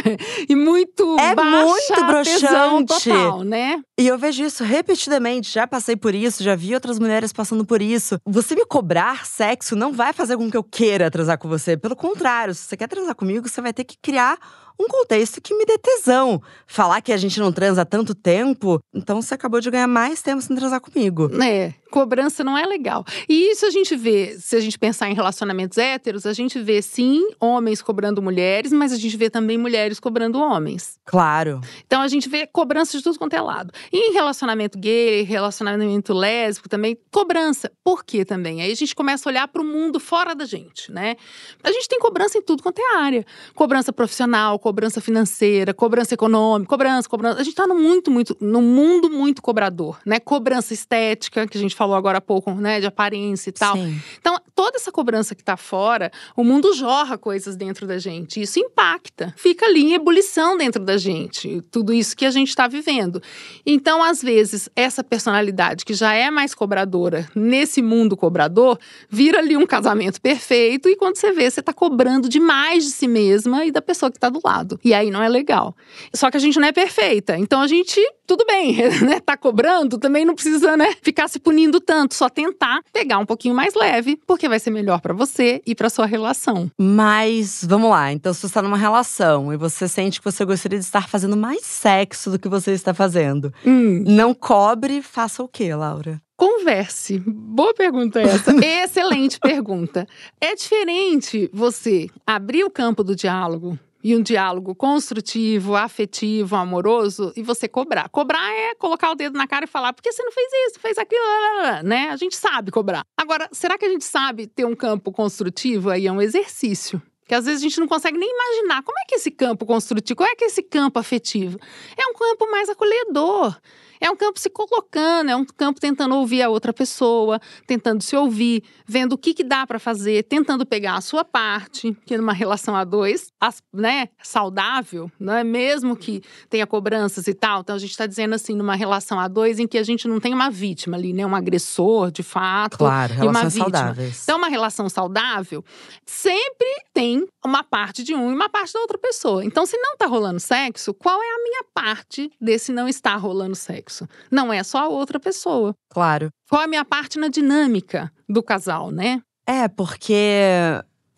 E 0.49 0.55
muito 0.55 1.17
É 1.19 1.33
muito 1.35 2.05
broxante. 2.05 3.05
total, 3.05 3.43
né? 3.43 3.81
E 3.99 4.07
eu 4.07 4.17
vejo 4.17 4.43
isso 4.43 4.63
repetidamente. 4.63 5.51
Já 5.51 5.65
passei 5.65 5.95
por 5.95 6.13
isso, 6.13 6.43
já 6.43 6.55
vi 6.55 6.73
outras 6.73 6.99
mulheres 6.99 7.31
passando 7.31 7.65
por 7.65 7.81
isso. 7.81 8.19
Você 8.25 8.55
me 8.55 8.65
cobrar 8.65 9.25
sexo 9.25 9.75
não 9.75 9.91
vai 9.93 10.11
fazer 10.13 10.35
com 10.37 10.49
que 10.51 10.57
eu 10.57 10.63
queira 10.63 11.09
transar 11.09 11.37
com 11.37 11.47
você. 11.47 11.77
Pelo 11.77 11.95
contrário, 11.95 12.53
se 12.53 12.61
você 12.63 12.77
quer 12.77 12.87
transar 12.87 13.15
comigo, 13.15 13.36
você 13.41 13.61
vai 13.61 13.73
ter 13.73 13.83
que 13.83 13.97
criar 14.01 14.37
um 14.79 14.87
contexto 14.87 15.41
que 15.41 15.55
me 15.55 15.65
dê 15.65 15.77
tesão. 15.77 16.41
Falar 16.65 17.01
que 17.01 17.11
a 17.11 17.17
gente 17.17 17.39
não 17.39 17.51
transa 17.51 17.81
há 17.81 17.85
tanto 17.85 18.13
tempo, 18.13 18.79
então 18.93 19.21
você 19.21 19.33
acabou 19.33 19.59
de 19.59 19.69
ganhar 19.69 19.87
mais 19.87 20.21
tempo 20.21 20.41
sem 20.41 20.55
transar 20.55 20.79
comigo. 20.79 21.29
É, 21.43 21.73
cobrança 21.89 22.43
não 22.43 22.57
é 22.57 22.65
legal. 22.65 23.05
E 23.27 23.51
isso 23.51 23.65
a 23.65 23.69
gente 23.69 23.95
vê, 23.95 24.37
se 24.39 24.55
a 24.55 24.59
gente 24.59 24.77
pensar 24.77 25.09
em 25.09 25.13
relacionamentos 25.13 25.77
héteros, 25.77 26.25
a 26.25 26.33
gente 26.33 26.59
vê 26.59 26.81
sim 26.81 27.29
homens 27.39 27.81
cobrando 27.81 28.21
mulheres, 28.21 28.71
mas 28.71 28.91
a 28.91 28.97
gente 28.97 29.15
vê 29.17 29.29
também 29.29 29.57
mulheres 29.57 29.99
cobrando 29.99 30.39
homens. 30.39 30.99
Claro. 31.05 31.61
Então 31.85 32.01
a 32.01 32.07
gente 32.07 32.29
vê 32.29 32.45
cobrança 32.45 32.97
de 32.97 33.03
tudo 33.03 33.17
quanto 33.17 33.33
é 33.33 33.41
lado. 33.41 33.73
E 33.91 34.09
em 34.09 34.13
relacionamento 34.13 34.77
gay, 34.77 35.23
relacionamento 35.23 36.13
lésbico 36.13 36.69
também, 36.69 36.97
cobrança. 37.11 37.71
Por 37.83 38.03
quê 38.03 38.23
também? 38.23 38.61
Aí 38.61 38.71
a 38.71 38.75
gente 38.75 38.93
começa 38.93 39.27
a 39.27 39.31
olhar 39.31 39.47
para 39.47 39.61
o 39.61 39.65
mundo 39.65 39.99
fora 39.99 40.35
da 40.35 40.45
gente, 40.45 40.91
né? 40.91 41.15
A 41.63 41.71
gente 41.71 41.87
tem 41.87 41.99
cobrança 41.99 42.37
em 42.37 42.41
tudo 42.41 42.61
quanto 42.61 42.79
é 42.79 42.97
área. 42.97 43.25
Cobrança 43.55 43.91
profissional, 43.91 44.59
cobrança 44.67 44.99
financeira, 44.99 45.73
cobrança 45.73 46.13
econômica, 46.13 46.69
cobrança, 46.69 47.07
cobrança. 47.07 47.39
A 47.39 47.43
gente 47.43 47.53
está 47.53 47.65
num 47.65 47.81
muito, 47.81 48.11
muito, 48.11 48.35
num 48.41 48.61
mundo 48.61 49.09
muito 49.09 49.41
cobrador, 49.41 49.97
né? 50.05 50.19
Cobrança 50.19 50.73
estética, 50.73 51.47
que 51.47 51.57
a 51.57 51.61
gente 51.61 51.73
falou 51.73 51.95
agora 51.95 52.17
há 52.17 52.21
pouco, 52.21 52.51
né? 52.51 52.81
De 52.81 52.85
aparência 52.85 53.49
e 53.49 53.53
tal. 53.53 53.77
Sim. 53.77 53.97
Então, 54.19 54.35
toda 54.53 54.75
essa 54.75 54.91
cobrança 54.91 55.33
que 55.33 55.41
tá 55.41 55.55
fora, 55.55 56.11
o 56.35 56.43
mundo 56.43 56.73
jorra 56.73 57.17
coisas 57.17 57.55
dentro 57.55 57.87
da 57.87 57.97
gente. 57.97 58.41
Isso 58.41 58.59
impacta. 58.59 59.33
Fica 59.37 59.67
ali 59.67 59.83
em 59.83 59.93
ebulição 59.93 60.57
dentro 60.57 60.83
da 60.83 60.97
gente. 60.97 61.61
Tudo 61.71 61.93
isso 61.93 62.17
que 62.17 62.25
a 62.25 62.31
gente 62.31 62.49
está 62.49 62.67
vivendo. 62.67 63.21
Então, 63.65 64.03
às 64.03 64.21
vezes, 64.21 64.67
essa 64.75 65.01
personalidade 65.01 65.85
que 65.85 65.93
já 65.93 66.13
é 66.13 66.29
mais 66.29 66.53
cobradora 66.53 67.25
nesse 67.33 67.81
mundo 67.81 68.17
cobrador, 68.17 68.77
vira 69.09 69.39
ali 69.39 69.55
um 69.55 69.65
casamento 69.65 70.19
perfeito. 70.19 70.89
E 70.89 70.97
quando 70.97 71.15
você 71.15 71.31
vê, 71.31 71.49
você 71.49 71.61
tá 71.61 71.71
cobrando 71.71 72.27
demais 72.27 72.83
de 72.83 72.89
si 72.89 73.07
mesma 73.07 73.63
e 73.63 73.71
da 73.71 73.81
pessoa 73.81 74.11
que 74.11 74.19
tá 74.19 74.27
do 74.27 74.41
lado. 74.43 74.56
E 74.83 74.93
aí 74.93 75.09
não 75.11 75.21
é 75.21 75.27
legal. 75.29 75.75
Só 76.13 76.31
que 76.31 76.37
a 76.37 76.39
gente 76.39 76.59
não 76.59 76.67
é 76.67 76.71
perfeita. 76.71 77.37
Então 77.37 77.61
a 77.61 77.67
gente, 77.67 77.99
tudo 78.25 78.45
bem, 78.45 78.75
né? 79.05 79.19
Tá 79.19 79.35
cobrando, 79.37 79.97
também 79.97 80.25
não 80.25 80.33
precisa, 80.35 80.77
né, 80.77 80.93
ficar 81.01 81.27
se 81.27 81.39
punindo 81.39 81.79
tanto, 81.79 82.15
só 82.15 82.29
tentar 82.29 82.81
pegar 82.93 83.17
um 83.17 83.25
pouquinho 83.25 83.55
mais 83.55 83.73
leve, 83.73 84.19
porque 84.25 84.47
vai 84.49 84.59
ser 84.59 84.71
melhor 84.71 85.01
pra 85.01 85.13
você 85.13 85.61
e 85.65 85.75
pra 85.75 85.89
sua 85.89 86.05
relação. 86.05 86.69
Mas 86.77 87.63
vamos 87.67 87.89
lá, 87.89 88.11
então 88.11 88.33
se 88.33 88.41
você 88.41 88.47
está 88.47 88.61
numa 88.61 88.77
relação 88.77 89.51
e 89.53 89.57
você 89.57 89.87
sente 89.87 90.19
que 90.19 90.25
você 90.25 90.43
gostaria 90.45 90.79
de 90.79 90.85
estar 90.85 91.07
fazendo 91.07 91.35
mais 91.37 91.61
sexo 91.65 92.31
do 92.31 92.39
que 92.39 92.47
você 92.49 92.71
está 92.71 92.93
fazendo, 92.93 93.53
Hum, 93.65 94.03
não 94.05 94.33
cobre, 94.33 95.01
faça 95.01 95.43
o 95.43 95.47
quê, 95.47 95.73
Laura? 95.73 96.21
Converse. 96.35 97.17
Boa 97.25 97.73
pergunta 97.73 98.21
essa. 98.21 98.51
Excelente 98.63 99.39
pergunta. 99.39 100.05
É 100.39 100.53
diferente 100.55 101.49
você 101.51 102.07
abrir 102.25 102.63
o 102.63 102.69
campo 102.69 103.03
do 103.03 103.15
diálogo 103.15 103.77
e 104.03 104.15
um 104.15 104.21
diálogo 104.21 104.75
construtivo, 104.75 105.75
afetivo, 105.75 106.55
amoroso 106.55 107.33
e 107.35 107.43
você 107.43 107.67
cobrar. 107.67 108.09
Cobrar 108.09 108.51
é 108.53 108.75
colocar 108.75 109.11
o 109.11 109.15
dedo 109.15 109.37
na 109.37 109.47
cara 109.47 109.65
e 109.65 109.67
falar: 109.67 109.93
por 109.93 110.01
que 110.01 110.11
você 110.11 110.23
não 110.23 110.31
fez 110.31 110.47
isso, 110.67 110.79
fez 110.79 110.97
aquilo, 110.97 111.23
lá, 111.23 111.39
lá, 111.39 111.71
lá", 111.71 111.83
né? 111.83 112.09
A 112.09 112.15
gente 112.15 112.35
sabe 112.35 112.71
cobrar. 112.71 113.03
Agora, 113.17 113.49
será 113.51 113.77
que 113.77 113.85
a 113.85 113.89
gente 113.89 114.05
sabe 114.05 114.47
ter 114.47 114.65
um 114.65 114.75
campo 114.75 115.11
construtivo? 115.11 115.89
Aí 115.89 116.07
é 116.07 116.11
um 116.11 116.21
exercício. 116.21 117.01
Que 117.27 117.35
às 117.35 117.45
vezes 117.45 117.59
a 117.59 117.63
gente 117.63 117.79
não 117.79 117.87
consegue 117.87 118.17
nem 118.17 118.29
imaginar 118.29 118.81
como 118.83 118.97
é 118.99 119.03
que 119.05 119.15
esse 119.15 119.29
campo 119.29 119.65
construtivo, 119.65 120.15
qual 120.15 120.29
é 120.29 120.35
que 120.35 120.45
é 120.45 120.47
esse 120.47 120.63
campo 120.63 120.97
afetivo. 120.97 121.59
É 121.97 122.07
um 122.07 122.13
campo 122.13 122.49
mais 122.49 122.69
acolhedor. 122.69 123.59
É 123.99 124.09
um 124.11 124.15
campo 124.15 124.39
se 124.39 124.49
colocando, 124.49 125.29
é 125.29 125.35
um 125.35 125.45
campo 125.45 125.79
tentando 125.79 126.15
ouvir 126.15 126.41
a 126.41 126.49
outra 126.49 126.71
pessoa, 126.73 127.39
tentando 127.65 128.01
se 128.03 128.15
ouvir, 128.15 128.63
vendo 128.85 129.13
o 129.13 129.17
que, 129.17 129.33
que 129.33 129.43
dá 129.43 129.65
para 129.65 129.79
fazer, 129.79 130.23
tentando 130.23 130.65
pegar 130.65 130.95
a 130.95 131.01
sua 131.01 131.23
parte, 131.25 131.95
que 132.05 132.17
numa 132.17 132.33
relação 132.33 132.75
a 132.75 132.83
dois, 132.83 133.31
as- 133.39 133.61
né, 133.73 134.09
saudável, 134.23 135.11
não 135.19 135.33
é 135.33 135.43
mesmo 135.43 135.95
que 135.95 136.21
tenha 136.49 136.65
cobranças 136.67 137.27
e 137.27 137.33
tal. 137.33 137.61
Então 137.61 137.75
a 137.75 137.79
gente 137.79 137.91
está 137.91 138.05
dizendo 138.05 138.35
assim, 138.35 138.55
numa 138.55 138.75
relação 138.75 139.19
a 139.19 139.27
dois 139.27 139.59
em 139.59 139.67
que 139.67 139.77
a 139.77 139.83
gente 139.83 140.07
não 140.07 140.19
tem 140.19 140.33
uma 140.33 140.49
vítima 140.49 140.95
ali, 140.97 141.13
né, 141.13 141.25
um 141.25 141.35
agressor 141.35 142.11
de 142.11 142.23
fato. 142.23 142.77
Claro, 142.77 143.13
e 143.13 143.17
uma 143.17 143.21
relações 143.39 143.53
vítima. 143.53 143.77
saudáveis. 143.77 144.23
Então, 144.23 144.37
uma 144.37 144.47
relação 144.49 144.89
saudável 144.89 145.63
sempre 146.05 146.67
tem 146.97 147.27
uma 147.45 147.63
parte 147.63 148.03
de 148.03 148.15
um 148.15 148.31
e 148.31 148.33
uma 148.33 148.49
parte 148.49 148.73
da 148.73 148.79
outra 148.79 148.97
pessoa. 148.97 149.45
Então, 149.45 149.67
se 149.67 149.77
não 149.77 149.95
tá 149.95 150.07
rolando 150.07 150.39
sexo, 150.39 150.95
qual 150.95 151.21
é 151.21 151.27
a 151.27 151.43
minha 151.43 151.63
parte 151.71 152.31
desse 152.41 152.71
não 152.71 152.89
estar 152.89 153.15
rolando 153.17 153.55
sexo? 153.55 154.09
Não 154.31 154.51
é 154.51 154.63
só 154.63 154.79
a 154.79 154.87
outra 154.87 155.19
pessoa. 155.19 155.75
Claro. 155.91 156.29
Qual 156.49 156.59
é 156.59 156.65
a 156.65 156.67
minha 156.67 156.83
parte 156.83 157.19
na 157.19 157.27
dinâmica 157.27 158.11
do 158.27 158.41
casal, 158.41 158.89
né? 158.89 159.21
É, 159.45 159.67
porque. 159.67 160.23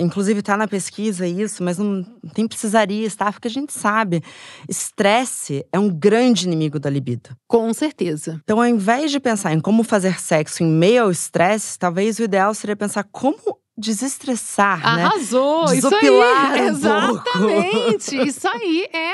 Inclusive 0.01 0.41
tá 0.41 0.55
na 0.55 0.65
pesquisa 0.65 1.27
isso, 1.27 1.61
mas 1.61 1.77
não 1.77 2.05
nem 2.37 2.47
precisaria 2.47 3.05
estar, 3.05 3.33
porque 3.33 3.49
a 3.49 3.51
gente 3.51 3.73
sabe. 3.73 4.21
Estresse 4.67 5.65
é 5.73 5.79
um 5.79 5.89
grande 5.89 6.45
inimigo 6.45 6.79
da 6.79 6.89
libido. 6.89 7.29
Com 7.47 7.73
certeza. 7.73 8.39
Então, 8.43 8.59
ao 8.59 8.65
invés 8.67 9.11
de 9.11 9.19
pensar 9.19 9.53
em 9.53 9.59
como 9.59 9.83
fazer 9.83 10.19
sexo 10.19 10.63
em 10.63 10.67
meio 10.67 11.03
ao 11.03 11.11
estresse, 11.11 11.77
talvez 11.77 12.17
o 12.17 12.23
ideal 12.23 12.53
seria 12.53 12.77
pensar 12.77 13.05
como 13.11 13.59
desestressar, 13.79 14.79
né? 14.95 15.05
Arrasou! 15.05 15.65
Isso 15.65 15.89
Desopilar 15.89 16.51
aí! 16.51 16.69
um 16.69 16.79
pouco. 16.79 17.49
Exatamente! 17.49 18.27
Isso 18.27 18.47
aí 18.47 18.87
é. 18.93 19.13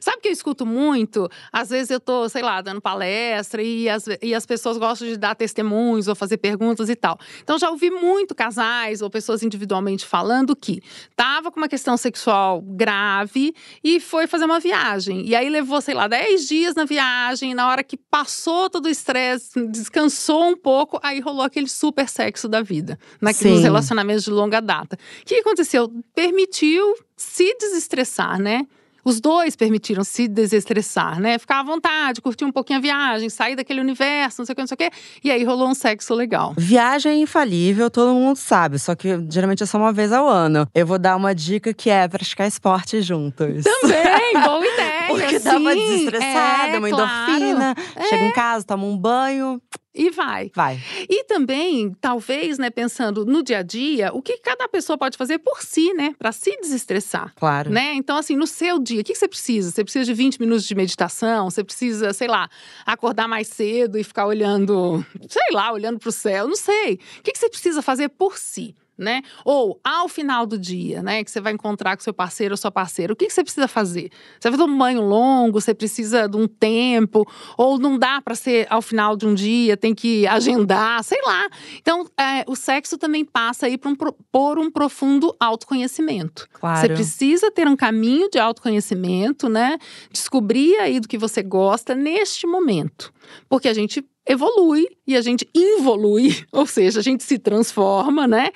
Sabe 0.00 0.18
o 0.18 0.20
que 0.20 0.28
eu 0.28 0.32
escuto 0.32 0.66
muito? 0.66 1.28
Às 1.52 1.70
vezes 1.70 1.90
eu 1.90 2.00
tô, 2.00 2.28
sei 2.28 2.42
lá, 2.42 2.60
dando 2.60 2.80
palestra 2.80 3.62
e 3.62 3.88
as, 3.88 4.06
e 4.20 4.34
as 4.34 4.44
pessoas 4.46 4.78
gostam 4.78 5.06
de 5.06 5.16
dar 5.16 5.34
testemunhos 5.34 6.08
ou 6.08 6.14
fazer 6.14 6.38
perguntas 6.38 6.88
e 6.88 6.96
tal. 6.96 7.18
Então 7.42 7.58
já 7.58 7.70
ouvi 7.70 7.90
muito 7.90 8.34
casais 8.34 9.02
ou 9.02 9.10
pessoas 9.10 9.42
individualmente 9.42 10.04
falando 10.04 10.56
que 10.56 10.82
tava 11.14 11.50
com 11.50 11.60
uma 11.60 11.68
questão 11.68 11.96
sexual 11.96 12.62
grave 12.62 13.54
e 13.84 14.00
foi 14.00 14.26
fazer 14.26 14.46
uma 14.46 14.58
viagem. 14.58 15.26
E 15.26 15.34
aí 15.34 15.48
levou, 15.48 15.80
sei 15.80 15.94
lá, 15.94 16.08
10 16.08 16.48
dias 16.48 16.74
na 16.74 16.84
viagem, 16.84 17.54
na 17.54 17.68
hora 17.68 17.84
que 17.84 17.96
passou 17.96 18.68
todo 18.70 18.86
o 18.86 18.88
estresse, 18.88 19.66
descansou 19.68 20.48
um 20.48 20.56
pouco, 20.56 20.98
aí 21.02 21.20
rolou 21.20 21.42
aquele 21.42 21.68
super 21.68 22.08
sexo 22.08 22.48
da 22.48 22.62
vida. 22.62 22.98
Naqueles 23.20 23.58
Sim. 23.58 23.62
Relacionamentos 24.00 24.24
de 24.24 24.30
longa 24.30 24.60
data. 24.60 24.96
O 25.22 25.24
que 25.24 25.36
aconteceu? 25.36 25.90
Permitiu 26.14 26.94
se 27.16 27.54
desestressar, 27.58 28.40
né? 28.40 28.66
Os 29.02 29.18
dois 29.18 29.56
permitiram 29.56 30.04
se 30.04 30.28
desestressar, 30.28 31.18
né? 31.18 31.38
Ficar 31.38 31.60
à 31.60 31.62
vontade, 31.62 32.20
curtir 32.20 32.44
um 32.44 32.52
pouquinho 32.52 32.78
a 32.78 32.82
viagem, 32.82 33.30
sair 33.30 33.56
daquele 33.56 33.80
universo, 33.80 34.42
não 34.42 34.46
sei 34.46 34.52
o 34.52 34.56
que, 34.56 34.62
não 34.62 34.66
sei 34.66 34.74
o 34.74 34.78
que. 34.78 34.90
E 35.24 35.30
aí 35.30 35.42
rolou 35.42 35.68
um 35.68 35.74
sexo 35.74 36.14
legal. 36.14 36.52
Viagem 36.58 37.12
é 37.12 37.16
infalível, 37.16 37.90
todo 37.90 38.12
mundo 38.12 38.36
sabe, 38.36 38.78
só 38.78 38.94
que 38.94 39.08
geralmente 39.30 39.62
é 39.62 39.66
só 39.66 39.78
uma 39.78 39.92
vez 39.92 40.12
ao 40.12 40.28
ano. 40.28 40.68
Eu 40.74 40.86
vou 40.86 40.98
dar 40.98 41.16
uma 41.16 41.34
dica 41.34 41.72
que 41.72 41.88
é 41.88 42.06
praticar 42.06 42.46
esporte 42.46 43.00
juntos. 43.00 43.64
Também, 43.64 44.34
boa 44.34 44.66
ideia. 44.68 44.89
Porque 45.10 45.38
dá 45.38 45.56
uma 45.56 45.72
sim. 45.72 45.78
desestressada, 45.78 46.76
é, 46.76 46.78
uma 46.78 46.88
claro. 46.88 47.32
endorfina. 47.32 47.74
Chega 48.08 48.24
em 48.24 48.32
casa, 48.32 48.64
toma 48.64 48.84
um 48.84 48.96
banho, 48.96 49.60
E 49.92 50.08
vai. 50.10 50.50
vai. 50.54 50.80
E 51.08 51.24
também, 51.24 51.92
talvez, 52.00 52.58
né, 52.58 52.70
pensando 52.70 53.26
no 53.26 53.42
dia 53.42 53.58
a 53.58 53.62
dia, 53.62 54.10
o 54.14 54.22
que 54.22 54.38
cada 54.38 54.68
pessoa 54.68 54.96
pode 54.96 55.16
fazer 55.18 55.38
por 55.40 55.62
si, 55.62 55.92
né? 55.94 56.14
Pra 56.16 56.30
se 56.30 56.56
desestressar. 56.60 57.32
Claro. 57.34 57.70
Né? 57.70 57.94
Então, 57.94 58.16
assim, 58.16 58.36
no 58.36 58.46
seu 58.46 58.78
dia, 58.78 59.00
o 59.00 59.04
que 59.04 59.14
você 59.14 59.26
precisa? 59.26 59.70
Você 59.70 59.82
precisa 59.82 60.04
de 60.04 60.14
20 60.14 60.40
minutos 60.40 60.64
de 60.64 60.74
meditação? 60.76 61.50
Você 61.50 61.64
precisa, 61.64 62.12
sei 62.12 62.28
lá, 62.28 62.48
acordar 62.86 63.26
mais 63.26 63.48
cedo 63.48 63.98
e 63.98 64.04
ficar 64.04 64.26
olhando, 64.26 65.04
sei 65.28 65.42
lá, 65.52 65.72
olhando 65.72 65.98
para 65.98 66.08
o 66.08 66.12
céu? 66.12 66.46
Não 66.46 66.56
sei. 66.56 67.00
O 67.18 67.22
que 67.22 67.36
você 67.36 67.48
precisa 67.50 67.82
fazer 67.82 68.08
por 68.10 68.38
si? 68.38 68.74
Né? 69.00 69.22
Ou 69.44 69.80
ao 69.82 70.08
final 70.08 70.46
do 70.46 70.58
dia, 70.58 71.02
né? 71.02 71.24
Que 71.24 71.30
você 71.30 71.40
vai 71.40 71.52
encontrar 71.52 71.96
com 71.96 72.02
seu 72.02 72.12
parceiro 72.12 72.52
ou 72.52 72.56
sua 72.56 72.70
parceira. 72.70 73.12
O 73.12 73.16
que, 73.16 73.26
que 73.26 73.32
você 73.32 73.42
precisa 73.42 73.66
fazer? 73.66 74.10
Você 74.38 74.50
vai 74.50 74.58
fazer 74.58 74.70
um 74.70 74.78
banho 74.78 75.00
longo, 75.00 75.60
você 75.60 75.74
precisa 75.74 76.28
de 76.28 76.36
um 76.36 76.46
tempo, 76.46 77.26
ou 77.56 77.78
não 77.78 77.98
dá 77.98 78.20
para 78.20 78.34
ser 78.34 78.66
ao 78.70 78.82
final 78.82 79.16
de 79.16 79.26
um 79.26 79.34
dia, 79.34 79.76
tem 79.76 79.94
que 79.94 80.26
agendar, 80.26 81.02
sei 81.02 81.20
lá. 81.24 81.48
Então, 81.78 82.06
é, 82.18 82.44
o 82.46 82.54
sexo 82.54 82.98
também 82.98 83.24
passa 83.24 83.66
aí 83.66 83.78
por 83.78 83.90
um, 83.90 83.96
por 84.30 84.58
um 84.58 84.70
profundo 84.70 85.34
autoconhecimento. 85.40 86.46
Claro. 86.52 86.80
Você 86.80 86.88
precisa 86.88 87.50
ter 87.50 87.66
um 87.66 87.76
caminho 87.76 88.28
de 88.28 88.38
autoconhecimento, 88.38 89.48
né? 89.48 89.78
Descobrir 90.12 90.76
aí 90.76 91.00
do 91.00 91.08
que 91.08 91.16
você 91.16 91.42
gosta 91.42 91.94
neste 91.94 92.46
momento. 92.46 93.12
Porque 93.48 93.68
a 93.68 93.74
gente 93.74 94.04
evolui 94.26 94.86
e 95.06 95.16
a 95.16 95.20
gente 95.20 95.48
involui, 95.54 96.36
ou 96.52 96.66
seja, 96.66 97.00
a 97.00 97.02
gente 97.02 97.22
se 97.24 97.38
transforma, 97.38 98.26
né? 98.26 98.50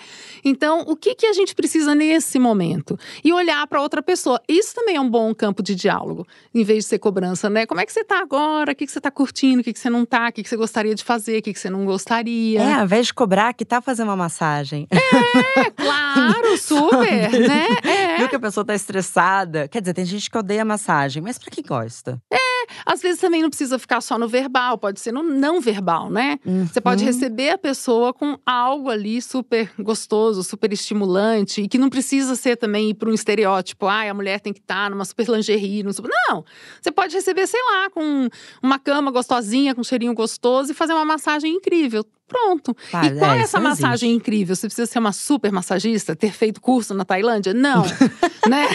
Então, 0.45 0.83
o 0.87 0.95
que, 0.95 1.15
que 1.15 1.27
a 1.27 1.33
gente 1.33 1.55
precisa 1.55 1.95
nesse 1.95 2.39
momento? 2.39 2.99
E 3.25 3.33
olhar 3.33 3.67
para 3.67 3.81
outra 3.81 4.03
pessoa. 4.03 4.41
Isso 4.49 4.75
também 4.75 4.97
é 4.97 5.01
um 5.01 5.09
bom 5.09 5.35
campo 5.35 5.63
de 5.63 5.75
diálogo, 5.75 6.27
em 6.55 6.63
vez 6.63 6.85
de 6.85 6.91
ser 6.91 6.99
cobrança, 6.99 7.49
né? 7.51 7.67
Como 7.67 7.81
é 7.81 7.87
que 7.87 7.93
você 7.93 8.05
tá 8.05 8.21
agora? 8.21 8.73
O 8.73 8.75
que, 8.75 8.87
que 8.87 8.93
você 8.93 9.01
tá 9.01 9.11
curtindo? 9.11 9.61
O 9.61 9.65
que, 9.65 9.73
que 9.73 9.79
você 9.79 9.91
não 9.91 10.05
tá? 10.05 10.29
O 10.29 10.33
que, 10.33 10.43
que 10.43 10.49
você 10.49 10.57
gostaria 10.57 10.95
de 10.95 11.03
fazer? 11.03 11.39
O 11.39 11.43
que, 11.43 11.53
que 11.53 11.59
você 11.59 11.71
não 11.71 11.85
gostaria? 11.85 12.61
É, 12.61 12.75
ao 12.75 12.85
invés 12.85 13.07
de 13.07 13.15
cobrar, 13.15 13.53
que 13.55 13.65
tá 13.65 13.81
fazer 13.81 14.03
uma 14.03 14.17
massagem. 14.17 14.87
É, 14.91 15.71
claro, 15.71 16.57
super, 16.59 17.31
né? 17.33 17.67
É. 17.83 18.19
Viu 18.19 18.29
que 18.29 18.37
a 18.37 18.41
pessoa 18.41 18.65
tá 18.65 18.75
estressada? 18.75 19.67
Quer 19.69 19.81
dizer, 19.81 19.95
tem 19.95 20.05
gente 20.05 20.31
que 20.31 20.39
odeia 20.39 20.65
massagem, 20.65 21.23
mas 21.23 21.39
pra 21.39 21.51
quem 21.51 21.65
gosta? 21.65 22.21
É, 22.33 22.54
às 22.85 23.01
vezes 23.01 23.21
também 23.21 23.43
não 23.43 23.49
precisa 23.49 23.79
ficar 23.79 24.01
só 24.01 24.19
no 24.19 24.29
verbal, 24.29 24.79
pode 24.79 25.01
ser 25.01 25.13
no 25.13 25.23
não 25.23 25.61
verbal, 25.61 26.11
né? 26.11 26.39
Uhum. 26.45 26.67
Você 26.67 26.81
pode 26.81 27.05
receber 27.05 27.51
a 27.51 27.59
pessoa 27.59 28.13
com 28.13 28.39
algo 28.45 28.91
ali 28.91 29.21
super 29.21 29.71
gostoso, 29.79 30.43
super 30.43 30.73
estimulante, 30.73 31.63
e 31.63 31.69
que 31.69 31.79
não 31.79 31.89
precisa 31.89 32.35
ser 32.37 32.57
também 32.57 32.91
ir 32.91 32.95
para 32.95 33.09
um 33.09 33.15
estereótipo, 33.15 33.87
ah, 33.87 34.11
a 34.11 34.15
mulher 34.15 34.41
tem 34.41 34.53
que 34.53 34.61
estar 34.61 34.91
numa 34.91 35.05
super 35.05 35.29
lingerie, 35.29 35.83
num 35.83 35.93
super... 35.93 36.11
não. 36.29 36.45
Você 36.81 36.91
pode 36.91 37.15
receber, 37.15 37.47
sei 37.47 37.61
lá, 37.63 37.91
com 37.91 38.29
uma 38.63 38.79
cama 38.79 39.11
gostosinha, 39.11 39.75
com 39.75 39.81
um 39.81 39.85
cheirinho 39.85 40.15
gostoso 40.15 40.71
e 40.73 40.75
fazer 40.75 40.93
uma 40.93 41.05
massagem 41.05 41.53
incrível. 41.53 42.05
Pronto. 42.27 42.75
Para, 42.91 43.07
e 43.07 43.19
qual 43.19 43.33
é, 43.33 43.35
é, 43.35 43.37
isso 43.39 43.45
essa 43.45 43.61
massagem 43.61 44.11
existe. 44.11 44.17
incrível? 44.17 44.57
Você 44.57 44.67
precisa 44.67 44.91
ser 44.91 44.99
uma 44.99 45.13
super 45.13 45.53
massagista, 45.53 46.17
ter 46.17 46.33
feito 46.33 46.61
curso 46.61 46.95
na 46.95 47.05
Tailândia? 47.05 47.53
Não, 47.53 47.83
né? 48.49 48.67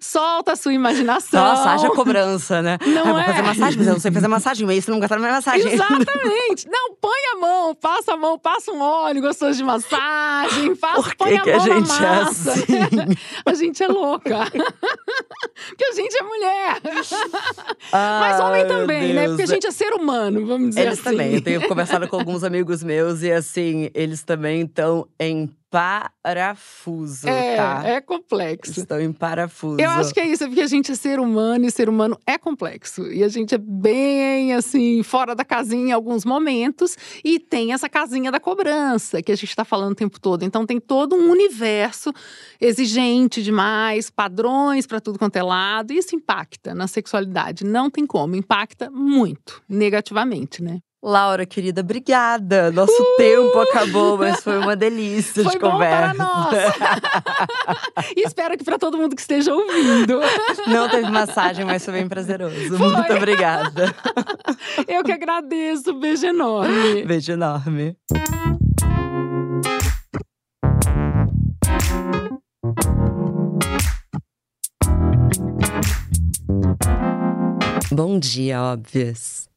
Solta 0.00 0.52
a 0.52 0.56
sua 0.56 0.72
imaginação. 0.72 1.42
Nossa, 1.42 1.70
haja 1.70 1.90
cobrança, 1.90 2.62
né? 2.62 2.78
Não 2.86 3.02
ah, 3.02 3.10
vou 3.10 3.18
é? 3.18 3.24
fazer 3.24 3.42
massagem, 3.42 3.78
mas 3.78 3.86
eu 3.86 3.92
não 3.94 4.00
sei 4.00 4.12
fazer 4.12 4.28
massagem, 4.28 4.66
mas 4.66 4.84
você 4.84 4.90
não 4.92 5.00
gastar 5.00 5.18
minha 5.18 5.32
massagem. 5.32 5.72
Exatamente. 5.72 6.68
Não, 6.68 6.94
põe 6.94 7.18
a 7.34 7.40
mão, 7.40 7.74
passa 7.74 8.12
a 8.12 8.16
mão, 8.16 8.38
passa 8.38 8.70
um 8.70 8.80
óleo 8.80 9.20
gostoso 9.20 9.56
de 9.56 9.64
massagem, 9.64 10.76
passa, 10.76 10.94
Por 10.94 11.10
que 11.10 11.16
põe 11.16 11.36
a 11.36 11.42
que 11.42 11.50
a 11.50 11.56
mão 11.56 11.66
gente 11.66 11.88
na 11.88 11.96
é 11.96 12.24
massa. 12.24 12.52
assim? 12.52 12.66
a 13.44 13.54
gente 13.54 13.82
é 13.82 13.88
louca. 13.88 14.38
Porque 15.68 15.84
a 15.84 15.92
gente 15.92 16.16
é 16.16 16.22
mulher. 16.22 16.80
Mas 17.92 18.40
homem 18.40 18.66
também, 18.66 19.12
né? 19.14 19.26
Porque 19.26 19.42
a 19.42 19.46
gente 19.46 19.66
é 19.66 19.70
ser 19.72 19.92
humano, 19.94 20.46
vamos 20.46 20.70
dizer 20.70 20.82
Eles 20.82 20.92
assim. 21.00 21.10
também. 21.10 21.34
Eu 21.34 21.40
tenho 21.40 21.66
conversado 21.68 22.06
com 22.06 22.16
alguns 22.16 22.44
amigos 22.44 22.51
meus 22.82 23.22
e 23.22 23.32
assim, 23.32 23.90
eles 23.94 24.22
também 24.22 24.62
estão 24.62 25.08
em 25.18 25.48
parafuso, 25.72 27.26
É, 27.26 27.56
tá? 27.56 27.82
é 27.82 28.00
complexo. 28.02 28.78
Estão 28.78 29.00
em 29.00 29.10
parafuso. 29.10 29.80
Eu 29.80 29.88
acho 29.90 30.12
que 30.12 30.20
é 30.20 30.26
isso, 30.26 30.44
é 30.44 30.46
porque 30.46 30.60
a 30.60 30.66
gente 30.66 30.92
é 30.92 30.94
ser 30.94 31.18
humano 31.18 31.64
e 31.64 31.70
ser 31.70 31.88
humano 31.88 32.18
é 32.26 32.36
complexo. 32.36 33.10
E 33.10 33.24
a 33.24 33.28
gente 33.28 33.54
é 33.54 33.58
bem, 33.58 34.52
assim, 34.52 35.02
fora 35.02 35.34
da 35.34 35.46
casinha 35.46 35.88
em 35.88 35.92
alguns 35.92 36.26
momentos. 36.26 36.94
E 37.24 37.38
tem 37.38 37.72
essa 37.72 37.88
casinha 37.88 38.30
da 38.30 38.38
cobrança, 38.38 39.22
que 39.22 39.32
a 39.32 39.34
gente 39.34 39.48
está 39.48 39.64
falando 39.64 39.92
o 39.92 39.96
tempo 39.96 40.20
todo. 40.20 40.42
Então, 40.42 40.66
tem 40.66 40.78
todo 40.78 41.16
um 41.16 41.30
universo 41.30 42.12
exigente 42.60 43.42
demais, 43.42 44.10
padrões 44.10 44.86
para 44.86 45.00
tudo 45.00 45.18
quanto 45.18 45.36
é 45.36 45.42
lado. 45.42 45.94
E 45.94 45.96
isso 45.96 46.14
impacta 46.14 46.74
na 46.74 46.86
sexualidade. 46.86 47.64
Não 47.64 47.88
tem 47.88 48.04
como, 48.06 48.36
impacta 48.36 48.90
muito, 48.90 49.62
negativamente, 49.66 50.62
né? 50.62 50.80
Laura, 51.04 51.44
querida, 51.44 51.80
obrigada. 51.80 52.70
Nosso 52.70 53.16
tempo 53.16 53.58
acabou, 53.58 54.16
mas 54.16 54.40
foi 54.40 54.56
uma 54.56 54.76
delícia 54.76 55.42
Foi 55.42 55.54
de 55.54 55.58
bom 55.58 55.72
conversa. 55.72 56.14
para 56.14 56.24
nós! 56.24 56.54
e 58.16 58.20
espero 58.24 58.56
que 58.56 58.62
para 58.62 58.78
todo 58.78 58.96
mundo 58.96 59.16
que 59.16 59.20
esteja 59.20 59.52
ouvindo. 59.52 60.20
Não 60.68 60.88
teve 60.88 61.10
massagem, 61.10 61.64
mas 61.64 61.84
foi 61.84 61.94
bem 61.94 62.08
prazeroso. 62.08 62.78
Muito 62.78 63.12
obrigada. 63.14 63.92
Eu 64.86 65.02
que 65.02 65.10
agradeço. 65.10 65.92
Beijo 65.94 66.26
enorme. 66.26 67.04
Beijo 67.04 67.32
enorme. 67.32 67.96
Bom 77.90 78.20
dia, 78.20 78.62
óbvias. 78.62 79.50